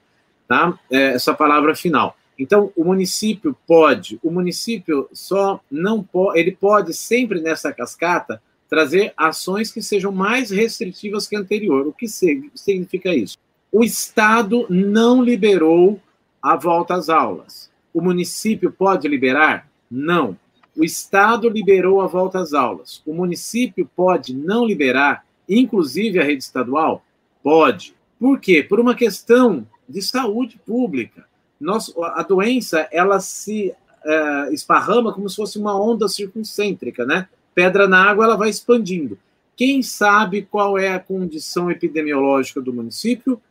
tá? 0.47 0.77
É, 0.91 1.13
essa 1.13 1.33
palavra 1.33 1.75
final. 1.75 2.17
Então, 2.37 2.71
o 2.75 2.83
município 2.83 3.55
pode, 3.65 4.19
o 4.21 4.29
município 4.29 5.07
só 5.13 5.59
não 5.71 6.03
pode, 6.03 6.39
ele 6.39 6.51
pode 6.51 6.93
sempre 6.93 7.39
nessa 7.39 7.71
cascata 7.71 8.41
trazer 8.69 9.13
ações 9.15 9.71
que 9.71 9.81
sejam 9.81 10.11
mais 10.11 10.49
restritivas 10.49 11.27
que 11.27 11.35
a 11.35 11.39
anterior. 11.39 11.87
O 11.87 11.93
que 11.93 12.07
significa 12.07 13.13
isso? 13.13 13.37
O 13.71 13.83
Estado 13.83 14.65
não 14.69 15.23
liberou 15.23 15.99
a 16.41 16.55
volta 16.55 16.95
às 16.95 17.09
aulas. 17.09 17.69
O 17.93 18.01
município 18.01 18.71
pode 18.71 19.07
liberar? 19.07 19.69
Não. 19.89 20.37
O 20.75 20.83
Estado 20.83 21.47
liberou 21.49 22.01
a 22.01 22.07
volta 22.07 22.39
às 22.39 22.53
aulas. 22.53 23.01
O 23.05 23.13
município 23.13 23.89
pode 23.95 24.35
não 24.35 24.65
liberar, 24.65 25.25
inclusive 25.47 26.19
a 26.19 26.23
rede 26.23 26.43
estadual? 26.43 27.03
Pode. 27.41 27.95
Por 28.19 28.39
quê? 28.39 28.61
Por 28.61 28.79
uma 28.79 28.95
questão 28.95 29.65
de 29.87 30.01
saúde 30.01 30.59
pública. 30.65 31.25
Nosso, 31.59 32.03
a 32.03 32.23
doença 32.23 32.87
ela 32.91 33.19
se 33.19 33.73
é, 34.03 34.53
esparrama 34.53 35.13
como 35.13 35.29
se 35.29 35.35
fosse 35.35 35.57
uma 35.57 35.79
onda 35.79 36.07
circuncêntrica, 36.07 37.05
né? 37.05 37.27
Pedra 37.53 37.87
na 37.87 38.03
água 38.03 38.25
ela 38.25 38.37
vai 38.37 38.49
expandindo. 38.49 39.17
Quem 39.55 39.81
sabe 39.81 40.41
qual 40.43 40.77
é 40.77 40.93
a 40.93 40.99
condição 40.99 41.71
epidemiológica 41.71 42.59
do 42.61 42.73
município? 42.73 43.41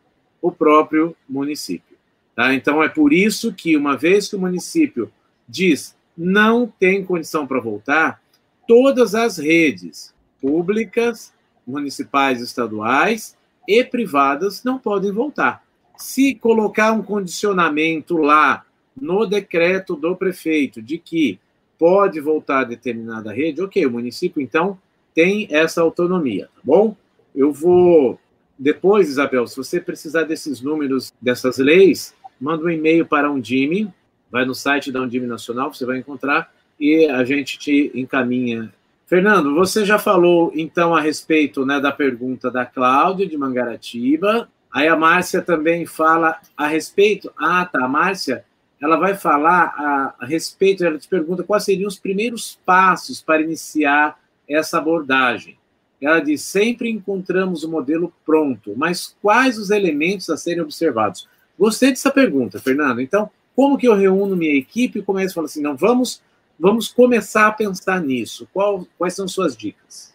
O 0.41 0.53
próprio 0.53 1.16
município. 1.26 1.97
Tá? 2.37 2.53
Então 2.53 2.82
é 2.82 2.89
por 2.89 3.12
isso 3.12 3.55
que 3.55 3.76
uma 3.76 3.97
vez 3.97 4.28
que 4.28 4.37
o 4.37 4.41
município 4.41 5.11
diz 5.49 5.97
não 6.16 6.66
tem 6.66 7.05
condição 7.05 7.47
para 7.47 7.61
voltar, 7.61 8.20
todas 8.68 9.14
as 9.14 9.39
redes 9.39 10.14
públicas, 10.41 11.32
municipais, 11.66 12.41
estaduais 12.41 13.37
e 13.66 13.82
privadas 13.82 14.62
não 14.62 14.78
podem 14.78 15.11
voltar. 15.11 15.63
Se 15.97 16.34
colocar 16.34 16.92
um 16.92 17.03
condicionamento 17.03 18.16
lá 18.16 18.64
no 19.01 19.26
decreto 19.26 19.97
do 19.97 20.16
prefeito 20.16 20.82
de 20.82 20.99
que 20.99 21.38
pode 21.78 22.20
voltar 22.20 22.61
a 22.61 22.64
determinada 22.64 23.32
rede, 23.32 23.62
ok, 23.62 23.84
o 23.86 23.90
município 23.90 24.40
então 24.40 24.78
tem 25.14 25.47
essa 25.51 25.82
autonomia, 25.82 26.47
tá 26.55 26.61
bom? 26.62 26.97
Eu 27.34 27.53
vou 27.53 28.18
depois, 28.59 29.09
Isabel, 29.09 29.47
se 29.47 29.57
você 29.57 29.80
precisar 29.80 30.22
desses 30.22 30.61
números 30.61 31.12
dessas 31.20 31.59
leis, 31.59 32.14
manda 32.40 32.64
um 32.64 32.70
e-mail 32.70 33.05
para 33.05 33.30
um 33.30 33.34
Undime, 33.34 33.92
vai 34.30 34.45
no 34.45 34.55
site 34.55 34.92
da 34.92 35.01
Undime 35.01 35.26
Nacional, 35.26 35.72
você 35.72 35.84
vai 35.84 35.99
encontrar 35.99 36.53
e 36.78 37.07
a 37.07 37.24
gente 37.24 37.59
te 37.59 37.90
encaminha. 37.95 38.72
Fernando, 39.07 39.55
você 39.55 39.84
já 39.84 39.99
falou 39.99 40.53
então 40.55 40.95
a 40.95 41.01
respeito 41.01 41.66
né, 41.66 41.80
da 41.80 41.92
pergunta 41.92 42.51
da 42.51 42.64
Cláudia 42.64 43.26
de 43.26 43.36
Mangaratiba, 43.36 44.49
Aí 44.74 44.88
a 44.88 44.96
Márcia 44.96 45.40
também 45.40 45.86
fala 45.86 46.40
a 46.56 46.66
respeito. 46.66 47.32
Ah, 47.38 47.64
tá. 47.64 47.84
A 47.84 47.88
Márcia, 47.88 48.44
ela 48.82 48.96
vai 48.96 49.14
falar 49.14 50.16
a, 50.18 50.26
respeito, 50.26 50.84
ela 50.84 50.98
te 50.98 51.06
pergunta 51.06 51.44
quais 51.44 51.64
seriam 51.64 51.86
os 51.86 51.96
primeiros 51.96 52.58
passos 52.66 53.22
para 53.22 53.40
iniciar 53.40 54.18
essa 54.48 54.78
abordagem. 54.78 55.56
Ela 56.00 56.18
diz: 56.18 56.42
sempre 56.42 56.90
encontramos 56.90 57.62
o 57.62 57.70
modelo 57.70 58.12
pronto, 58.26 58.74
mas 58.76 59.16
quais 59.22 59.58
os 59.58 59.70
elementos 59.70 60.28
a 60.28 60.36
serem 60.36 60.62
observados? 60.62 61.28
Gostei 61.56 61.90
dessa 61.90 62.10
pergunta, 62.10 62.58
Fernando. 62.58 63.00
Então, 63.00 63.30
como 63.54 63.78
que 63.78 63.86
eu 63.86 63.94
reúno 63.94 64.34
minha 64.34 64.56
equipe 64.56 64.98
e 64.98 65.02
começo 65.02 65.30
a 65.30 65.34
falar 65.36 65.46
assim: 65.46 65.62
não, 65.62 65.76
vamos, 65.76 66.20
vamos 66.58 66.88
começar 66.88 67.46
a 67.46 67.52
pensar 67.52 68.00
nisso? 68.00 68.48
Qual, 68.52 68.84
quais 68.98 69.14
são 69.14 69.28
suas 69.28 69.56
dicas? 69.56 70.12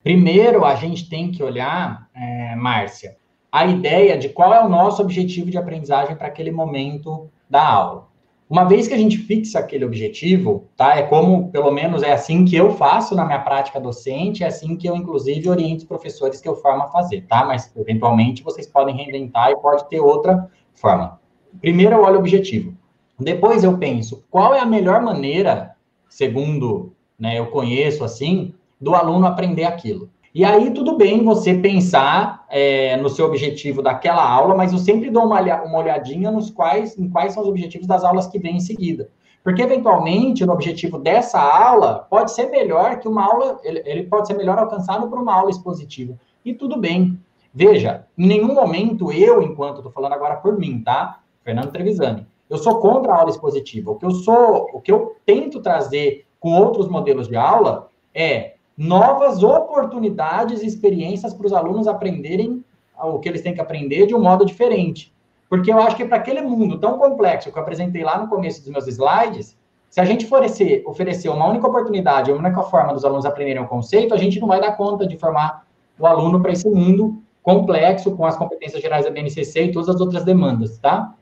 Primeiro, 0.00 0.64
a 0.64 0.76
gente 0.76 1.10
tem 1.10 1.32
que 1.32 1.42
olhar, 1.42 2.08
é, 2.14 2.54
Márcia, 2.54 3.16
a 3.56 3.64
ideia 3.64 4.18
de 4.18 4.28
qual 4.28 4.52
é 4.52 4.62
o 4.62 4.68
nosso 4.68 5.00
objetivo 5.00 5.50
de 5.50 5.56
aprendizagem 5.56 6.14
para 6.14 6.26
aquele 6.26 6.50
momento 6.50 7.30
da 7.48 7.66
aula. 7.66 8.08
Uma 8.50 8.64
vez 8.64 8.86
que 8.86 8.92
a 8.92 8.98
gente 8.98 9.16
fixa 9.16 9.58
aquele 9.58 9.82
objetivo, 9.82 10.68
tá? 10.76 10.94
É 10.94 11.02
como, 11.04 11.50
pelo 11.50 11.70
menos, 11.70 12.02
é 12.02 12.12
assim 12.12 12.44
que 12.44 12.54
eu 12.54 12.72
faço 12.72 13.14
na 13.14 13.24
minha 13.24 13.38
prática 13.38 13.80
docente, 13.80 14.44
é 14.44 14.48
assim 14.48 14.76
que 14.76 14.86
eu, 14.86 14.94
inclusive, 14.94 15.48
oriento 15.48 15.78
os 15.78 15.84
professores 15.84 16.38
que 16.38 16.46
eu 16.46 16.54
formo 16.54 16.82
a 16.82 16.88
fazer, 16.88 17.22
tá? 17.22 17.46
Mas, 17.46 17.72
eventualmente, 17.74 18.42
vocês 18.42 18.66
podem 18.66 18.94
reinventar 18.94 19.50
e 19.50 19.56
pode 19.56 19.88
ter 19.88 20.00
outra 20.00 20.50
forma. 20.74 21.18
Primeiro 21.58 21.96
eu 21.96 22.02
olho 22.02 22.16
o 22.16 22.18
objetivo. 22.18 22.74
Depois 23.18 23.64
eu 23.64 23.78
penso, 23.78 24.22
qual 24.30 24.54
é 24.54 24.60
a 24.60 24.66
melhor 24.66 25.00
maneira, 25.00 25.74
segundo 26.10 26.92
né, 27.18 27.38
eu 27.38 27.46
conheço 27.46 28.04
assim, 28.04 28.52
do 28.78 28.94
aluno 28.94 29.26
aprender 29.26 29.64
aquilo. 29.64 30.10
E 30.36 30.44
aí, 30.44 30.70
tudo 30.70 30.98
bem 30.98 31.24
você 31.24 31.54
pensar 31.54 32.44
é, 32.50 32.94
no 32.98 33.08
seu 33.08 33.24
objetivo 33.24 33.80
daquela 33.80 34.22
aula, 34.22 34.54
mas 34.54 34.70
eu 34.70 34.78
sempre 34.78 35.08
dou 35.08 35.24
uma, 35.24 35.40
uma 35.40 35.78
olhadinha 35.78 36.30
nos 36.30 36.50
quais, 36.50 36.98
em 36.98 37.08
quais 37.08 37.32
são 37.32 37.42
os 37.42 37.48
objetivos 37.48 37.86
das 37.86 38.04
aulas 38.04 38.26
que 38.26 38.38
vêm 38.38 38.58
em 38.58 38.60
seguida. 38.60 39.08
Porque, 39.42 39.62
eventualmente, 39.62 40.44
o 40.44 40.50
objetivo 40.50 40.98
dessa 40.98 41.40
aula 41.40 42.06
pode 42.10 42.32
ser 42.32 42.50
melhor 42.50 42.98
que 42.98 43.08
uma 43.08 43.24
aula, 43.24 43.58
ele, 43.64 43.82
ele 43.86 44.02
pode 44.02 44.26
ser 44.26 44.34
melhor 44.34 44.58
alcançado 44.58 45.08
por 45.08 45.18
uma 45.18 45.34
aula 45.34 45.48
expositiva. 45.48 46.20
E 46.44 46.52
tudo 46.52 46.78
bem. 46.78 47.18
Veja, 47.54 48.04
em 48.18 48.26
nenhum 48.26 48.52
momento 48.52 49.10
eu, 49.10 49.40
enquanto 49.40 49.78
estou 49.78 49.90
falando 49.90 50.12
agora 50.12 50.36
por 50.36 50.58
mim, 50.58 50.82
tá? 50.82 51.18
Fernando 51.42 51.72
Trevisani, 51.72 52.26
eu 52.50 52.58
sou 52.58 52.78
contra 52.78 53.14
a 53.14 53.20
aula 53.20 53.30
expositiva. 53.30 53.90
O 53.90 53.94
que 53.94 54.04
eu 54.04 54.10
sou, 54.10 54.68
o 54.74 54.82
que 54.82 54.92
eu 54.92 55.16
tento 55.24 55.62
trazer 55.62 56.26
com 56.38 56.52
outros 56.52 56.88
modelos 56.90 57.26
de 57.26 57.36
aula 57.36 57.88
é 58.14 58.55
novas 58.76 59.42
oportunidades 59.42 60.62
e 60.62 60.66
experiências 60.66 61.32
para 61.32 61.46
os 61.46 61.52
alunos 61.52 61.88
aprenderem 61.88 62.64
o 62.98 63.18
que 63.18 63.28
eles 63.28 63.42
têm 63.42 63.54
que 63.54 63.60
aprender 63.60 64.06
de 64.06 64.14
um 64.14 64.20
modo 64.20 64.44
diferente. 64.44 65.12
Porque 65.48 65.72
eu 65.72 65.78
acho 65.78 65.96
que 65.96 66.04
para 66.04 66.16
aquele 66.16 66.42
mundo 66.42 66.78
tão 66.78 66.98
complexo 66.98 67.50
que 67.50 67.58
eu 67.58 67.62
apresentei 67.62 68.02
lá 68.02 68.18
no 68.18 68.28
começo 68.28 68.60
dos 68.60 68.70
meus 68.70 68.86
slides, 68.86 69.56
se 69.88 70.00
a 70.00 70.04
gente 70.04 70.26
oferecer, 70.26 70.82
oferecer 70.86 71.28
uma 71.28 71.48
única 71.48 71.66
oportunidade, 71.66 72.30
uma 72.30 72.40
única 72.40 72.62
forma 72.64 72.92
dos 72.92 73.04
alunos 73.04 73.24
aprenderem 73.24 73.62
o 73.62 73.68
conceito, 73.68 74.12
a 74.12 74.18
gente 74.18 74.40
não 74.40 74.48
vai 74.48 74.60
dar 74.60 74.76
conta 74.76 75.06
de 75.06 75.16
formar 75.16 75.64
o 75.98 76.06
aluno 76.06 76.40
para 76.42 76.52
esse 76.52 76.68
mundo 76.68 77.22
complexo, 77.42 78.10
com 78.16 78.26
as 78.26 78.36
competências 78.36 78.82
gerais 78.82 79.04
da 79.04 79.10
BNCC 79.10 79.66
e 79.66 79.72
todas 79.72 79.88
as 79.88 80.00
outras 80.00 80.24
demandas, 80.24 80.78
tá? 80.78 81.14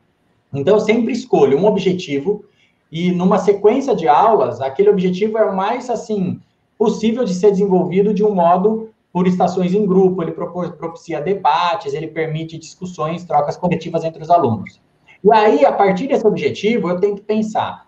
Então, 0.53 0.75
eu 0.75 0.81
sempre 0.81 1.13
escolho 1.13 1.59
um 1.59 1.67
objetivo 1.67 2.45
e, 2.91 3.13
numa 3.13 3.39
sequência 3.39 3.95
de 3.95 4.09
aulas, 4.09 4.61
aquele 4.61 4.89
objetivo 4.89 5.37
é 5.37 5.45
o 5.45 5.55
mais, 5.55 5.91
assim, 5.91 6.41
possível 6.85 7.25
de 7.25 7.33
ser 7.33 7.51
desenvolvido 7.51 8.13
de 8.13 8.23
um 8.23 8.35
modo 8.35 8.91
por 9.11 9.27
estações 9.27 9.73
em 9.73 9.87
grupo, 9.87 10.23
ele 10.23 10.33
propicia 10.33 11.19
debates, 11.19 11.95
ele 11.95 12.09
permite 12.09 12.59
discussões, 12.59 13.25
trocas 13.25 13.57
coletivas 13.57 14.05
entre 14.05 14.23
os 14.23 14.29
alunos. 14.29 14.83
E 15.23 15.33
aí, 15.33 15.65
a 15.65 15.73
partir 15.73 16.09
desse 16.09 16.27
objetivo, 16.27 16.91
eu 16.91 17.01
tenho 17.01 17.15
que 17.15 17.23
pensar 17.23 17.87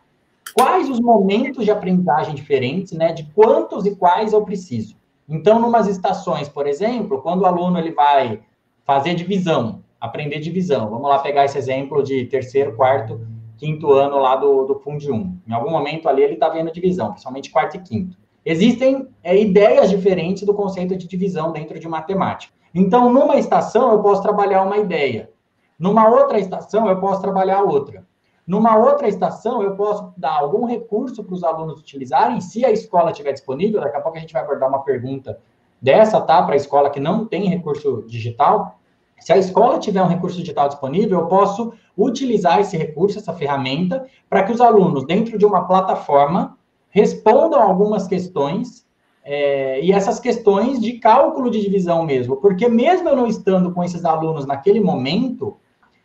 quais 0.55 0.89
os 0.89 0.99
momentos 0.99 1.63
de 1.67 1.71
aprendizagem 1.71 2.35
diferentes, 2.35 2.93
né, 2.93 3.13
de 3.13 3.25
quantos 3.35 3.85
e 3.85 3.95
quais 3.95 4.33
eu 4.33 4.43
preciso. 4.43 4.97
Então, 5.29 5.61
numas 5.61 5.87
estações, 5.89 6.49
por 6.49 6.67
exemplo, 6.67 7.21
quando 7.21 7.43
o 7.43 7.47
aluno 7.47 7.79
ele 7.79 7.91
vai 7.91 8.41
fazer 8.87 9.15
divisão, 9.15 9.83
aprender 10.01 10.39
divisão, 10.39 10.89
vamos 10.89 11.07
lá 11.07 11.19
pegar 11.19 11.45
esse 11.45 11.59
exemplo 11.59 12.03
de 12.03 12.25
terceiro, 12.25 12.75
quarto, 12.75 13.21
quinto 13.59 13.93
ano 13.93 14.19
lá 14.19 14.37
do, 14.37 14.65
do 14.65 14.77
Fund 14.77 15.05
1. 15.05 15.39
Em 15.47 15.53
algum 15.53 15.71
momento 15.71 16.09
ali 16.09 16.23
ele 16.23 16.35
está 16.35 16.49
vendo 16.49 16.73
divisão, 16.73 17.11
principalmente 17.11 17.51
quarto 17.51 17.77
e 17.77 17.81
quinto. 17.81 18.17
Existem 18.49 19.09
é, 19.25 19.37
ideias 19.37 19.91
diferentes 19.91 20.45
do 20.45 20.55
conceito 20.55 20.97
de 20.97 21.09
divisão 21.09 21.51
dentro 21.51 21.81
de 21.81 21.89
matemática. 21.89 22.55
Então, 22.73 23.13
numa 23.13 23.35
estação, 23.37 23.91
eu 23.91 24.01
posso 24.01 24.23
trabalhar 24.23 24.63
uma 24.63 24.79
ideia. 24.79 25.29
Numa 25.77 26.09
outra 26.09 26.39
estação, 26.39 26.89
eu 26.89 27.01
posso 27.01 27.21
trabalhar 27.21 27.65
outra. 27.65 28.07
Numa 28.47 28.77
outra 28.77 29.09
estação, 29.09 29.63
eu 29.63 29.75
posso 29.75 30.13
dar 30.17 30.39
algum 30.39 30.65
recurso 30.65 31.25
para 31.25 31.35
os 31.35 31.43
alunos 31.43 31.81
utilizarem, 31.81 32.41
se 32.41 32.65
a 32.65 32.71
escola 32.71 33.13
tiver 33.13 33.33
disponível. 33.33 33.81
Daqui 33.81 33.97
a 33.97 34.01
pouco 34.01 34.17
a 34.17 34.21
gente 34.21 34.33
vai 34.33 34.43
abordar 34.43 34.69
uma 34.69 34.85
pergunta 34.85 35.41
dessa, 35.83 36.21
tá? 36.21 36.41
Para 36.43 36.55
a 36.55 36.57
escola 36.57 36.89
que 36.89 37.01
não 37.01 37.27
tem 37.27 37.49
recurso 37.49 38.05
digital. 38.07 38.79
Se 39.19 39.33
a 39.33 39.37
escola 39.37 39.81
tiver 39.81 40.03
um 40.03 40.07
recurso 40.07 40.37
digital 40.37 40.69
disponível, 40.69 41.19
eu 41.19 41.27
posso 41.27 41.73
utilizar 41.99 42.61
esse 42.61 42.77
recurso, 42.77 43.19
essa 43.19 43.33
ferramenta, 43.33 44.07
para 44.31 44.45
que 44.45 44.53
os 44.53 44.61
alunos, 44.61 45.05
dentro 45.05 45.37
de 45.37 45.45
uma 45.45 45.67
plataforma, 45.67 46.56
respondam 46.97 47.61
algumas 47.61 48.09
questões, 48.09 48.87
é, 49.23 49.83
e 49.83 49.93
essas 49.93 50.19
questões 50.19 50.81
de 50.81 50.95
cálculo 50.95 51.51
de 51.51 51.61
divisão 51.61 52.03
mesmo, 52.03 52.37
porque 52.37 52.71
mesmo 52.71 53.07
eu 53.07 53.15
não 53.15 53.27
estando 53.27 53.71
com 53.71 53.85
esses 53.85 54.03
alunos 54.03 54.47
naquele 54.47 54.81
momento, 54.81 55.59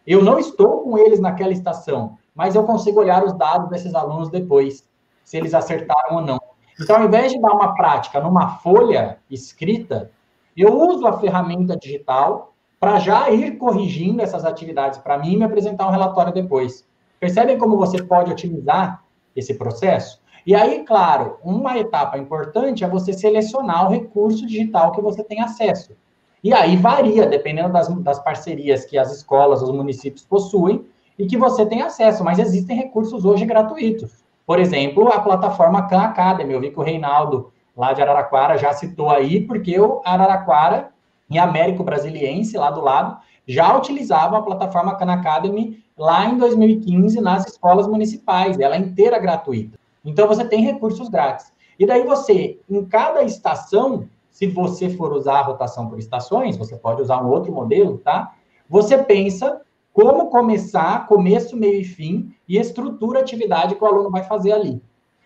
eu 0.05 0.21
não 0.21 0.37
estou 0.37 0.81
com 0.81 0.97
eles 0.97 1.21
naquela 1.21 1.53
estação, 1.53 2.17
mas 2.35 2.55
eu 2.55 2.65
consigo 2.65 2.99
olhar 2.99 3.23
os 3.23 3.31
dados 3.31 3.69
desses 3.69 3.95
alunos 3.95 4.29
depois, 4.29 4.85
se 5.23 5.37
eles 5.37 5.53
acertaram 5.53 6.17
ou 6.17 6.21
não. 6.21 6.41
Então, 6.77 6.97
ao 6.97 7.05
invés 7.05 7.31
de 7.31 7.39
dar 7.39 7.53
uma 7.53 7.73
prática 7.73 8.19
numa 8.19 8.57
folha 8.57 9.17
escrita, 9.29 10.11
eu 10.57 10.77
uso 10.77 11.07
a 11.07 11.19
ferramenta 11.19 11.77
digital 11.77 12.53
para 12.77 12.99
já 12.99 13.29
ir 13.29 13.57
corrigindo 13.57 14.21
essas 14.21 14.43
atividades 14.43 14.99
para 14.99 15.17
mim 15.17 15.35
e 15.35 15.37
me 15.37 15.45
apresentar 15.45 15.87
um 15.87 15.91
relatório 15.91 16.33
depois. 16.33 16.85
Percebem 17.17 17.57
como 17.57 17.77
você 17.77 18.03
pode 18.03 18.29
otimizar 18.29 19.01
esse 19.33 19.53
processo? 19.53 20.20
E 20.45 20.55
aí, 20.55 20.83
claro, 20.83 21.37
uma 21.43 21.77
etapa 21.77 22.17
importante 22.17 22.83
é 22.83 22.89
você 22.89 23.13
selecionar 23.13 23.87
o 23.87 23.91
recurso 23.91 24.45
digital 24.45 24.91
que 24.91 25.01
você 25.01 25.23
tem 25.23 25.41
acesso. 25.41 25.95
E 26.43 26.53
aí 26.53 26.75
varia, 26.75 27.27
dependendo 27.27 27.71
das, 27.71 27.87
das 27.99 28.19
parcerias 28.19 28.83
que 28.85 28.97
as 28.97 29.11
escolas, 29.15 29.61
os 29.61 29.71
municípios 29.71 30.25
possuem 30.25 30.83
e 31.17 31.27
que 31.27 31.37
você 31.37 31.65
tem 31.65 31.83
acesso, 31.83 32.23
mas 32.23 32.39
existem 32.39 32.75
recursos 32.75 33.23
hoje 33.25 33.45
gratuitos. 33.45 34.23
Por 34.45 34.59
exemplo, 34.59 35.07
a 35.09 35.19
plataforma 35.19 35.87
Khan 35.87 36.01
Academy. 36.01 36.53
Eu 36.53 36.59
vi 36.59 36.71
que 36.71 36.79
o 36.79 36.83
Reinaldo, 36.83 37.51
lá 37.77 37.93
de 37.93 38.01
Araraquara, 38.01 38.57
já 38.57 38.73
citou 38.73 39.11
aí, 39.11 39.41
porque 39.41 39.79
o 39.79 40.01
Araraquara, 40.03 40.89
em 41.29 41.37
Américo 41.37 41.83
Brasiliense, 41.83 42.57
lá 42.57 42.71
do 42.71 42.81
lado, 42.81 43.17
já 43.47 43.77
utilizava 43.77 44.39
a 44.39 44.41
plataforma 44.41 44.95
Khan 44.95 45.11
Academy 45.11 45.83
lá 45.95 46.25
em 46.25 46.37
2015 46.37 47.21
nas 47.21 47.45
escolas 47.45 47.87
municipais. 47.87 48.59
Ela 48.59 48.75
é 48.75 48.79
inteira 48.79 49.19
gratuita. 49.19 49.77
Então, 50.03 50.27
você 50.27 50.43
tem 50.43 50.63
recursos 50.63 51.09
grátis. 51.09 51.51
E 51.77 51.85
daí 51.85 52.03
você, 52.03 52.59
em 52.69 52.85
cada 52.85 53.23
estação, 53.23 54.07
se 54.29 54.47
você 54.47 54.89
for 54.89 55.13
usar 55.13 55.39
a 55.39 55.43
rotação 55.43 55.87
por 55.87 55.99
estações, 55.99 56.57
você 56.57 56.75
pode 56.75 57.01
usar 57.01 57.23
um 57.23 57.29
outro 57.29 57.51
modelo, 57.51 57.97
tá? 57.99 58.33
Você 58.69 58.97
pensa 58.97 59.61
como 59.93 60.29
começar, 60.29 61.05
começo, 61.07 61.57
meio 61.57 61.81
e 61.81 61.83
fim, 61.83 62.33
e 62.47 62.57
estrutura 62.57 63.19
a 63.19 63.21
atividade 63.21 63.75
que 63.75 63.83
o 63.83 63.87
aluno 63.87 64.09
vai 64.09 64.23
fazer 64.23 64.53
ali. 64.53 64.81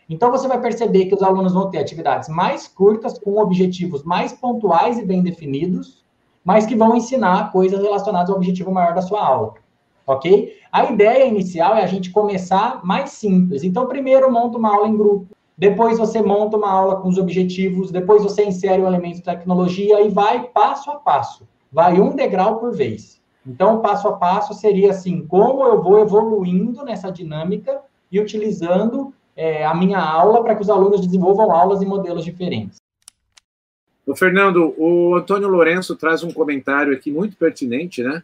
Então, 0.10 0.32
você 0.32 0.48
vai 0.48 0.60
perceber 0.60 1.06
que 1.06 1.16
os 1.16 1.24
alunos 1.24 1.54
vão 1.54 1.70
ter 1.70 1.80
atividades 1.80 2.30
mais 2.30 2.68
curtas, 2.68 3.18
com 3.18 3.38
objetivos 3.38 4.04
mais 4.04 4.34
pontuais 4.34 4.98
e 4.98 5.06
bem 5.06 5.24
definidos, 5.24 6.04
mas 6.44 6.66
que 6.66 6.76
vão 6.76 6.96
ensinar 6.96 7.52
coisas 7.52 7.82
relacionadas 7.82 8.30
ao 8.30 8.36
objetivo 8.36 8.72
maior 8.72 8.94
da 8.94 9.02
sua 9.02 9.26
aula 9.26 9.65
ok? 10.06 10.56
A 10.72 10.86
ideia 10.86 11.26
inicial 11.26 11.76
é 11.76 11.84
a 11.84 11.88
gente 11.88 12.12
começar 12.12 12.84
mais 12.84 13.12
simples. 13.12 13.64
Então, 13.64 13.88
primeiro 13.88 14.32
monta 14.32 14.58
uma 14.58 14.74
aula 14.74 14.88
em 14.88 14.98
grupo, 14.98 15.36
depois 15.58 15.98
você 15.98 16.22
monta 16.22 16.58
uma 16.58 16.70
aula 16.70 16.98
com 16.98 17.08
os 17.08 17.18
objetivos, 17.18 17.92
depois 17.92 18.24
você 18.24 18.44
insere 18.46 18.82
o 18.82 18.88
elemento 18.88 19.18
de 19.18 19.24
tecnologia 19.24 20.02
e 20.02 20.10
vai 20.10 20.44
passo 20.44 20.92
a 20.92 20.96
passo. 20.96 21.48
Vai 21.72 22.00
um 22.00 22.16
degrau 22.16 22.60
por 22.60 22.74
vez. 22.74 23.22
Então, 23.46 23.80
passo 23.80 24.08
a 24.08 24.14
passo 24.14 24.54
seria 24.54 24.92
assim, 24.92 25.26
como 25.26 25.66
eu 25.66 25.82
vou 25.82 26.00
evoluindo 26.00 26.84
nessa 26.84 27.12
dinâmica 27.12 27.80
e 28.12 28.20
utilizando 28.20 29.14
é, 29.36 29.66
a 29.66 29.74
minha 29.74 30.00
aula 30.00 30.44
para 30.44 30.56
que 30.56 30.62
os 30.62 30.70
alunos 30.70 31.02
desenvolvam 31.02 31.52
aulas 31.52 31.82
em 31.82 31.86
modelos 31.86 32.26
diferentes. 32.26 32.78
O 34.06 34.16
Fernando, 34.16 34.74
o 34.78 35.16
Antônio 35.16 35.48
Lourenço 35.48 35.96
traz 35.96 36.24
um 36.24 36.32
comentário 36.32 36.94
aqui 36.94 37.12
muito 37.12 37.36
pertinente, 37.38 38.04
né? 38.04 38.24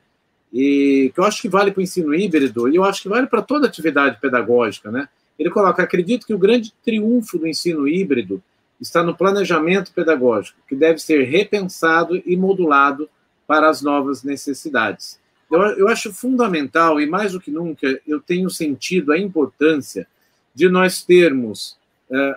E 0.51 1.11
que 1.13 1.19
eu 1.19 1.23
acho 1.23 1.41
que 1.41 1.49
vale 1.49 1.71
para 1.71 1.79
o 1.79 1.83
ensino 1.83 2.13
híbrido 2.13 2.67
e 2.67 2.75
eu 2.75 2.83
acho 2.83 3.03
que 3.03 3.09
vale 3.09 3.27
para 3.27 3.41
toda 3.41 3.67
atividade 3.67 4.19
pedagógica, 4.19 4.91
né? 4.91 5.07
Ele 5.39 5.49
coloca: 5.49 5.81
acredito 5.81 6.25
que 6.25 6.33
o 6.33 6.39
grande 6.39 6.73
triunfo 6.83 7.37
do 7.37 7.47
ensino 7.47 7.87
híbrido 7.87 8.43
está 8.79 9.03
no 9.03 9.15
planejamento 9.15 9.93
pedagógico, 9.93 10.59
que 10.67 10.75
deve 10.75 10.99
ser 10.99 11.23
repensado 11.23 12.21
e 12.25 12.35
modulado 12.35 13.09
para 13.47 13.69
as 13.69 13.81
novas 13.81 14.23
necessidades. 14.23 15.19
Eu, 15.49 15.61
eu 15.61 15.87
acho 15.87 16.13
fundamental 16.13 16.99
e 16.99 17.05
mais 17.05 17.33
do 17.33 17.39
que 17.39 17.51
nunca 17.51 17.99
eu 18.07 18.19
tenho 18.19 18.49
sentido 18.49 19.11
a 19.11 19.19
importância 19.19 20.07
de 20.53 20.67
nós 20.67 21.03
termos 21.03 21.77
uh, 22.09 22.35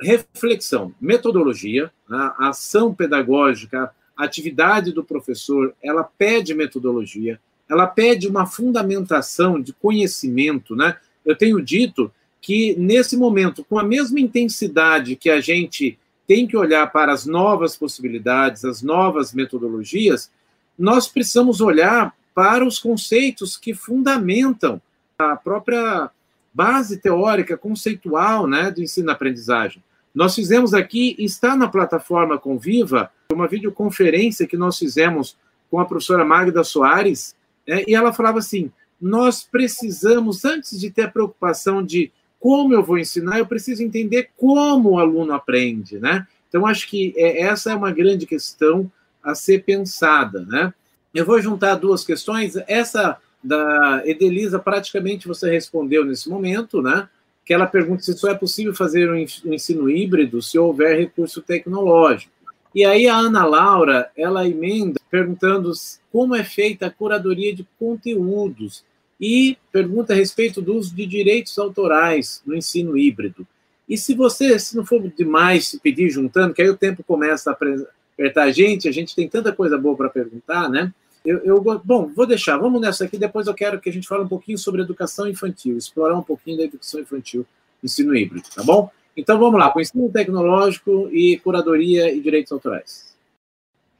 reflexão, 0.00 0.94
metodologia, 1.00 1.90
a 2.08 2.48
ação 2.48 2.94
pedagógica, 2.94 3.90
a 4.16 4.24
atividade 4.24 4.92
do 4.92 5.04
professor, 5.04 5.74
ela 5.82 6.04
pede 6.04 6.54
metodologia, 6.54 7.40
ela 7.72 7.86
pede 7.86 8.28
uma 8.28 8.44
fundamentação 8.44 9.58
de 9.58 9.72
conhecimento, 9.72 10.76
né? 10.76 10.94
Eu 11.24 11.34
tenho 11.34 11.58
dito 11.62 12.12
que 12.38 12.76
nesse 12.78 13.16
momento, 13.16 13.64
com 13.64 13.78
a 13.78 13.82
mesma 13.82 14.20
intensidade 14.20 15.16
que 15.16 15.30
a 15.30 15.40
gente 15.40 15.98
tem 16.26 16.46
que 16.46 16.54
olhar 16.54 16.92
para 16.92 17.12
as 17.12 17.24
novas 17.24 17.74
possibilidades, 17.74 18.62
as 18.66 18.82
novas 18.82 19.32
metodologias, 19.32 20.30
nós 20.78 21.08
precisamos 21.08 21.62
olhar 21.62 22.14
para 22.34 22.62
os 22.62 22.78
conceitos 22.78 23.56
que 23.56 23.72
fundamentam 23.72 24.80
a 25.18 25.34
própria 25.34 26.10
base 26.52 26.98
teórica, 26.98 27.56
conceitual, 27.56 28.46
né, 28.46 28.70
do 28.70 28.82
ensino-aprendizagem. 28.82 29.82
Nós 30.14 30.34
fizemos 30.34 30.74
aqui, 30.74 31.16
está 31.18 31.56
na 31.56 31.68
plataforma 31.68 32.38
Conviva, 32.38 33.10
uma 33.32 33.48
videoconferência 33.48 34.46
que 34.46 34.58
nós 34.58 34.78
fizemos 34.78 35.38
com 35.70 35.80
a 35.80 35.86
professora 35.86 36.22
Magda 36.22 36.62
Soares, 36.62 37.34
é, 37.66 37.90
e 37.90 37.94
ela 37.94 38.12
falava 38.12 38.38
assim: 38.38 38.70
nós 39.00 39.42
precisamos, 39.42 40.44
antes 40.44 40.78
de 40.78 40.90
ter 40.90 41.02
a 41.02 41.10
preocupação 41.10 41.82
de 41.82 42.12
como 42.38 42.74
eu 42.74 42.82
vou 42.82 42.98
ensinar, 42.98 43.38
eu 43.38 43.46
preciso 43.46 43.82
entender 43.82 44.30
como 44.36 44.90
o 44.90 44.98
aluno 44.98 45.32
aprende, 45.32 45.98
né? 45.98 46.26
Então, 46.48 46.66
acho 46.66 46.88
que 46.88 47.14
é, 47.16 47.42
essa 47.42 47.70
é 47.70 47.74
uma 47.74 47.92
grande 47.92 48.26
questão 48.26 48.90
a 49.22 49.34
ser 49.34 49.64
pensada, 49.64 50.40
né? 50.40 50.74
Eu 51.14 51.24
vou 51.24 51.40
juntar 51.40 51.76
duas 51.76 52.04
questões. 52.04 52.56
Essa 52.66 53.16
da 53.42 54.02
Edelisa, 54.04 54.58
praticamente 54.58 55.26
você 55.26 55.50
respondeu 55.50 56.04
nesse 56.04 56.28
momento, 56.28 56.80
né? 56.80 57.08
Que 57.44 57.52
ela 57.52 57.66
pergunta 57.66 58.02
se 58.02 58.12
só 58.14 58.30
é 58.30 58.34
possível 58.34 58.74
fazer 58.74 59.10
um 59.10 59.16
ensino 59.52 59.90
híbrido 59.90 60.40
se 60.40 60.58
houver 60.58 60.98
recurso 60.98 61.42
tecnológico. 61.42 62.32
E 62.74 62.84
aí 62.84 63.06
a 63.06 63.16
Ana 63.16 63.44
Laura, 63.44 64.10
ela 64.16 64.46
emenda 64.46 65.00
perguntando 65.10 65.72
como 66.10 66.34
é 66.34 66.42
feita 66.42 66.86
a 66.86 66.90
curadoria 66.90 67.54
de 67.54 67.66
conteúdos 67.78 68.84
e 69.20 69.56
pergunta 69.70 70.12
a 70.12 70.16
respeito 70.16 70.60
do 70.60 70.74
uso 70.76 70.94
de 70.94 71.06
direitos 71.06 71.58
autorais 71.58 72.42
no 72.44 72.56
ensino 72.56 72.96
híbrido. 72.96 73.46
E 73.88 73.96
se 73.96 74.14
você, 74.14 74.58
se 74.58 74.76
não 74.76 74.84
for 74.84 75.00
demais 75.16 75.78
pedir 75.82 76.08
juntando, 76.10 76.54
que 76.54 76.62
aí 76.62 76.68
o 76.68 76.76
tempo 76.76 77.04
começa 77.04 77.50
a 77.50 77.52
apertar 77.52 78.44
a 78.44 78.50
gente, 78.50 78.88
a 78.88 78.92
gente 78.92 79.14
tem 79.14 79.28
tanta 79.28 79.52
coisa 79.52 79.76
boa 79.76 79.96
para 79.96 80.08
perguntar, 80.08 80.68
né? 80.68 80.92
Eu, 81.24 81.38
eu, 81.44 81.60
bom, 81.84 82.10
vou 82.14 82.26
deixar, 82.26 82.56
vamos 82.56 82.80
nessa 82.80 83.04
aqui, 83.04 83.16
depois 83.16 83.46
eu 83.46 83.54
quero 83.54 83.80
que 83.80 83.88
a 83.88 83.92
gente 83.92 84.08
fale 84.08 84.24
um 84.24 84.28
pouquinho 84.28 84.58
sobre 84.58 84.82
educação 84.82 85.28
infantil, 85.28 85.76
explorar 85.76 86.18
um 86.18 86.22
pouquinho 86.22 86.56
da 86.56 86.64
educação 86.64 87.00
infantil, 87.00 87.46
ensino 87.82 88.16
híbrido, 88.16 88.48
tá 88.52 88.62
bom? 88.64 88.90
Então 89.16 89.38
vamos 89.38 89.58
lá, 89.58 89.70
com 89.70 89.80
ensino 89.80 90.08
tecnológico 90.10 91.08
e 91.12 91.38
curadoria 91.38 92.12
e 92.12 92.20
direitos 92.20 92.52
autorais. 92.52 93.12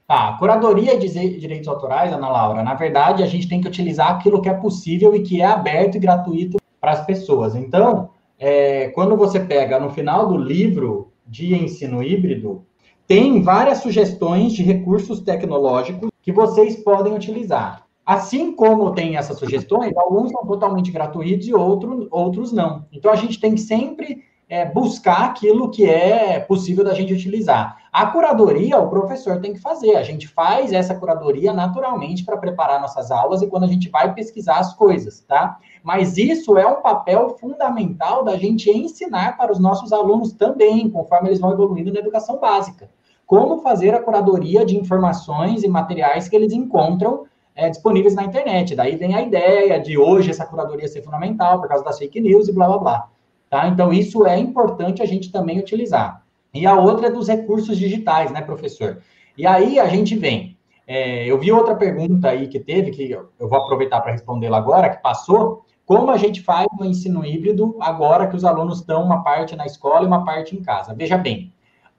Tá, 0.06 0.36
curadoria 0.38 0.94
e 0.94 0.98
direitos 0.98 1.68
autorais, 1.68 2.12
Ana 2.12 2.28
Laura, 2.28 2.62
na 2.62 2.74
verdade 2.74 3.22
a 3.22 3.26
gente 3.26 3.48
tem 3.48 3.60
que 3.60 3.68
utilizar 3.68 4.10
aquilo 4.10 4.42
que 4.42 4.48
é 4.48 4.54
possível 4.54 5.14
e 5.14 5.22
que 5.22 5.40
é 5.40 5.46
aberto 5.46 5.96
e 5.96 6.00
gratuito 6.00 6.58
para 6.80 6.92
as 6.92 7.06
pessoas. 7.06 7.54
Então, 7.54 8.10
é, 8.38 8.88
quando 8.88 9.16
você 9.16 9.38
pega 9.38 9.78
no 9.78 9.90
final 9.90 10.26
do 10.26 10.36
livro 10.36 11.12
de 11.26 11.54
ensino 11.54 12.02
híbrido, 12.02 12.66
tem 13.06 13.42
várias 13.42 13.78
sugestões 13.78 14.52
de 14.52 14.62
recursos 14.62 15.20
tecnológicos 15.20 16.10
que 16.22 16.32
vocês 16.32 16.76
podem 16.82 17.14
utilizar. 17.14 17.86
Assim 18.04 18.52
como 18.52 18.92
tem 18.92 19.16
essas 19.16 19.38
sugestões, 19.38 19.96
alguns 19.96 20.32
são 20.32 20.44
totalmente 20.44 20.90
gratuitos 20.90 21.46
e 21.46 21.54
outro, 21.54 22.08
outros 22.10 22.52
não. 22.52 22.84
Então 22.92 23.12
a 23.12 23.16
gente 23.16 23.38
tem 23.38 23.54
que 23.54 23.60
sempre 23.60 24.24
é, 24.52 24.66
buscar 24.66 25.30
aquilo 25.30 25.70
que 25.70 25.88
é 25.88 26.38
possível 26.38 26.84
da 26.84 26.92
gente 26.92 27.14
utilizar. 27.14 27.78
A 27.90 28.04
curadoria, 28.04 28.78
o 28.78 28.90
professor 28.90 29.40
tem 29.40 29.54
que 29.54 29.58
fazer. 29.58 29.96
A 29.96 30.02
gente 30.02 30.28
faz 30.28 30.74
essa 30.74 30.94
curadoria 30.94 31.54
naturalmente 31.54 32.22
para 32.22 32.36
preparar 32.36 32.78
nossas 32.78 33.10
aulas 33.10 33.40
e 33.40 33.46
quando 33.46 33.64
a 33.64 33.66
gente 33.66 33.88
vai 33.88 34.12
pesquisar 34.12 34.58
as 34.58 34.74
coisas, 34.74 35.20
tá? 35.20 35.58
Mas 35.82 36.18
isso 36.18 36.58
é 36.58 36.66
um 36.66 36.82
papel 36.82 37.30
fundamental 37.40 38.22
da 38.22 38.36
gente 38.36 38.70
ensinar 38.70 39.38
para 39.38 39.50
os 39.50 39.58
nossos 39.58 39.90
alunos 39.90 40.34
também, 40.34 40.90
conforme 40.90 41.30
eles 41.30 41.40
vão 41.40 41.50
evoluindo 41.50 41.90
na 41.90 42.00
educação 42.00 42.38
básica. 42.38 42.90
Como 43.24 43.62
fazer 43.62 43.94
a 43.94 44.02
curadoria 44.02 44.66
de 44.66 44.76
informações 44.76 45.62
e 45.62 45.68
materiais 45.68 46.28
que 46.28 46.36
eles 46.36 46.52
encontram 46.52 47.24
é, 47.54 47.70
disponíveis 47.70 48.14
na 48.14 48.24
internet. 48.24 48.76
Daí 48.76 48.96
vem 48.96 49.14
a 49.14 49.22
ideia 49.22 49.80
de 49.80 49.96
hoje 49.96 50.28
essa 50.28 50.44
curadoria 50.44 50.88
ser 50.88 51.00
fundamental 51.00 51.58
por 51.58 51.68
causa 51.68 51.82
das 51.82 51.98
fake 51.98 52.20
news 52.20 52.48
e 52.48 52.52
blá 52.52 52.66
blá 52.66 52.76
blá. 52.78 53.11
Tá? 53.52 53.68
Então, 53.68 53.92
isso 53.92 54.26
é 54.26 54.38
importante 54.38 55.02
a 55.02 55.04
gente 55.04 55.30
também 55.30 55.58
utilizar. 55.58 56.24
E 56.54 56.64
a 56.64 56.74
outra 56.74 57.08
é 57.08 57.10
dos 57.10 57.28
recursos 57.28 57.76
digitais, 57.76 58.32
né, 58.32 58.40
professor? 58.40 59.02
E 59.36 59.46
aí 59.46 59.78
a 59.78 59.86
gente 59.88 60.16
vem. 60.16 60.56
É, 60.86 61.26
eu 61.26 61.38
vi 61.38 61.52
outra 61.52 61.74
pergunta 61.74 62.30
aí 62.30 62.48
que 62.48 62.58
teve, 62.58 62.90
que 62.90 63.10
eu 63.10 63.28
vou 63.38 63.58
aproveitar 63.58 64.00
para 64.00 64.12
respondê-la 64.12 64.56
agora, 64.56 64.88
que 64.88 65.02
passou. 65.02 65.66
Como 65.84 66.10
a 66.10 66.16
gente 66.16 66.40
faz 66.40 66.66
o 66.80 66.82
ensino 66.82 67.26
híbrido 67.26 67.76
agora 67.78 68.26
que 68.26 68.34
os 68.34 68.42
alunos 68.42 68.78
estão 68.78 69.04
uma 69.04 69.22
parte 69.22 69.54
na 69.54 69.66
escola 69.66 70.04
e 70.04 70.06
uma 70.06 70.24
parte 70.24 70.56
em 70.56 70.62
casa? 70.62 70.94
Veja 70.94 71.18
bem, 71.18 71.52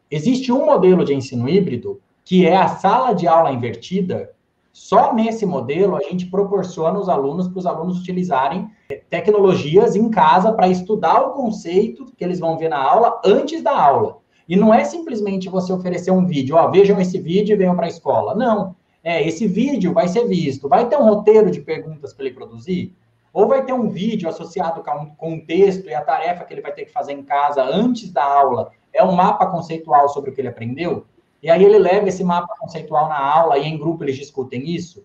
existe 0.10 0.52
um 0.52 0.66
modelo 0.66 1.06
de 1.06 1.14
ensino 1.14 1.48
híbrido 1.48 2.02
que 2.26 2.48
é 2.48 2.58
a 2.58 2.68
sala 2.68 3.14
de 3.14 3.28
aula 3.28 3.52
invertida, 3.52 4.32
só 4.72 5.14
nesse 5.14 5.46
modelo 5.46 5.96
a 5.96 6.02
gente 6.02 6.26
proporciona 6.26 6.98
os 6.98 7.08
alunos 7.08 7.48
para 7.48 7.60
os 7.60 7.68
alunos 7.68 8.00
utilizarem 8.00 8.68
tecnologias 9.10 9.96
em 9.96 10.10
casa 10.10 10.52
para 10.52 10.68
estudar 10.68 11.22
o 11.22 11.32
conceito 11.32 12.06
que 12.18 12.24
eles 12.24 12.40
vão 12.40 12.58
ver 12.58 12.70
na 12.70 12.82
aula 12.82 13.22
antes 13.26 13.62
da 13.62 13.78
aula. 13.78 14.18
E 14.48 14.56
não 14.56 14.74
é 14.74 14.84
simplesmente 14.84 15.50
você 15.50 15.72
oferecer 15.72 16.12
um 16.12 16.26
vídeo, 16.26 16.56
ó, 16.56 16.70
vejam 16.70 17.00
esse 17.00 17.20
vídeo 17.20 17.54
e 17.54 17.58
venham 17.58 17.76
para 17.76 17.86
a 17.86 17.90
escola. 17.90 18.36
Não. 18.36 18.76
É, 19.04 19.26
esse 19.28 19.48
vídeo 19.48 19.94
vai 19.94 20.08
ser 20.08 20.26
visto. 20.28 20.70
Vai 20.70 20.88
ter 20.88 20.98
um 20.98 21.04
roteiro 21.04 21.52
de 21.52 21.62
perguntas 21.62 22.14
para 22.14 22.26
ele 22.26 22.36
produzir? 22.36 22.96
Ou 23.34 23.48
vai 23.48 23.66
ter 23.66 23.74
um 23.74 23.90
vídeo 23.90 24.30
associado 24.30 24.84
com 25.18 25.34
um 25.34 25.44
texto 25.44 25.88
e 25.88 25.94
a 25.94 26.02
tarefa 26.02 26.44
que 26.44 26.54
ele 26.54 26.62
vai 26.62 26.72
ter 26.72 26.86
que 26.86 26.92
fazer 26.92 27.14
em 27.14 27.24
casa 27.24 27.64
antes 27.64 28.12
da 28.12 28.24
aula 28.24 28.72
é 28.94 29.04
um 29.04 29.12
mapa 29.12 29.48
conceitual 29.48 30.08
sobre 30.10 30.30
o 30.30 30.34
que 30.34 30.40
ele 30.40 30.48
aprendeu? 30.48 31.06
E 31.42 31.50
aí 31.50 31.64
ele 31.64 31.80
leva 31.80 32.08
esse 32.08 32.24
mapa 32.24 32.56
conceitual 32.60 33.10
na 33.10 33.18
aula 33.18 33.58
e 33.58 33.66
em 33.66 33.78
grupo 33.78 34.04
eles 34.04 34.16
discutem 34.16 34.70
isso. 34.70 35.04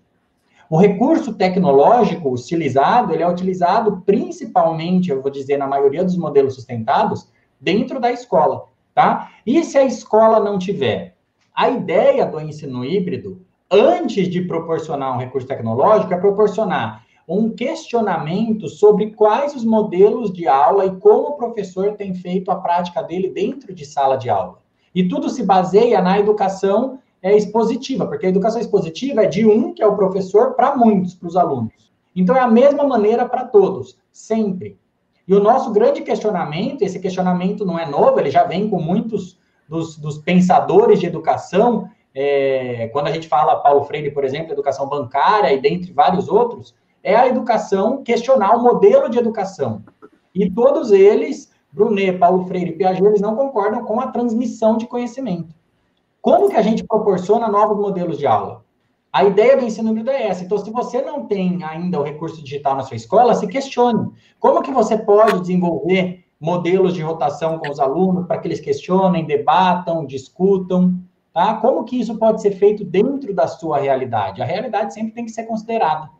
O 0.70 0.76
recurso 0.76 1.32
tecnológico 1.32 2.30
utilizado, 2.30 3.14
ele 3.14 3.22
é 3.22 3.28
utilizado 3.28 4.02
principalmente, 4.04 5.10
eu 5.10 5.22
vou 5.22 5.30
dizer, 5.30 5.56
na 5.56 5.66
maioria 5.66 6.04
dos 6.04 6.16
modelos 6.16 6.54
sustentados, 6.54 7.32
dentro 7.58 7.98
da 7.98 8.12
escola, 8.12 8.64
tá? 8.94 9.30
E 9.46 9.64
se 9.64 9.78
a 9.78 9.84
escola 9.84 10.38
não 10.40 10.58
tiver? 10.58 11.16
A 11.54 11.70
ideia 11.70 12.26
do 12.26 12.38
ensino 12.38 12.84
híbrido, 12.84 13.40
antes 13.70 14.28
de 14.28 14.42
proporcionar 14.42 15.14
um 15.14 15.18
recurso 15.18 15.48
tecnológico, 15.48 16.12
é 16.12 16.18
proporcionar 16.18 17.02
um 17.26 17.50
questionamento 17.50 18.68
sobre 18.68 19.10
quais 19.12 19.54
os 19.54 19.64
modelos 19.64 20.32
de 20.32 20.46
aula 20.46 20.84
e 20.84 20.96
como 20.96 21.28
o 21.28 21.36
professor 21.36 21.92
tem 21.92 22.14
feito 22.14 22.50
a 22.50 22.56
prática 22.56 23.02
dele 23.02 23.30
dentro 23.30 23.74
de 23.74 23.86
sala 23.86 24.16
de 24.16 24.28
aula. 24.28 24.58
E 24.94 25.08
tudo 25.08 25.28
se 25.30 25.42
baseia 25.42 26.00
na 26.00 26.18
educação 26.18 26.98
é, 27.22 27.36
expositiva, 27.36 28.06
porque 28.06 28.26
a 28.26 28.28
educação 28.28 28.60
expositiva 28.60 29.22
é 29.22 29.26
de 29.26 29.46
um, 29.46 29.72
que 29.72 29.82
é 29.82 29.86
o 29.86 29.96
professor, 29.96 30.54
para 30.54 30.76
muitos, 30.76 31.14
para 31.14 31.28
os 31.28 31.36
alunos. 31.36 31.92
Então 32.14 32.36
é 32.36 32.40
a 32.40 32.48
mesma 32.48 32.84
maneira 32.84 33.28
para 33.28 33.44
todos, 33.44 33.98
sempre. 34.12 34.78
E 35.26 35.34
o 35.34 35.40
nosso 35.40 35.70
grande 35.70 36.02
questionamento, 36.02 36.82
esse 36.82 36.98
questionamento 36.98 37.64
não 37.64 37.78
é 37.78 37.86
novo, 37.86 38.18
ele 38.18 38.30
já 38.30 38.44
vem 38.44 38.68
com 38.68 38.80
muitos 38.80 39.38
dos, 39.68 39.96
dos 39.96 40.18
pensadores 40.18 41.00
de 41.00 41.06
educação. 41.06 41.88
É, 42.14 42.88
quando 42.92 43.08
a 43.08 43.12
gente 43.12 43.28
fala 43.28 43.56
Paulo 43.56 43.84
Freire, 43.84 44.10
por 44.10 44.24
exemplo, 44.24 44.52
educação 44.52 44.88
bancária 44.88 45.52
e 45.52 45.60
dentre 45.60 45.92
vários 45.92 46.28
outros, 46.28 46.74
é 47.02 47.14
a 47.14 47.28
educação 47.28 48.02
questionar 48.02 48.56
o 48.56 48.62
modelo 48.62 49.08
de 49.08 49.18
educação. 49.18 49.82
E 50.34 50.50
todos 50.50 50.92
eles 50.92 51.50
Brunet, 51.72 52.18
Paulo 52.18 52.46
Freire 52.46 52.70
e 52.70 52.76
Piaget, 52.76 53.04
eles 53.04 53.20
não 53.20 53.36
concordam 53.36 53.84
com 53.84 54.00
a 54.00 54.08
transmissão 54.08 54.76
de 54.76 54.86
conhecimento. 54.86 55.54
Como 56.20 56.48
que 56.48 56.56
a 56.56 56.62
gente 56.62 56.84
proporciona 56.84 57.48
novos 57.48 57.76
modelos 57.78 58.18
de 58.18 58.26
aula? 58.26 58.64
A 59.12 59.24
ideia 59.24 59.56
do 59.56 59.64
ensino 59.64 59.90
híbrido 59.90 60.10
é 60.10 60.26
essa. 60.28 60.44
Então, 60.44 60.58
se 60.58 60.70
você 60.70 61.00
não 61.00 61.26
tem 61.26 61.64
ainda 61.64 61.98
o 61.98 62.02
recurso 62.02 62.42
digital 62.42 62.76
na 62.76 62.82
sua 62.82 62.96
escola, 62.96 63.34
se 63.34 63.46
questione. 63.46 64.10
Como 64.38 64.62
que 64.62 64.70
você 64.70 64.98
pode 64.98 65.40
desenvolver 65.40 66.24
modelos 66.40 66.94
de 66.94 67.02
rotação 67.02 67.58
com 67.58 67.70
os 67.70 67.80
alunos 67.80 68.26
para 68.26 68.38
que 68.38 68.46
eles 68.46 68.60
questionem, 68.60 69.24
debatam, 69.24 70.04
discutam? 70.04 70.94
Tá? 71.32 71.54
Como 71.54 71.84
que 71.84 71.98
isso 71.98 72.18
pode 72.18 72.42
ser 72.42 72.52
feito 72.52 72.84
dentro 72.84 73.34
da 73.34 73.46
sua 73.46 73.78
realidade? 73.78 74.42
A 74.42 74.44
realidade 74.44 74.92
sempre 74.92 75.12
tem 75.12 75.24
que 75.24 75.30
ser 75.30 75.44
considerada. 75.44 76.10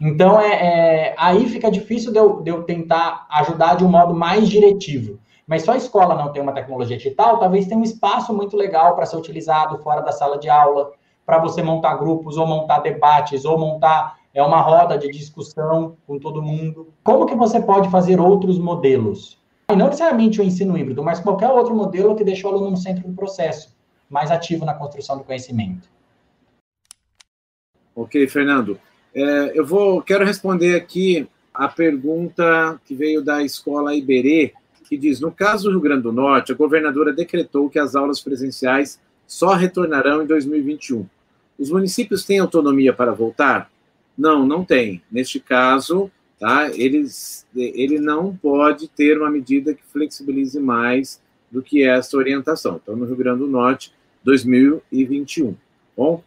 Então, 0.00 0.40
é, 0.40 0.52
é, 0.52 1.14
aí 1.18 1.46
fica 1.46 1.70
difícil 1.70 2.10
de 2.10 2.18
eu, 2.18 2.40
de 2.40 2.50
eu 2.50 2.62
tentar 2.62 3.26
ajudar 3.30 3.74
de 3.74 3.84
um 3.84 3.88
modo 3.88 4.14
mais 4.14 4.48
diretivo. 4.48 5.18
Mas 5.50 5.64
só 5.64 5.72
a 5.72 5.76
escola 5.76 6.14
não 6.14 6.30
tem 6.30 6.40
uma 6.40 6.52
tecnologia 6.52 6.96
digital, 6.96 7.40
talvez 7.40 7.66
tenha 7.66 7.80
um 7.80 7.82
espaço 7.82 8.32
muito 8.32 8.56
legal 8.56 8.94
para 8.94 9.04
ser 9.04 9.16
utilizado 9.16 9.78
fora 9.78 10.00
da 10.00 10.12
sala 10.12 10.38
de 10.38 10.48
aula, 10.48 10.92
para 11.26 11.38
você 11.38 11.60
montar 11.60 11.96
grupos, 11.96 12.36
ou 12.36 12.46
montar 12.46 12.78
debates, 12.78 13.44
ou 13.44 13.58
montar 13.58 14.16
é 14.32 14.40
uma 14.40 14.60
roda 14.60 14.96
de 14.96 15.10
discussão 15.10 15.96
com 16.06 16.20
todo 16.20 16.40
mundo. 16.40 16.94
Como 17.02 17.26
que 17.26 17.34
você 17.34 17.60
pode 17.60 17.90
fazer 17.90 18.20
outros 18.20 18.60
modelos? 18.60 19.42
E 19.72 19.74
não 19.74 19.86
necessariamente 19.86 20.40
o 20.40 20.44
ensino 20.44 20.78
híbrido, 20.78 21.02
mas 21.02 21.18
qualquer 21.18 21.48
outro 21.48 21.74
modelo 21.74 22.14
que 22.14 22.22
deixe 22.22 22.46
o 22.46 22.50
aluno 22.50 22.70
no 22.70 22.76
centro 22.76 23.08
do 23.08 23.12
processo, 23.12 23.76
mais 24.08 24.30
ativo 24.30 24.64
na 24.64 24.74
construção 24.74 25.18
do 25.18 25.24
conhecimento. 25.24 25.88
Ok, 27.96 28.28
Fernando. 28.28 28.78
É, 29.12 29.58
eu 29.58 29.66
vou, 29.66 30.00
quero 30.00 30.24
responder 30.24 30.76
aqui 30.76 31.28
a 31.52 31.66
pergunta 31.66 32.80
que 32.84 32.94
veio 32.94 33.24
da 33.24 33.42
escola 33.42 33.96
Iberê, 33.96 34.54
que 34.90 34.98
diz: 34.98 35.20
no 35.20 35.30
caso 35.30 35.64
do 35.64 35.70
Rio 35.70 35.80
Grande 35.80 36.02
do 36.02 36.12
Norte, 36.12 36.50
a 36.50 36.56
governadora 36.56 37.12
decretou 37.12 37.70
que 37.70 37.78
as 37.78 37.94
aulas 37.94 38.20
presenciais 38.20 39.00
só 39.24 39.54
retornarão 39.54 40.22
em 40.22 40.26
2021. 40.26 41.06
Os 41.56 41.70
municípios 41.70 42.24
têm 42.24 42.40
autonomia 42.40 42.92
para 42.92 43.12
voltar? 43.12 43.70
Não, 44.18 44.44
não 44.44 44.64
tem. 44.64 45.00
Neste 45.10 45.38
caso, 45.38 46.10
tá? 46.40 46.68
Eles, 46.74 47.46
ele 47.54 48.00
não 48.00 48.34
pode 48.34 48.88
ter 48.88 49.16
uma 49.16 49.30
medida 49.30 49.72
que 49.72 49.82
flexibilize 49.84 50.58
mais 50.58 51.22
do 51.50 51.62
que 51.62 51.84
essa 51.84 52.16
orientação. 52.16 52.80
Então, 52.82 52.96
no 52.96 53.04
Rio 53.04 53.16
Grande 53.16 53.38
do 53.38 53.46
Norte, 53.46 53.92
2021. 54.24 55.54
Bom, 55.96 56.24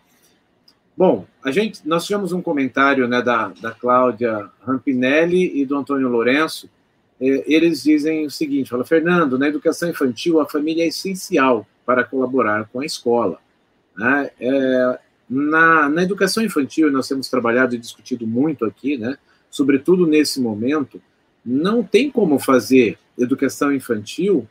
bom, 0.96 1.26
a 1.44 1.52
gente, 1.52 1.86
nós 1.86 2.06
tivemos 2.06 2.32
um 2.32 2.42
comentário 2.42 3.08
né, 3.08 3.22
da, 3.22 3.50
da 3.60 3.72
Cláudia 3.72 4.50
Rampinelli 4.66 5.60
e 5.60 5.66
do 5.66 5.76
Antônio 5.76 6.08
Lourenço. 6.08 6.70
É, 7.24 7.44
eles 7.48 7.82
dizem 7.84 8.26
o 8.26 8.30
seguinte: 8.30 8.70
fala, 8.70 8.84
Fernando, 8.84 9.40
na 9.40 9.48
educação 9.48 9.90
infantil, 9.90 10.42
a 10.42 10.50
família 10.50 10.84
é 10.84 10.88
essencial 10.88 11.66
para 11.86 12.04
colaborar 12.04 12.68
com 12.72 12.82
a 12.82 12.86
escola. 12.86 13.40
Né? 13.98 14.30
É, 14.40 15.00
na, 15.30 15.88
na 15.88 16.04
educação 16.04 16.44
infantil, 16.44 16.92
nós 16.92 17.08
temos 17.08 17.30
trabalhado 17.30 17.76
e 17.76 17.78
discutido 17.78 18.28
muito 18.28 18.66
aqui, 18.66 18.98
né? 18.98 19.18
sobretudo 19.50 20.06
nesse 20.06 20.42
momento, 20.42 21.02
não 21.46 21.82
tem 21.82 22.12
como 22.12 22.40
fazer 22.40 22.98
educação 23.18 23.72
infantil 23.72 24.48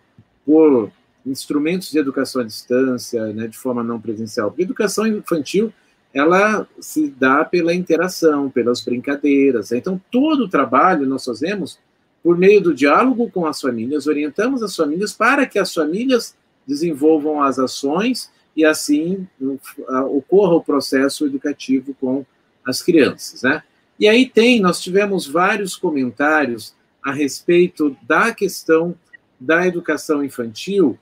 por 0.47 0.91
instrumentos 1.27 1.91
de 1.91 1.99
educação 1.99 2.41
à 2.43 2.45
distância, 2.45 3.27
né, 3.33 3.47
de 3.47 3.57
forma 3.57 3.83
não 3.83 4.01
presencial. 4.01 4.51
Porque 4.51 4.63
educação 4.63 5.07
infantil, 5.07 5.73
ela 6.13 6.67
se 6.81 7.09
dá 7.11 7.45
pela 7.45 7.75
interação, 7.75 8.51
pelas 8.51 8.81
brincadeiras. 8.81 9.73
Então, 9.73 10.01
todo 10.11 10.45
o 10.45 10.49
trabalho 10.49 11.07
nós 11.07 11.25
fazemos 11.25 11.79
por 12.23 12.37
meio 12.39 12.61
do 12.61 12.75
diálogo 12.75 13.31
com 13.31 13.47
as 13.47 13.61
famílias, 13.61 14.07
orientamos 14.07 14.63
as 14.63 14.75
famílias 14.77 15.13
para 15.13 15.47
que 15.47 15.59
as 15.59 15.75
famílias 15.75 16.37
desenvolvam 16.67 17.43
as 17.43 17.59
ações 17.59 18.31
e 18.57 18.65
assim 18.65 19.27
ocorra 20.11 20.55
o 20.55 20.63
processo 20.63 21.27
educativo 21.27 21.95
com 22.01 22.25
as 22.65 22.81
crianças, 22.81 23.43
né? 23.43 23.63
E 23.99 24.09
aí 24.09 24.29
tem, 24.29 24.61
nós 24.61 24.81
tivemos 24.81 25.27
vários 25.27 25.77
comentários 25.77 26.75
a 27.03 27.13
respeito 27.13 27.97
da 28.03 28.33
questão 28.33 28.95
da 29.39 29.67
educação 29.67 30.25
infantil 30.25 30.99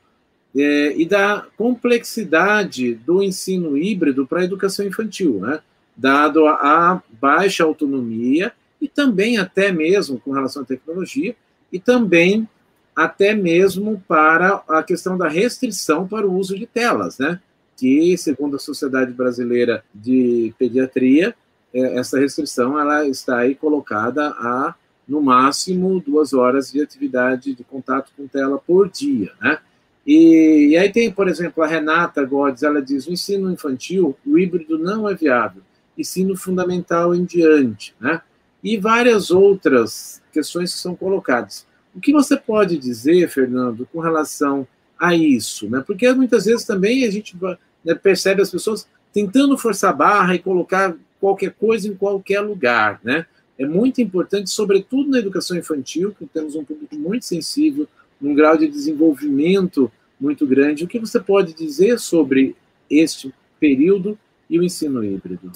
é, 0.57 0.95
e 0.97 1.07
da 1.07 1.47
complexidade 1.57 2.95
do 2.95 3.23
ensino 3.23 3.77
híbrido 3.77 4.27
para 4.27 4.41
a 4.41 4.45
educação 4.45 4.87
infantil, 4.87 5.41
né? 5.41 5.61
dado 5.97 6.47
a, 6.47 6.55
a 6.55 7.03
baixa 7.21 7.63
autonomia 7.63 8.53
e 8.81 8.89
também 8.89 9.39
até 9.39 9.71
mesmo 9.71 10.19
com 10.21 10.33
relação 10.33 10.63
à 10.63 10.65
tecnologia 10.65 11.35
e 11.73 11.79
também 11.79 12.49
até 12.95 13.35
mesmo 13.35 14.03
para 14.07 14.63
a 14.69 14.83
questão 14.83 15.17
da 15.17 15.29
restrição 15.29 16.07
para 16.07 16.27
o 16.27 16.35
uso 16.35 16.59
de 16.59 16.67
telas, 16.67 17.19
né? 17.19 17.41
Que, 17.77 18.17
segundo 18.19 18.57
a 18.57 18.59
Sociedade 18.59 19.13
Brasileira 19.13 19.83
de 19.95 20.53
Pediatria, 20.59 21.35
é, 21.73 21.99
essa 21.99 22.19
restrição 22.19 22.79
ela 22.79 23.07
está 23.07 23.39
aí 23.39 23.55
colocada 23.55 24.29
a 24.31 24.75
no 25.09 25.21
máximo 25.21 26.01
duas 26.01 26.33
horas 26.33 26.71
de 26.71 26.81
atividade 26.81 27.55
de 27.55 27.65
contato 27.65 28.13
com 28.17 28.29
tela 28.29 28.59
por 28.59 28.89
dia, 28.89 29.33
né? 29.41 29.59
E, 30.07 30.71
e, 30.71 30.77
aí 30.77 30.91
tem, 30.91 31.11
por 31.11 31.29
exemplo, 31.29 31.63
a 31.63 31.67
Renata 31.67 32.25
Godes, 32.25 32.63
ela 32.63 32.81
diz, 32.81 33.07
o 33.07 33.13
ensino 33.13 33.51
infantil, 33.51 34.17
o 34.27 34.39
híbrido 34.39 34.79
não 34.79 35.09
é 35.09 35.15
viável, 35.15 35.63
ensino 35.97 36.37
fundamental 36.37 37.15
em 37.15 37.25
diante, 37.25 37.95
né? 38.01 38.23
E 38.63 38.77
várias 38.77 39.31
outras 39.31 40.23
questões 40.33 40.73
que 40.73 40.81
são 40.81 40.95
colocadas. 40.95 41.67
O 41.95 42.01
que 42.01 42.13
você 42.13 42.37
pode 42.37 42.77
dizer, 42.77 43.29
Fernando, 43.29 43.89
com 43.93 44.01
relação 44.01 44.67
a 44.99 45.15
isso, 45.15 45.69
né? 45.69 45.83
Porque 45.87 46.13
muitas 46.13 46.45
vezes 46.45 46.65
também 46.65 47.05
a 47.05 47.11
gente 47.11 47.37
né, 47.85 47.95
percebe 47.95 48.43
as 48.43 48.51
pessoas 48.51 48.87
tentando 49.13 49.57
forçar 49.57 49.91
a 49.91 49.97
barra 49.97 50.35
e 50.35 50.39
colocar 50.39 50.95
qualquer 51.19 51.53
coisa 51.53 51.89
em 51.89 51.95
qualquer 51.95 52.41
lugar, 52.41 53.01
né? 53.03 53.27
É 53.59 53.67
muito 53.67 54.01
importante, 54.01 54.49
sobretudo 54.51 55.11
na 55.11 55.19
educação 55.19 55.57
infantil, 55.57 56.15
que 56.19 56.27
temos 56.27 56.55
um 56.55 56.65
público 56.65 56.97
muito 56.97 57.27
sensível, 57.27 57.87
num 58.21 58.35
grau 58.35 58.57
de 58.57 58.69
desenvolvimento 58.69 59.91
muito 60.19 60.47
grande. 60.47 60.85
O 60.85 60.89
que 60.89 60.99
você 60.99 61.19
pode 61.19 61.55
dizer 61.55 61.99
sobre 61.99 62.57
este 62.89 63.35
período 63.59 64.19
e 64.49 64.59
o 64.59 64.63
ensino 64.63 65.05
híbrido? 65.05 65.53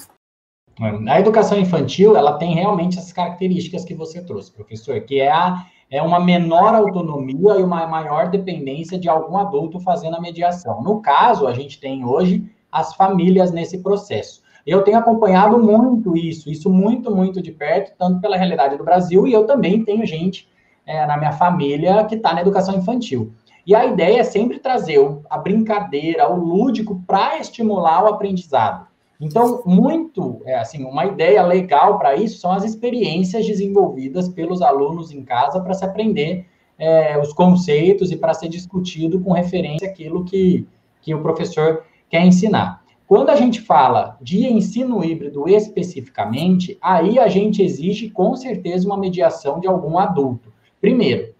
Na 0.99 1.19
educação 1.19 1.57
infantil, 1.57 2.17
ela 2.17 2.37
tem 2.37 2.53
realmente 2.53 2.97
essas 2.97 3.13
características 3.13 3.85
que 3.85 3.93
você 3.93 4.21
trouxe, 4.21 4.51
professor, 4.51 4.99
que 5.01 5.21
é, 5.21 5.31
a, 5.31 5.65
é 5.89 6.01
uma 6.01 6.19
menor 6.19 6.75
autonomia 6.75 7.53
e 7.57 7.63
uma 7.63 7.87
maior 7.87 8.29
dependência 8.29 8.99
de 8.99 9.07
algum 9.07 9.37
adulto 9.37 9.79
fazendo 9.79 10.17
a 10.17 10.21
mediação. 10.21 10.83
No 10.83 11.01
caso, 11.01 11.47
a 11.47 11.53
gente 11.53 11.79
tem 11.79 12.03
hoje 12.03 12.43
as 12.69 12.93
famílias 12.93 13.51
nesse 13.51 13.77
processo. 13.77 14.43
Eu 14.65 14.81
tenho 14.81 14.97
acompanhado 14.97 15.57
muito 15.57 16.17
isso, 16.17 16.49
isso 16.49 16.69
muito, 16.69 17.15
muito 17.15 17.41
de 17.41 17.51
perto, 17.51 17.95
tanto 17.97 18.19
pela 18.19 18.35
realidade 18.35 18.77
do 18.77 18.83
Brasil, 18.83 19.25
e 19.25 19.31
eu 19.31 19.45
também 19.45 19.85
tenho 19.85 20.05
gente 20.05 20.49
é, 20.85 21.05
na 21.05 21.15
minha 21.17 21.31
família 21.31 22.03
que 22.03 22.15
está 22.15 22.33
na 22.33 22.41
educação 22.41 22.75
infantil. 22.75 23.31
E 23.65 23.73
a 23.73 23.85
ideia 23.85 24.19
é 24.19 24.23
sempre 24.23 24.59
trazer 24.59 24.99
a 25.29 25.37
brincadeira, 25.37 26.29
o 26.29 26.35
lúdico, 26.35 27.01
para 27.07 27.39
estimular 27.39 28.03
o 28.03 28.07
aprendizado. 28.07 28.87
Então, 29.19 29.61
muito, 29.65 30.41
é, 30.45 30.55
assim, 30.55 30.83
uma 30.83 31.05
ideia 31.05 31.41
legal 31.43 31.97
para 31.97 32.15
isso 32.15 32.39
são 32.39 32.51
as 32.51 32.63
experiências 32.63 33.45
desenvolvidas 33.45 34.27
pelos 34.27 34.61
alunos 34.61 35.11
em 35.11 35.23
casa 35.23 35.61
para 35.61 35.73
se 35.73 35.85
aprender 35.85 36.45
é, 36.77 37.17
os 37.19 37.31
conceitos 37.31 38.11
e 38.11 38.17
para 38.17 38.33
ser 38.33 38.49
discutido 38.49 39.19
com 39.19 39.31
referência 39.31 39.87
àquilo 39.87 40.25
que, 40.25 40.67
que 41.01 41.13
o 41.13 41.21
professor 41.21 41.83
quer 42.09 42.25
ensinar. 42.25 42.83
Quando 43.07 43.29
a 43.29 43.35
gente 43.35 43.61
fala 43.61 44.17
de 44.19 44.47
ensino 44.47 45.03
híbrido 45.03 45.47
especificamente, 45.47 46.77
aí 46.81 47.19
a 47.19 47.27
gente 47.27 47.61
exige 47.61 48.09
com 48.09 48.35
certeza 48.35 48.87
uma 48.87 48.97
mediação 48.97 49.59
de 49.59 49.67
algum 49.67 49.99
adulto. 49.99 50.51
Primeiro, 50.81 51.33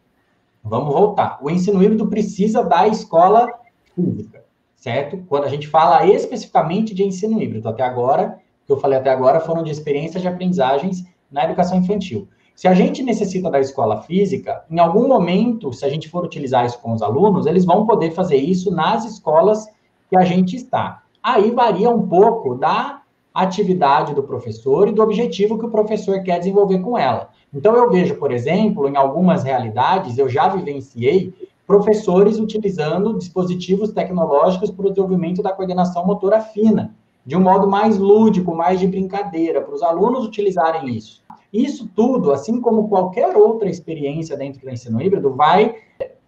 vamos 0.63 0.93
voltar. 0.93 1.39
O 1.41 1.49
ensino 1.49 1.83
híbrido 1.83 2.07
precisa 2.07 2.63
da 2.63 2.87
escola 2.87 3.51
pública, 3.95 4.44
certo? 4.75 5.23
Quando 5.27 5.45
a 5.45 5.49
gente 5.49 5.67
fala 5.67 6.05
especificamente 6.05 6.93
de 6.93 7.03
ensino 7.03 7.41
híbrido, 7.41 7.67
até 7.67 7.83
agora, 7.83 8.37
que 8.65 8.71
eu 8.71 8.77
falei 8.77 8.97
até 8.97 9.09
agora, 9.09 9.39
foram 9.39 9.63
de 9.63 9.71
experiências 9.71 10.21
de 10.21 10.27
aprendizagens 10.27 11.05
na 11.31 11.43
educação 11.43 11.77
infantil. 11.77 12.27
Se 12.55 12.67
a 12.67 12.73
gente 12.73 13.03
necessita 13.03 13.49
da 13.51 13.59
escola 13.59 14.01
física, 14.01 14.63
em 14.71 14.79
algum 14.79 15.07
momento, 15.07 15.73
se 15.73 15.83
a 15.85 15.89
gente 15.89 16.07
for 16.07 16.23
utilizar 16.23 16.65
isso 16.65 16.79
com 16.79 16.93
os 16.93 17.01
alunos, 17.01 17.45
eles 17.45 17.65
vão 17.65 17.85
poder 17.85 18.11
fazer 18.11 18.37
isso 18.37 18.71
nas 18.71 19.03
escolas 19.03 19.67
que 20.09 20.17
a 20.17 20.23
gente 20.23 20.55
está. 20.55 21.03
Aí 21.21 21.51
varia 21.51 21.89
um 21.89 22.07
pouco 22.07 22.55
da 22.55 23.01
atividade 23.33 24.13
do 24.13 24.23
professor 24.23 24.87
e 24.87 24.93
do 24.93 25.03
objetivo 25.03 25.59
que 25.59 25.65
o 25.65 25.69
professor 25.69 26.23
quer 26.23 26.39
desenvolver 26.39 26.79
com 26.79 26.97
ela. 26.97 27.29
Então, 27.53 27.75
eu 27.75 27.89
vejo, 27.89 28.15
por 28.15 28.31
exemplo, 28.31 28.87
em 28.87 28.95
algumas 28.95 29.43
realidades, 29.43 30.17
eu 30.17 30.29
já 30.29 30.47
vivenciei 30.47 31.33
professores 31.65 32.39
utilizando 32.39 33.17
dispositivos 33.17 33.91
tecnológicos 33.91 34.69
para 34.69 34.85
o 34.85 34.89
desenvolvimento 34.89 35.41
da 35.41 35.51
coordenação 35.51 36.05
motora 36.05 36.39
fina, 36.39 36.95
de 37.25 37.35
um 37.35 37.41
modo 37.41 37.67
mais 37.67 37.97
lúdico, 37.97 38.55
mais 38.55 38.79
de 38.79 38.87
brincadeira, 38.87 39.61
para 39.61 39.73
os 39.73 39.81
alunos 39.81 40.25
utilizarem 40.25 40.95
isso. 40.95 41.23
Isso 41.51 41.89
tudo, 41.95 42.31
assim 42.31 42.61
como 42.61 42.87
qualquer 42.87 43.35
outra 43.35 43.69
experiência 43.69 44.37
dentro 44.37 44.61
do 44.61 44.69
ensino 44.69 45.01
híbrido, 45.01 45.33
vai 45.33 45.75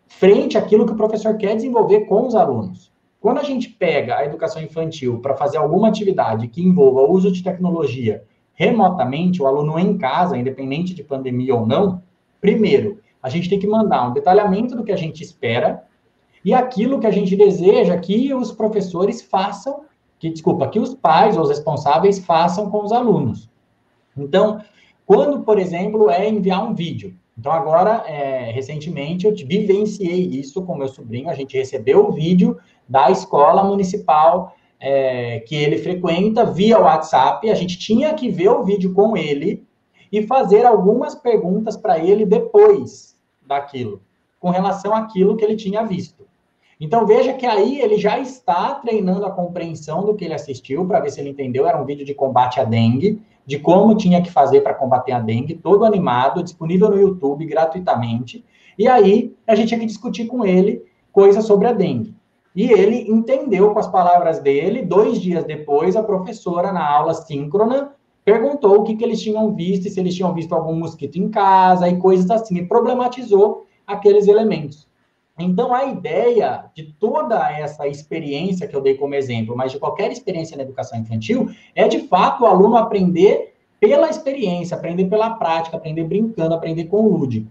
frente 0.08 0.58
àquilo 0.58 0.86
que 0.86 0.94
o 0.94 0.98
professor 0.98 1.38
quer 1.38 1.56
desenvolver 1.56 2.02
com 2.02 2.26
os 2.26 2.34
alunos. 2.34 2.92
Quando 3.20 3.40
a 3.40 3.44
gente 3.44 3.70
pega 3.70 4.18
a 4.18 4.26
educação 4.26 4.62
infantil 4.62 5.20
para 5.20 5.36
fazer 5.36 5.58
alguma 5.58 5.90
atividade 5.90 6.48
que 6.48 6.64
envolva 6.64 7.02
o 7.02 7.12
uso 7.12 7.32
de 7.32 7.44
tecnologia 7.44 8.24
remotamente, 8.54 9.42
o 9.42 9.48
aluno 9.48 9.78
em 9.78 9.98
casa, 9.98 10.38
independente 10.38 10.94
de 10.94 11.04
pandemia 11.04 11.54
ou 11.54 11.66
não, 11.66 12.02
primeiro, 12.40 13.00
a 13.22 13.30
gente 13.30 13.50
tem 13.50 13.60
que 13.60 13.68
mandar 13.68 14.10
um 14.10 14.14
detalhamento 14.14 14.76
do 14.76 14.84
que 14.84 14.92
a 14.92 14.98
gente 14.98 15.24
espera 15.24 15.84
e 16.44 16.54
aquilo 16.54 17.00
que 17.00 17.08
a 17.08 17.12
gente 17.12 17.36
deseja 17.36 17.98
que 17.98 18.34
os 18.34 18.52
professores 18.52 19.22
façam, 19.22 19.82
que 20.18 20.30
desculpa, 20.30 20.68
que 20.70 20.80
os 20.80 20.96
pais 20.96 21.36
ou 21.36 21.44
os 21.44 21.50
responsáveis 21.50 22.20
façam 22.20 22.70
com 22.70 22.84
os 22.84 22.92
alunos. 22.92 23.50
Então, 24.16 24.62
quando, 25.06 25.42
por 25.42 25.60
exemplo, 25.60 26.10
é 26.10 26.28
enviar 26.28 26.64
um 26.64 26.74
vídeo. 26.74 27.16
Então, 27.38 27.52
agora, 27.52 28.04
é, 28.08 28.52
recentemente, 28.52 29.28
eu 29.28 29.36
vivenciei 29.36 30.26
isso 30.26 30.64
com 30.64 30.76
meu 30.76 30.88
sobrinho. 30.88 31.30
A 31.30 31.36
gente 31.36 31.58
recebeu 31.58 32.08
o 32.08 32.12
vídeo 32.12 32.58
da 32.88 33.12
escola 33.12 33.64
municipal 33.64 34.56
é, 34.80 35.42
que 35.42 35.56
ele 35.56 35.78
frequenta 35.78 36.46
via 36.46 36.80
WhatsApp. 36.80 37.50
A 37.50 37.56
gente 37.56 37.78
tinha 37.78 38.14
que 38.14 38.30
ver 38.30 38.50
o 38.50 38.64
vídeo 38.64 38.94
com 38.94 39.18
ele 39.18 39.67
e 40.12 40.26
fazer 40.26 40.66
algumas 40.66 41.16
perguntas 41.16 41.76
para 41.78 42.00
ele 42.00 42.26
depois 42.26 43.16
daquilo, 43.46 44.02
com 44.40 44.50
relação 44.50 44.94
àquilo 44.94 45.36
que 45.36 45.44
ele 45.44 45.56
tinha 45.56 45.84
visto. 45.84 46.26
Então 46.80 47.08
veja 47.08 47.34
que 47.34 47.46
aí 47.46 47.82
ele 47.82 47.98
já 47.98 48.20
está 48.20 48.76
treinando 48.76 49.26
a 49.26 49.32
compreensão 49.32 50.06
do 50.06 50.14
que 50.14 50.26
ele 50.26 50.36
assistiu 50.36 50.86
para 50.86 51.00
ver 51.00 51.10
se 51.10 51.20
ele 51.20 51.30
entendeu. 51.30 51.68
Era 51.68 51.82
um 51.82 51.86
vídeo 51.86 52.06
de 52.06 52.14
combate 52.14 52.60
à 52.60 52.64
dengue, 52.64 53.20
de 53.46 53.58
como 53.58 53.96
tinha 53.96 54.22
que 54.22 54.32
fazer 54.32 54.62
para 54.62 54.76
combater 54.76 55.14
a 55.14 55.20
dengue, 55.20 55.56
todo 55.56 55.86
animado, 55.86 56.44
disponível 56.44 56.90
no 56.90 57.00
YouTube 57.00 57.46
gratuitamente. 57.46 58.46
E 58.78 58.88
aí 58.88 59.36
a 59.48 59.56
gente 59.56 59.70
tinha 59.70 59.80
que 59.80 59.86
discutir 59.88 60.26
com 60.28 60.46
ele 60.46 60.86
coisas 61.12 61.46
sobre 61.46 61.68
a 61.68 61.74
dengue. 61.74 62.14
E 62.56 62.72
ele 62.72 63.10
entendeu 63.10 63.72
com 63.72 63.80
as 63.80 63.88
palavras 63.88 64.40
dele. 64.40 64.84
Dois 64.84 65.20
dias 65.20 65.44
depois, 65.46 65.96
a 65.96 66.04
professora, 66.04 66.72
na 66.72 66.88
aula 66.88 67.14
síncrona, 67.14 67.94
perguntou 68.28 68.82
o 68.82 68.84
que, 68.84 68.94
que 68.94 69.06
eles 69.06 69.22
tinham 69.22 69.56
visto, 69.56 69.90
se 69.90 69.98
eles 69.98 70.14
tinham 70.14 70.34
visto 70.34 70.54
algum 70.54 70.76
mosquito 70.76 71.16
em 71.16 71.30
casa 71.30 71.88
e 71.88 71.96
coisas 71.96 72.30
assim, 72.30 72.58
e 72.58 72.66
problematizou 72.66 73.66
aqueles 73.88 74.28
elementos. 74.28 74.86
Então, 75.40 75.74
a 75.74 75.86
ideia 75.86 76.66
de 76.76 76.92
toda 77.00 77.50
essa 77.50 77.88
experiência 77.88 78.68
que 78.68 78.76
eu 78.76 78.82
dei 78.82 78.96
como 78.96 79.16
exemplo, 79.16 79.56
mas 79.56 79.72
de 79.72 79.80
qualquer 79.80 80.12
experiência 80.12 80.58
na 80.58 80.64
educação 80.64 81.00
infantil, 81.00 81.50
é 81.74 81.88
de 81.88 82.00
fato 82.00 82.44
o 82.44 82.46
aluno 82.46 82.76
aprender 82.76 83.54
pela 83.80 84.10
experiência, 84.10 84.76
aprender 84.76 85.06
pela 85.06 85.30
prática, 85.36 85.78
aprender 85.78 86.04
brincando, 86.04 86.54
aprender 86.54 86.84
com 86.86 86.98
o 86.98 87.18
lúdico. 87.18 87.50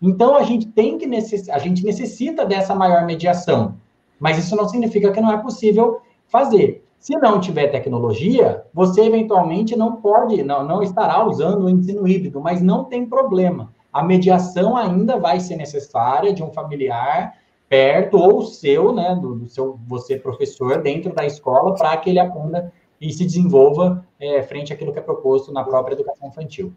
Então, 0.00 0.36
a 0.36 0.44
gente 0.44 0.66
tem 0.66 0.98
que 0.98 1.06
necess... 1.06 1.48
a 1.48 1.58
gente 1.58 1.84
necessita 1.84 2.46
dessa 2.46 2.76
maior 2.76 3.04
mediação, 3.04 3.74
mas 4.20 4.38
isso 4.38 4.54
não 4.54 4.68
significa 4.68 5.10
que 5.10 5.20
não 5.20 5.32
é 5.32 5.38
possível 5.38 6.00
fazer. 6.28 6.81
Se 7.02 7.18
não 7.18 7.38
tiver 7.38 7.66
tecnologia, 7.66 8.64
você 8.72 9.02
eventualmente 9.02 9.76
não 9.76 9.96
pode, 9.96 10.42
não, 10.42 10.64
não 10.64 10.82
estará 10.82 11.22
usando 11.26 11.64
o 11.64 11.68
ensino 11.68 12.08
híbrido, 12.08 12.40
mas 12.40 12.62
não 12.62 12.84
tem 12.84 13.04
problema 13.04 13.70
a 13.92 14.02
mediação 14.02 14.76
ainda 14.76 15.18
vai 15.18 15.38
ser 15.38 15.56
necessária 15.56 16.32
de 16.32 16.42
um 16.42 16.50
familiar 16.50 17.36
perto 17.68 18.16
ou 18.16 18.42
seu, 18.42 18.92
né, 18.92 19.14
do, 19.14 19.34
do 19.34 19.48
seu 19.48 19.78
você 19.86 20.16
professor 20.18 20.80
dentro 20.80 21.14
da 21.14 21.26
escola 21.26 21.74
para 21.74 21.96
que 21.98 22.10
ele 22.10 22.18
aprenda 22.18 22.72
e 23.00 23.12
se 23.12 23.24
desenvolva 23.24 24.06
é, 24.18 24.42
frente 24.42 24.72
àquilo 24.72 24.92
que 24.92 24.98
é 24.98 25.02
proposto 25.02 25.52
na 25.52 25.64
própria 25.64 25.94
educação 25.94 26.28
infantil. 26.28 26.72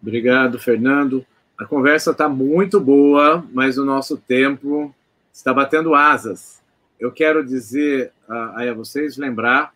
Obrigado, 0.00 0.58
Fernando. 0.58 1.24
A 1.58 1.64
conversa 1.64 2.10
está 2.10 2.28
muito 2.28 2.80
boa, 2.80 3.44
mas 3.52 3.78
o 3.78 3.84
nosso 3.84 4.16
tempo 4.16 4.92
está 5.32 5.54
batendo 5.54 5.94
asas. 5.94 6.61
Eu 7.02 7.10
quero 7.10 7.44
dizer 7.44 8.12
a, 8.28 8.62
a 8.62 8.74
vocês, 8.74 9.16
lembrar 9.16 9.74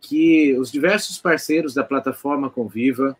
que 0.00 0.56
os 0.56 0.70
diversos 0.70 1.18
parceiros 1.18 1.74
da 1.74 1.82
plataforma 1.82 2.48
Conviva 2.48 3.16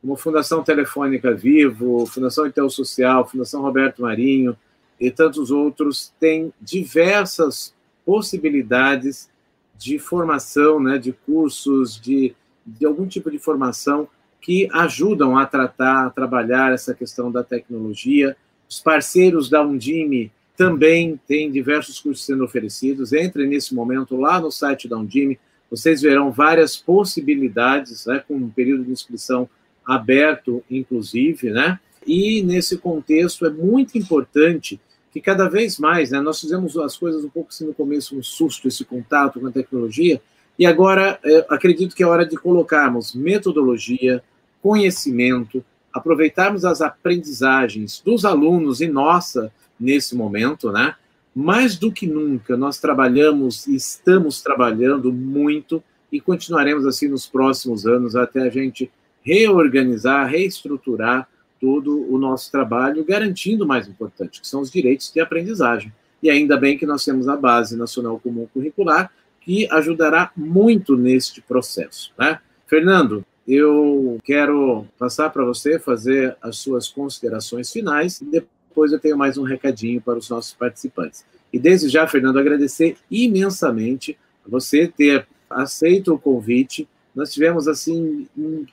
como 0.00 0.14
Fundação 0.14 0.62
Telefônica 0.62 1.34
Vivo, 1.34 2.06
Fundação 2.06 2.46
Intel 2.46 2.70
Social, 2.70 3.26
Fundação 3.26 3.62
Roberto 3.62 4.02
Marinho 4.02 4.56
e 5.00 5.10
tantos 5.10 5.50
outros, 5.50 6.14
têm 6.20 6.52
diversas 6.60 7.74
possibilidades 8.06 9.28
de 9.76 9.98
formação, 9.98 10.78
né, 10.78 10.98
de 10.98 11.10
cursos, 11.10 12.00
de, 12.00 12.32
de 12.64 12.86
algum 12.86 13.08
tipo 13.08 13.28
de 13.28 13.40
formação 13.40 14.06
que 14.40 14.68
ajudam 14.72 15.36
a 15.36 15.44
tratar, 15.46 16.06
a 16.06 16.10
trabalhar 16.10 16.72
essa 16.72 16.94
questão 16.94 17.28
da 17.28 17.42
tecnologia. 17.42 18.36
Os 18.70 18.80
parceiros 18.80 19.50
da 19.50 19.64
Undime 19.64 20.30
também 20.58 21.18
têm 21.28 21.52
diversos 21.52 22.00
cursos 22.00 22.26
sendo 22.26 22.42
oferecidos. 22.42 23.12
Entre 23.12 23.46
nesse 23.46 23.72
momento 23.72 24.16
lá 24.16 24.40
no 24.40 24.50
site 24.50 24.88
da 24.88 24.98
Undime, 24.98 25.38
vocês 25.70 26.02
verão 26.02 26.32
várias 26.32 26.76
possibilidades, 26.76 28.06
né, 28.06 28.24
com 28.26 28.34
um 28.34 28.50
período 28.50 28.82
de 28.84 28.90
inscrição 28.90 29.48
aberto, 29.86 30.62
inclusive, 30.68 31.50
né? 31.50 31.78
E 32.04 32.42
nesse 32.42 32.76
contexto 32.76 33.46
é 33.46 33.50
muito 33.50 33.96
importante 33.96 34.80
que 35.12 35.20
cada 35.20 35.48
vez 35.48 35.78
mais, 35.78 36.10
né, 36.10 36.20
nós 36.20 36.40
fizemos 36.40 36.76
as 36.76 36.96
coisas 36.96 37.24
um 37.24 37.28
pouco 37.28 37.50
assim 37.50 37.64
no 37.64 37.72
começo, 37.72 38.18
um 38.18 38.22
susto, 38.22 38.66
esse 38.66 38.84
contato 38.84 39.38
com 39.38 39.46
a 39.46 39.52
tecnologia, 39.52 40.20
e 40.58 40.66
agora 40.66 41.20
acredito 41.48 41.94
que 41.94 42.02
é 42.02 42.06
hora 42.06 42.26
de 42.26 42.36
colocarmos 42.36 43.14
metodologia, 43.14 44.24
conhecimento, 44.60 45.64
aproveitarmos 45.94 46.64
as 46.64 46.80
aprendizagens 46.80 48.02
dos 48.04 48.24
alunos 48.24 48.80
e 48.80 48.88
nossa 48.88 49.52
nesse 49.78 50.14
momento, 50.14 50.70
né? 50.72 50.94
Mais 51.34 51.76
do 51.76 51.92
que 51.92 52.06
nunca, 52.06 52.56
nós 52.56 52.80
trabalhamos 52.80 53.66
e 53.66 53.76
estamos 53.76 54.42
trabalhando 54.42 55.12
muito 55.12 55.82
e 56.10 56.20
continuaremos 56.20 56.86
assim 56.86 57.06
nos 57.06 57.26
próximos 57.26 57.86
anos 57.86 58.16
até 58.16 58.42
a 58.42 58.50
gente 58.50 58.90
reorganizar, 59.22 60.26
reestruturar 60.26 61.28
todo 61.60 62.10
o 62.12 62.18
nosso 62.18 62.50
trabalho, 62.50 63.04
garantindo 63.04 63.64
o 63.64 63.68
mais 63.68 63.86
importante, 63.86 64.40
que 64.40 64.48
são 64.48 64.60
os 64.60 64.70
direitos 64.70 65.12
de 65.12 65.20
aprendizagem. 65.20 65.92
E 66.22 66.30
ainda 66.30 66.56
bem 66.56 66.78
que 66.78 66.86
nós 66.86 67.04
temos 67.04 67.28
a 67.28 67.36
Base 67.36 67.76
Nacional 67.76 68.18
Comum 68.18 68.46
Curricular, 68.52 69.10
que 69.40 69.70
ajudará 69.70 70.30
muito 70.36 70.96
neste 70.96 71.40
processo. 71.40 72.12
Né? 72.18 72.38
Fernando, 72.66 73.24
eu 73.46 74.18
quero 74.24 74.86
passar 74.98 75.30
para 75.30 75.44
você 75.44 75.78
fazer 75.78 76.36
as 76.42 76.58
suas 76.58 76.88
considerações 76.88 77.72
finais 77.72 78.20
e 78.20 78.24
depois 78.24 78.57
eu 78.92 78.98
tenho 78.98 79.16
mais 79.16 79.36
um 79.38 79.42
recadinho 79.42 80.00
para 80.00 80.18
os 80.18 80.28
nossos 80.28 80.52
participantes. 80.52 81.24
E 81.52 81.58
desde 81.58 81.88
já, 81.88 82.06
Fernando, 82.06 82.38
agradecer 82.38 82.96
imensamente 83.10 84.18
você 84.46 84.86
ter 84.86 85.26
aceito 85.50 86.14
o 86.14 86.18
convite 86.18 86.88
nós 87.18 87.32
tivemos 87.32 87.66
assim 87.66 88.28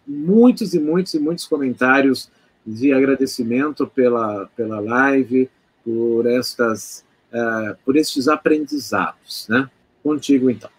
muitos 0.07 0.75
e 0.75 0.79
muitos 0.79 1.15
e 1.15 1.19
muitos 1.19 1.47
comentários 1.47 2.29
de 2.63 2.93
agradecimento 2.93 3.87
pela, 3.87 4.47
pela 4.55 4.79
live, 4.79 5.49
por 5.83 6.27
estas 6.27 7.03
uh, 7.33 7.75
por 7.83 7.95
estes 7.95 8.27
aprendizados, 8.27 9.47
né? 9.49 9.67
Contigo 10.03 10.51
então. 10.51 10.69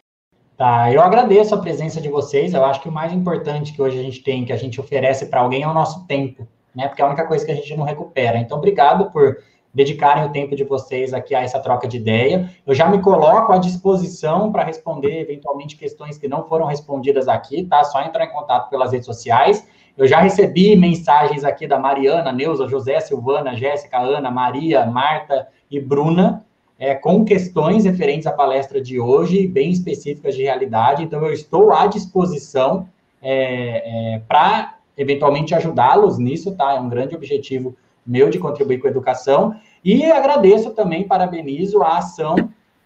Tá, 0.56 0.92
eu 0.92 1.02
agradeço 1.02 1.56
a 1.56 1.58
presença 1.58 2.00
de 2.00 2.08
vocês. 2.08 2.54
Eu 2.54 2.64
acho 2.64 2.80
que 2.80 2.88
o 2.88 2.92
mais 2.92 3.12
importante 3.12 3.72
que 3.72 3.82
hoje 3.82 3.98
a 3.98 4.02
gente 4.02 4.22
tem, 4.22 4.44
que 4.44 4.52
a 4.52 4.56
gente 4.56 4.80
oferece 4.80 5.26
para 5.26 5.40
alguém 5.40 5.64
é 5.64 5.68
o 5.68 5.74
nosso 5.74 6.06
tempo, 6.06 6.46
né? 6.76 6.86
Porque 6.86 7.00
é 7.00 7.04
a 7.04 7.08
única 7.08 7.26
coisa 7.26 7.44
que 7.44 7.50
a 7.50 7.54
gente 7.54 7.74
não 7.74 7.84
recupera. 7.84 8.36
Então, 8.38 8.58
obrigado 8.58 9.10
por 9.10 9.38
dedicarem 9.72 10.24
o 10.24 10.30
tempo 10.30 10.54
de 10.54 10.64
vocês 10.64 11.12
aqui 11.12 11.34
a 11.34 11.42
essa 11.42 11.58
troca 11.58 11.88
de 11.88 11.96
ideia. 11.96 12.50
Eu 12.66 12.74
já 12.74 12.88
me 12.88 13.00
coloco 13.00 13.52
à 13.52 13.58
disposição 13.58 14.52
para 14.52 14.64
responder 14.64 15.20
eventualmente 15.20 15.76
questões 15.76 16.16
que 16.16 16.28
não 16.28 16.44
foram 16.44 16.66
respondidas 16.66 17.28
aqui, 17.28 17.64
tá? 17.64 17.82
Só 17.84 18.02
entrar 18.02 18.24
em 18.24 18.30
contato 18.30 18.70
pelas 18.70 18.92
redes 18.92 19.06
sociais. 19.06 19.66
Eu 19.96 20.06
já 20.06 20.20
recebi 20.20 20.76
mensagens 20.76 21.44
aqui 21.44 21.66
da 21.66 21.78
Mariana, 21.78 22.30
Neuza, 22.30 22.68
José, 22.68 23.00
Silvana, 23.00 23.56
Jéssica, 23.56 23.98
Ana, 23.98 24.30
Maria, 24.30 24.84
Marta 24.86 25.48
e 25.70 25.80
Bruna, 25.80 26.44
é, 26.78 26.94
com 26.94 27.24
questões 27.24 27.84
referentes 27.84 28.26
à 28.26 28.32
palestra 28.32 28.80
de 28.80 29.00
hoje, 29.00 29.46
bem 29.46 29.70
específicas 29.70 30.34
de 30.34 30.42
realidade. 30.42 31.02
Então, 31.02 31.24
eu 31.24 31.32
estou 31.32 31.72
à 31.72 31.86
disposição 31.86 32.88
é, 33.22 34.14
é, 34.14 34.18
para 34.20 34.75
eventualmente 34.96 35.54
ajudá-los 35.54 36.18
nisso, 36.18 36.54
tá? 36.54 36.74
É 36.74 36.80
um 36.80 36.88
grande 36.88 37.14
objetivo 37.14 37.76
meu 38.06 38.30
de 38.30 38.38
contribuir 38.38 38.78
com 38.78 38.86
a 38.86 38.90
educação. 38.90 39.54
E 39.84 40.04
agradeço 40.04 40.70
também, 40.70 41.06
parabenizo 41.06 41.82
a 41.82 41.98
ação 41.98 42.36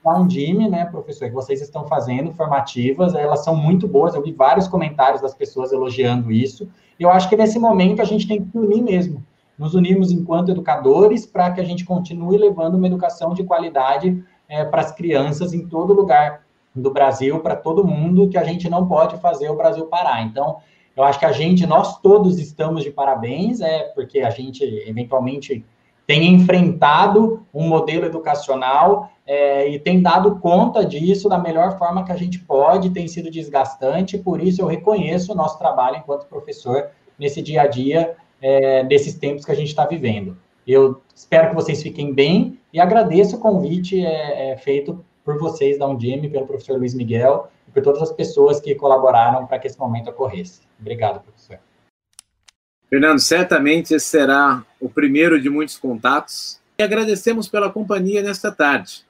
da 0.03 0.19
Undime, 0.19 0.69
né, 0.69 0.87
professor, 0.87 1.29
que 1.29 1.35
vocês 1.35 1.61
estão 1.61 1.87
fazendo, 1.87 2.33
formativas, 2.33 3.15
elas 3.15 3.45
são 3.45 3.55
muito 3.55 3.87
boas, 3.87 4.15
eu 4.15 4.23
vi 4.23 4.33
vários 4.33 4.67
comentários 4.67 5.21
das 5.21 5.35
pessoas 5.35 5.73
elogiando 5.73 6.33
isso, 6.33 6.69
e 6.99 7.03
eu 7.03 7.11
acho 7.11 7.29
que 7.29 7.37
nesse 7.37 7.59
momento 7.59 8.01
a 8.01 8.05
gente 8.05 8.27
tem 8.27 8.43
que 8.43 8.59
unir 8.59 8.83
mesmo, 8.83 9.23
nos 9.59 9.75
unirmos 9.75 10.11
enquanto 10.11 10.51
educadores 10.51 11.27
para 11.27 11.51
que 11.51 11.61
a 11.61 11.65
gente 11.65 11.85
continue 11.85 12.39
levando 12.39 12.77
uma 12.77 12.87
educação 12.87 13.35
de 13.35 13.45
qualidade 13.45 14.25
é, 14.49 14.65
para 14.65 14.81
as 14.81 14.91
crianças 14.91 15.53
em 15.53 15.67
todo 15.67 15.93
lugar 15.93 16.47
do 16.75 16.91
Brasil, 16.91 17.39
para 17.41 17.57
todo 17.57 17.87
mundo, 17.87 18.29
que 18.29 18.39
a 18.39 18.45
gente 18.45 18.71
não 18.71 18.87
pode 18.87 19.19
fazer 19.19 19.51
o 19.51 19.57
Brasil 19.57 19.85
parar. 19.87 20.23
Então, 20.23 20.59
eu 21.01 21.05
acho 21.05 21.19
que 21.19 21.25
a 21.25 21.33
gente, 21.33 21.67
nós 21.67 21.99
todos 21.99 22.39
estamos 22.39 22.83
de 22.83 22.91
parabéns, 22.91 23.63
é 23.63 23.85
porque 23.95 24.21
a 24.21 24.29
gente 24.29 24.63
eventualmente 24.87 25.65
tem 26.07 26.27
enfrentado 26.35 27.47
um 27.55 27.67
modelo 27.67 28.05
educacional 28.05 29.11
é, 29.27 29.67
e 29.69 29.79
tem 29.79 30.03
dado 30.03 30.37
conta 30.41 30.85
disso 30.85 31.27
da 31.27 31.39
melhor 31.39 31.79
forma 31.79 32.05
que 32.05 32.13
a 32.13 32.17
gente 32.17 32.41
pode, 32.41 32.91
tem 32.91 33.09
sido 33.09 33.31
desgastante, 33.31 34.19
por 34.19 34.43
isso 34.43 34.61
eu 34.61 34.67
reconheço 34.67 35.33
o 35.33 35.35
nosso 35.35 35.59
trabalho 35.59 35.97
enquanto 35.97 36.27
professor 36.27 36.89
nesse 37.19 37.41
dia 37.41 37.63
a 37.63 37.67
dia, 37.67 38.15
é, 38.43 38.85
desses 38.85 39.15
tempos 39.15 39.45
que 39.45 39.53
a 39.53 39.57
gente 39.57 39.69
está 39.69 39.87
vivendo. 39.87 40.37
Eu 40.67 41.01
espero 41.15 41.49
que 41.49 41.55
vocês 41.55 41.83
fiquem 41.83 42.13
bem 42.13 42.59
e 42.73 42.79
agradeço 42.79 43.37
o 43.37 43.41
convite 43.41 44.05
é, 44.05 44.51
é 44.51 44.57
feito 44.59 45.03
por 45.25 45.39
vocês 45.39 45.79
da 45.79 45.89
Undime, 45.89 46.29
pelo 46.29 46.47
professor 46.47 46.77
Luiz 46.79 46.93
Miguel, 46.93 47.49
e 47.71 47.73
por 47.73 47.83
todas 47.83 48.03
as 48.03 48.13
pessoas 48.13 48.61
que 48.61 48.75
colaboraram 48.75 49.47
para 49.47 49.61
que 49.61 49.69
esse 49.69 49.79
momento 49.79 50.11
ocorresse. 50.11 50.61
Obrigado, 50.79 51.23
professor. 51.23 51.59
Fernando, 52.89 53.21
certamente 53.21 53.95
esse 53.95 54.07
será 54.07 54.65
o 54.81 54.89
primeiro 54.89 55.41
de 55.41 55.49
muitos 55.49 55.79
contatos. 55.79 56.61
E 56.79 56.83
agradecemos 56.83 57.49
pela 57.49 57.71
companhia 57.71 58.21
nesta 58.23 58.51
tarde. 58.51 59.05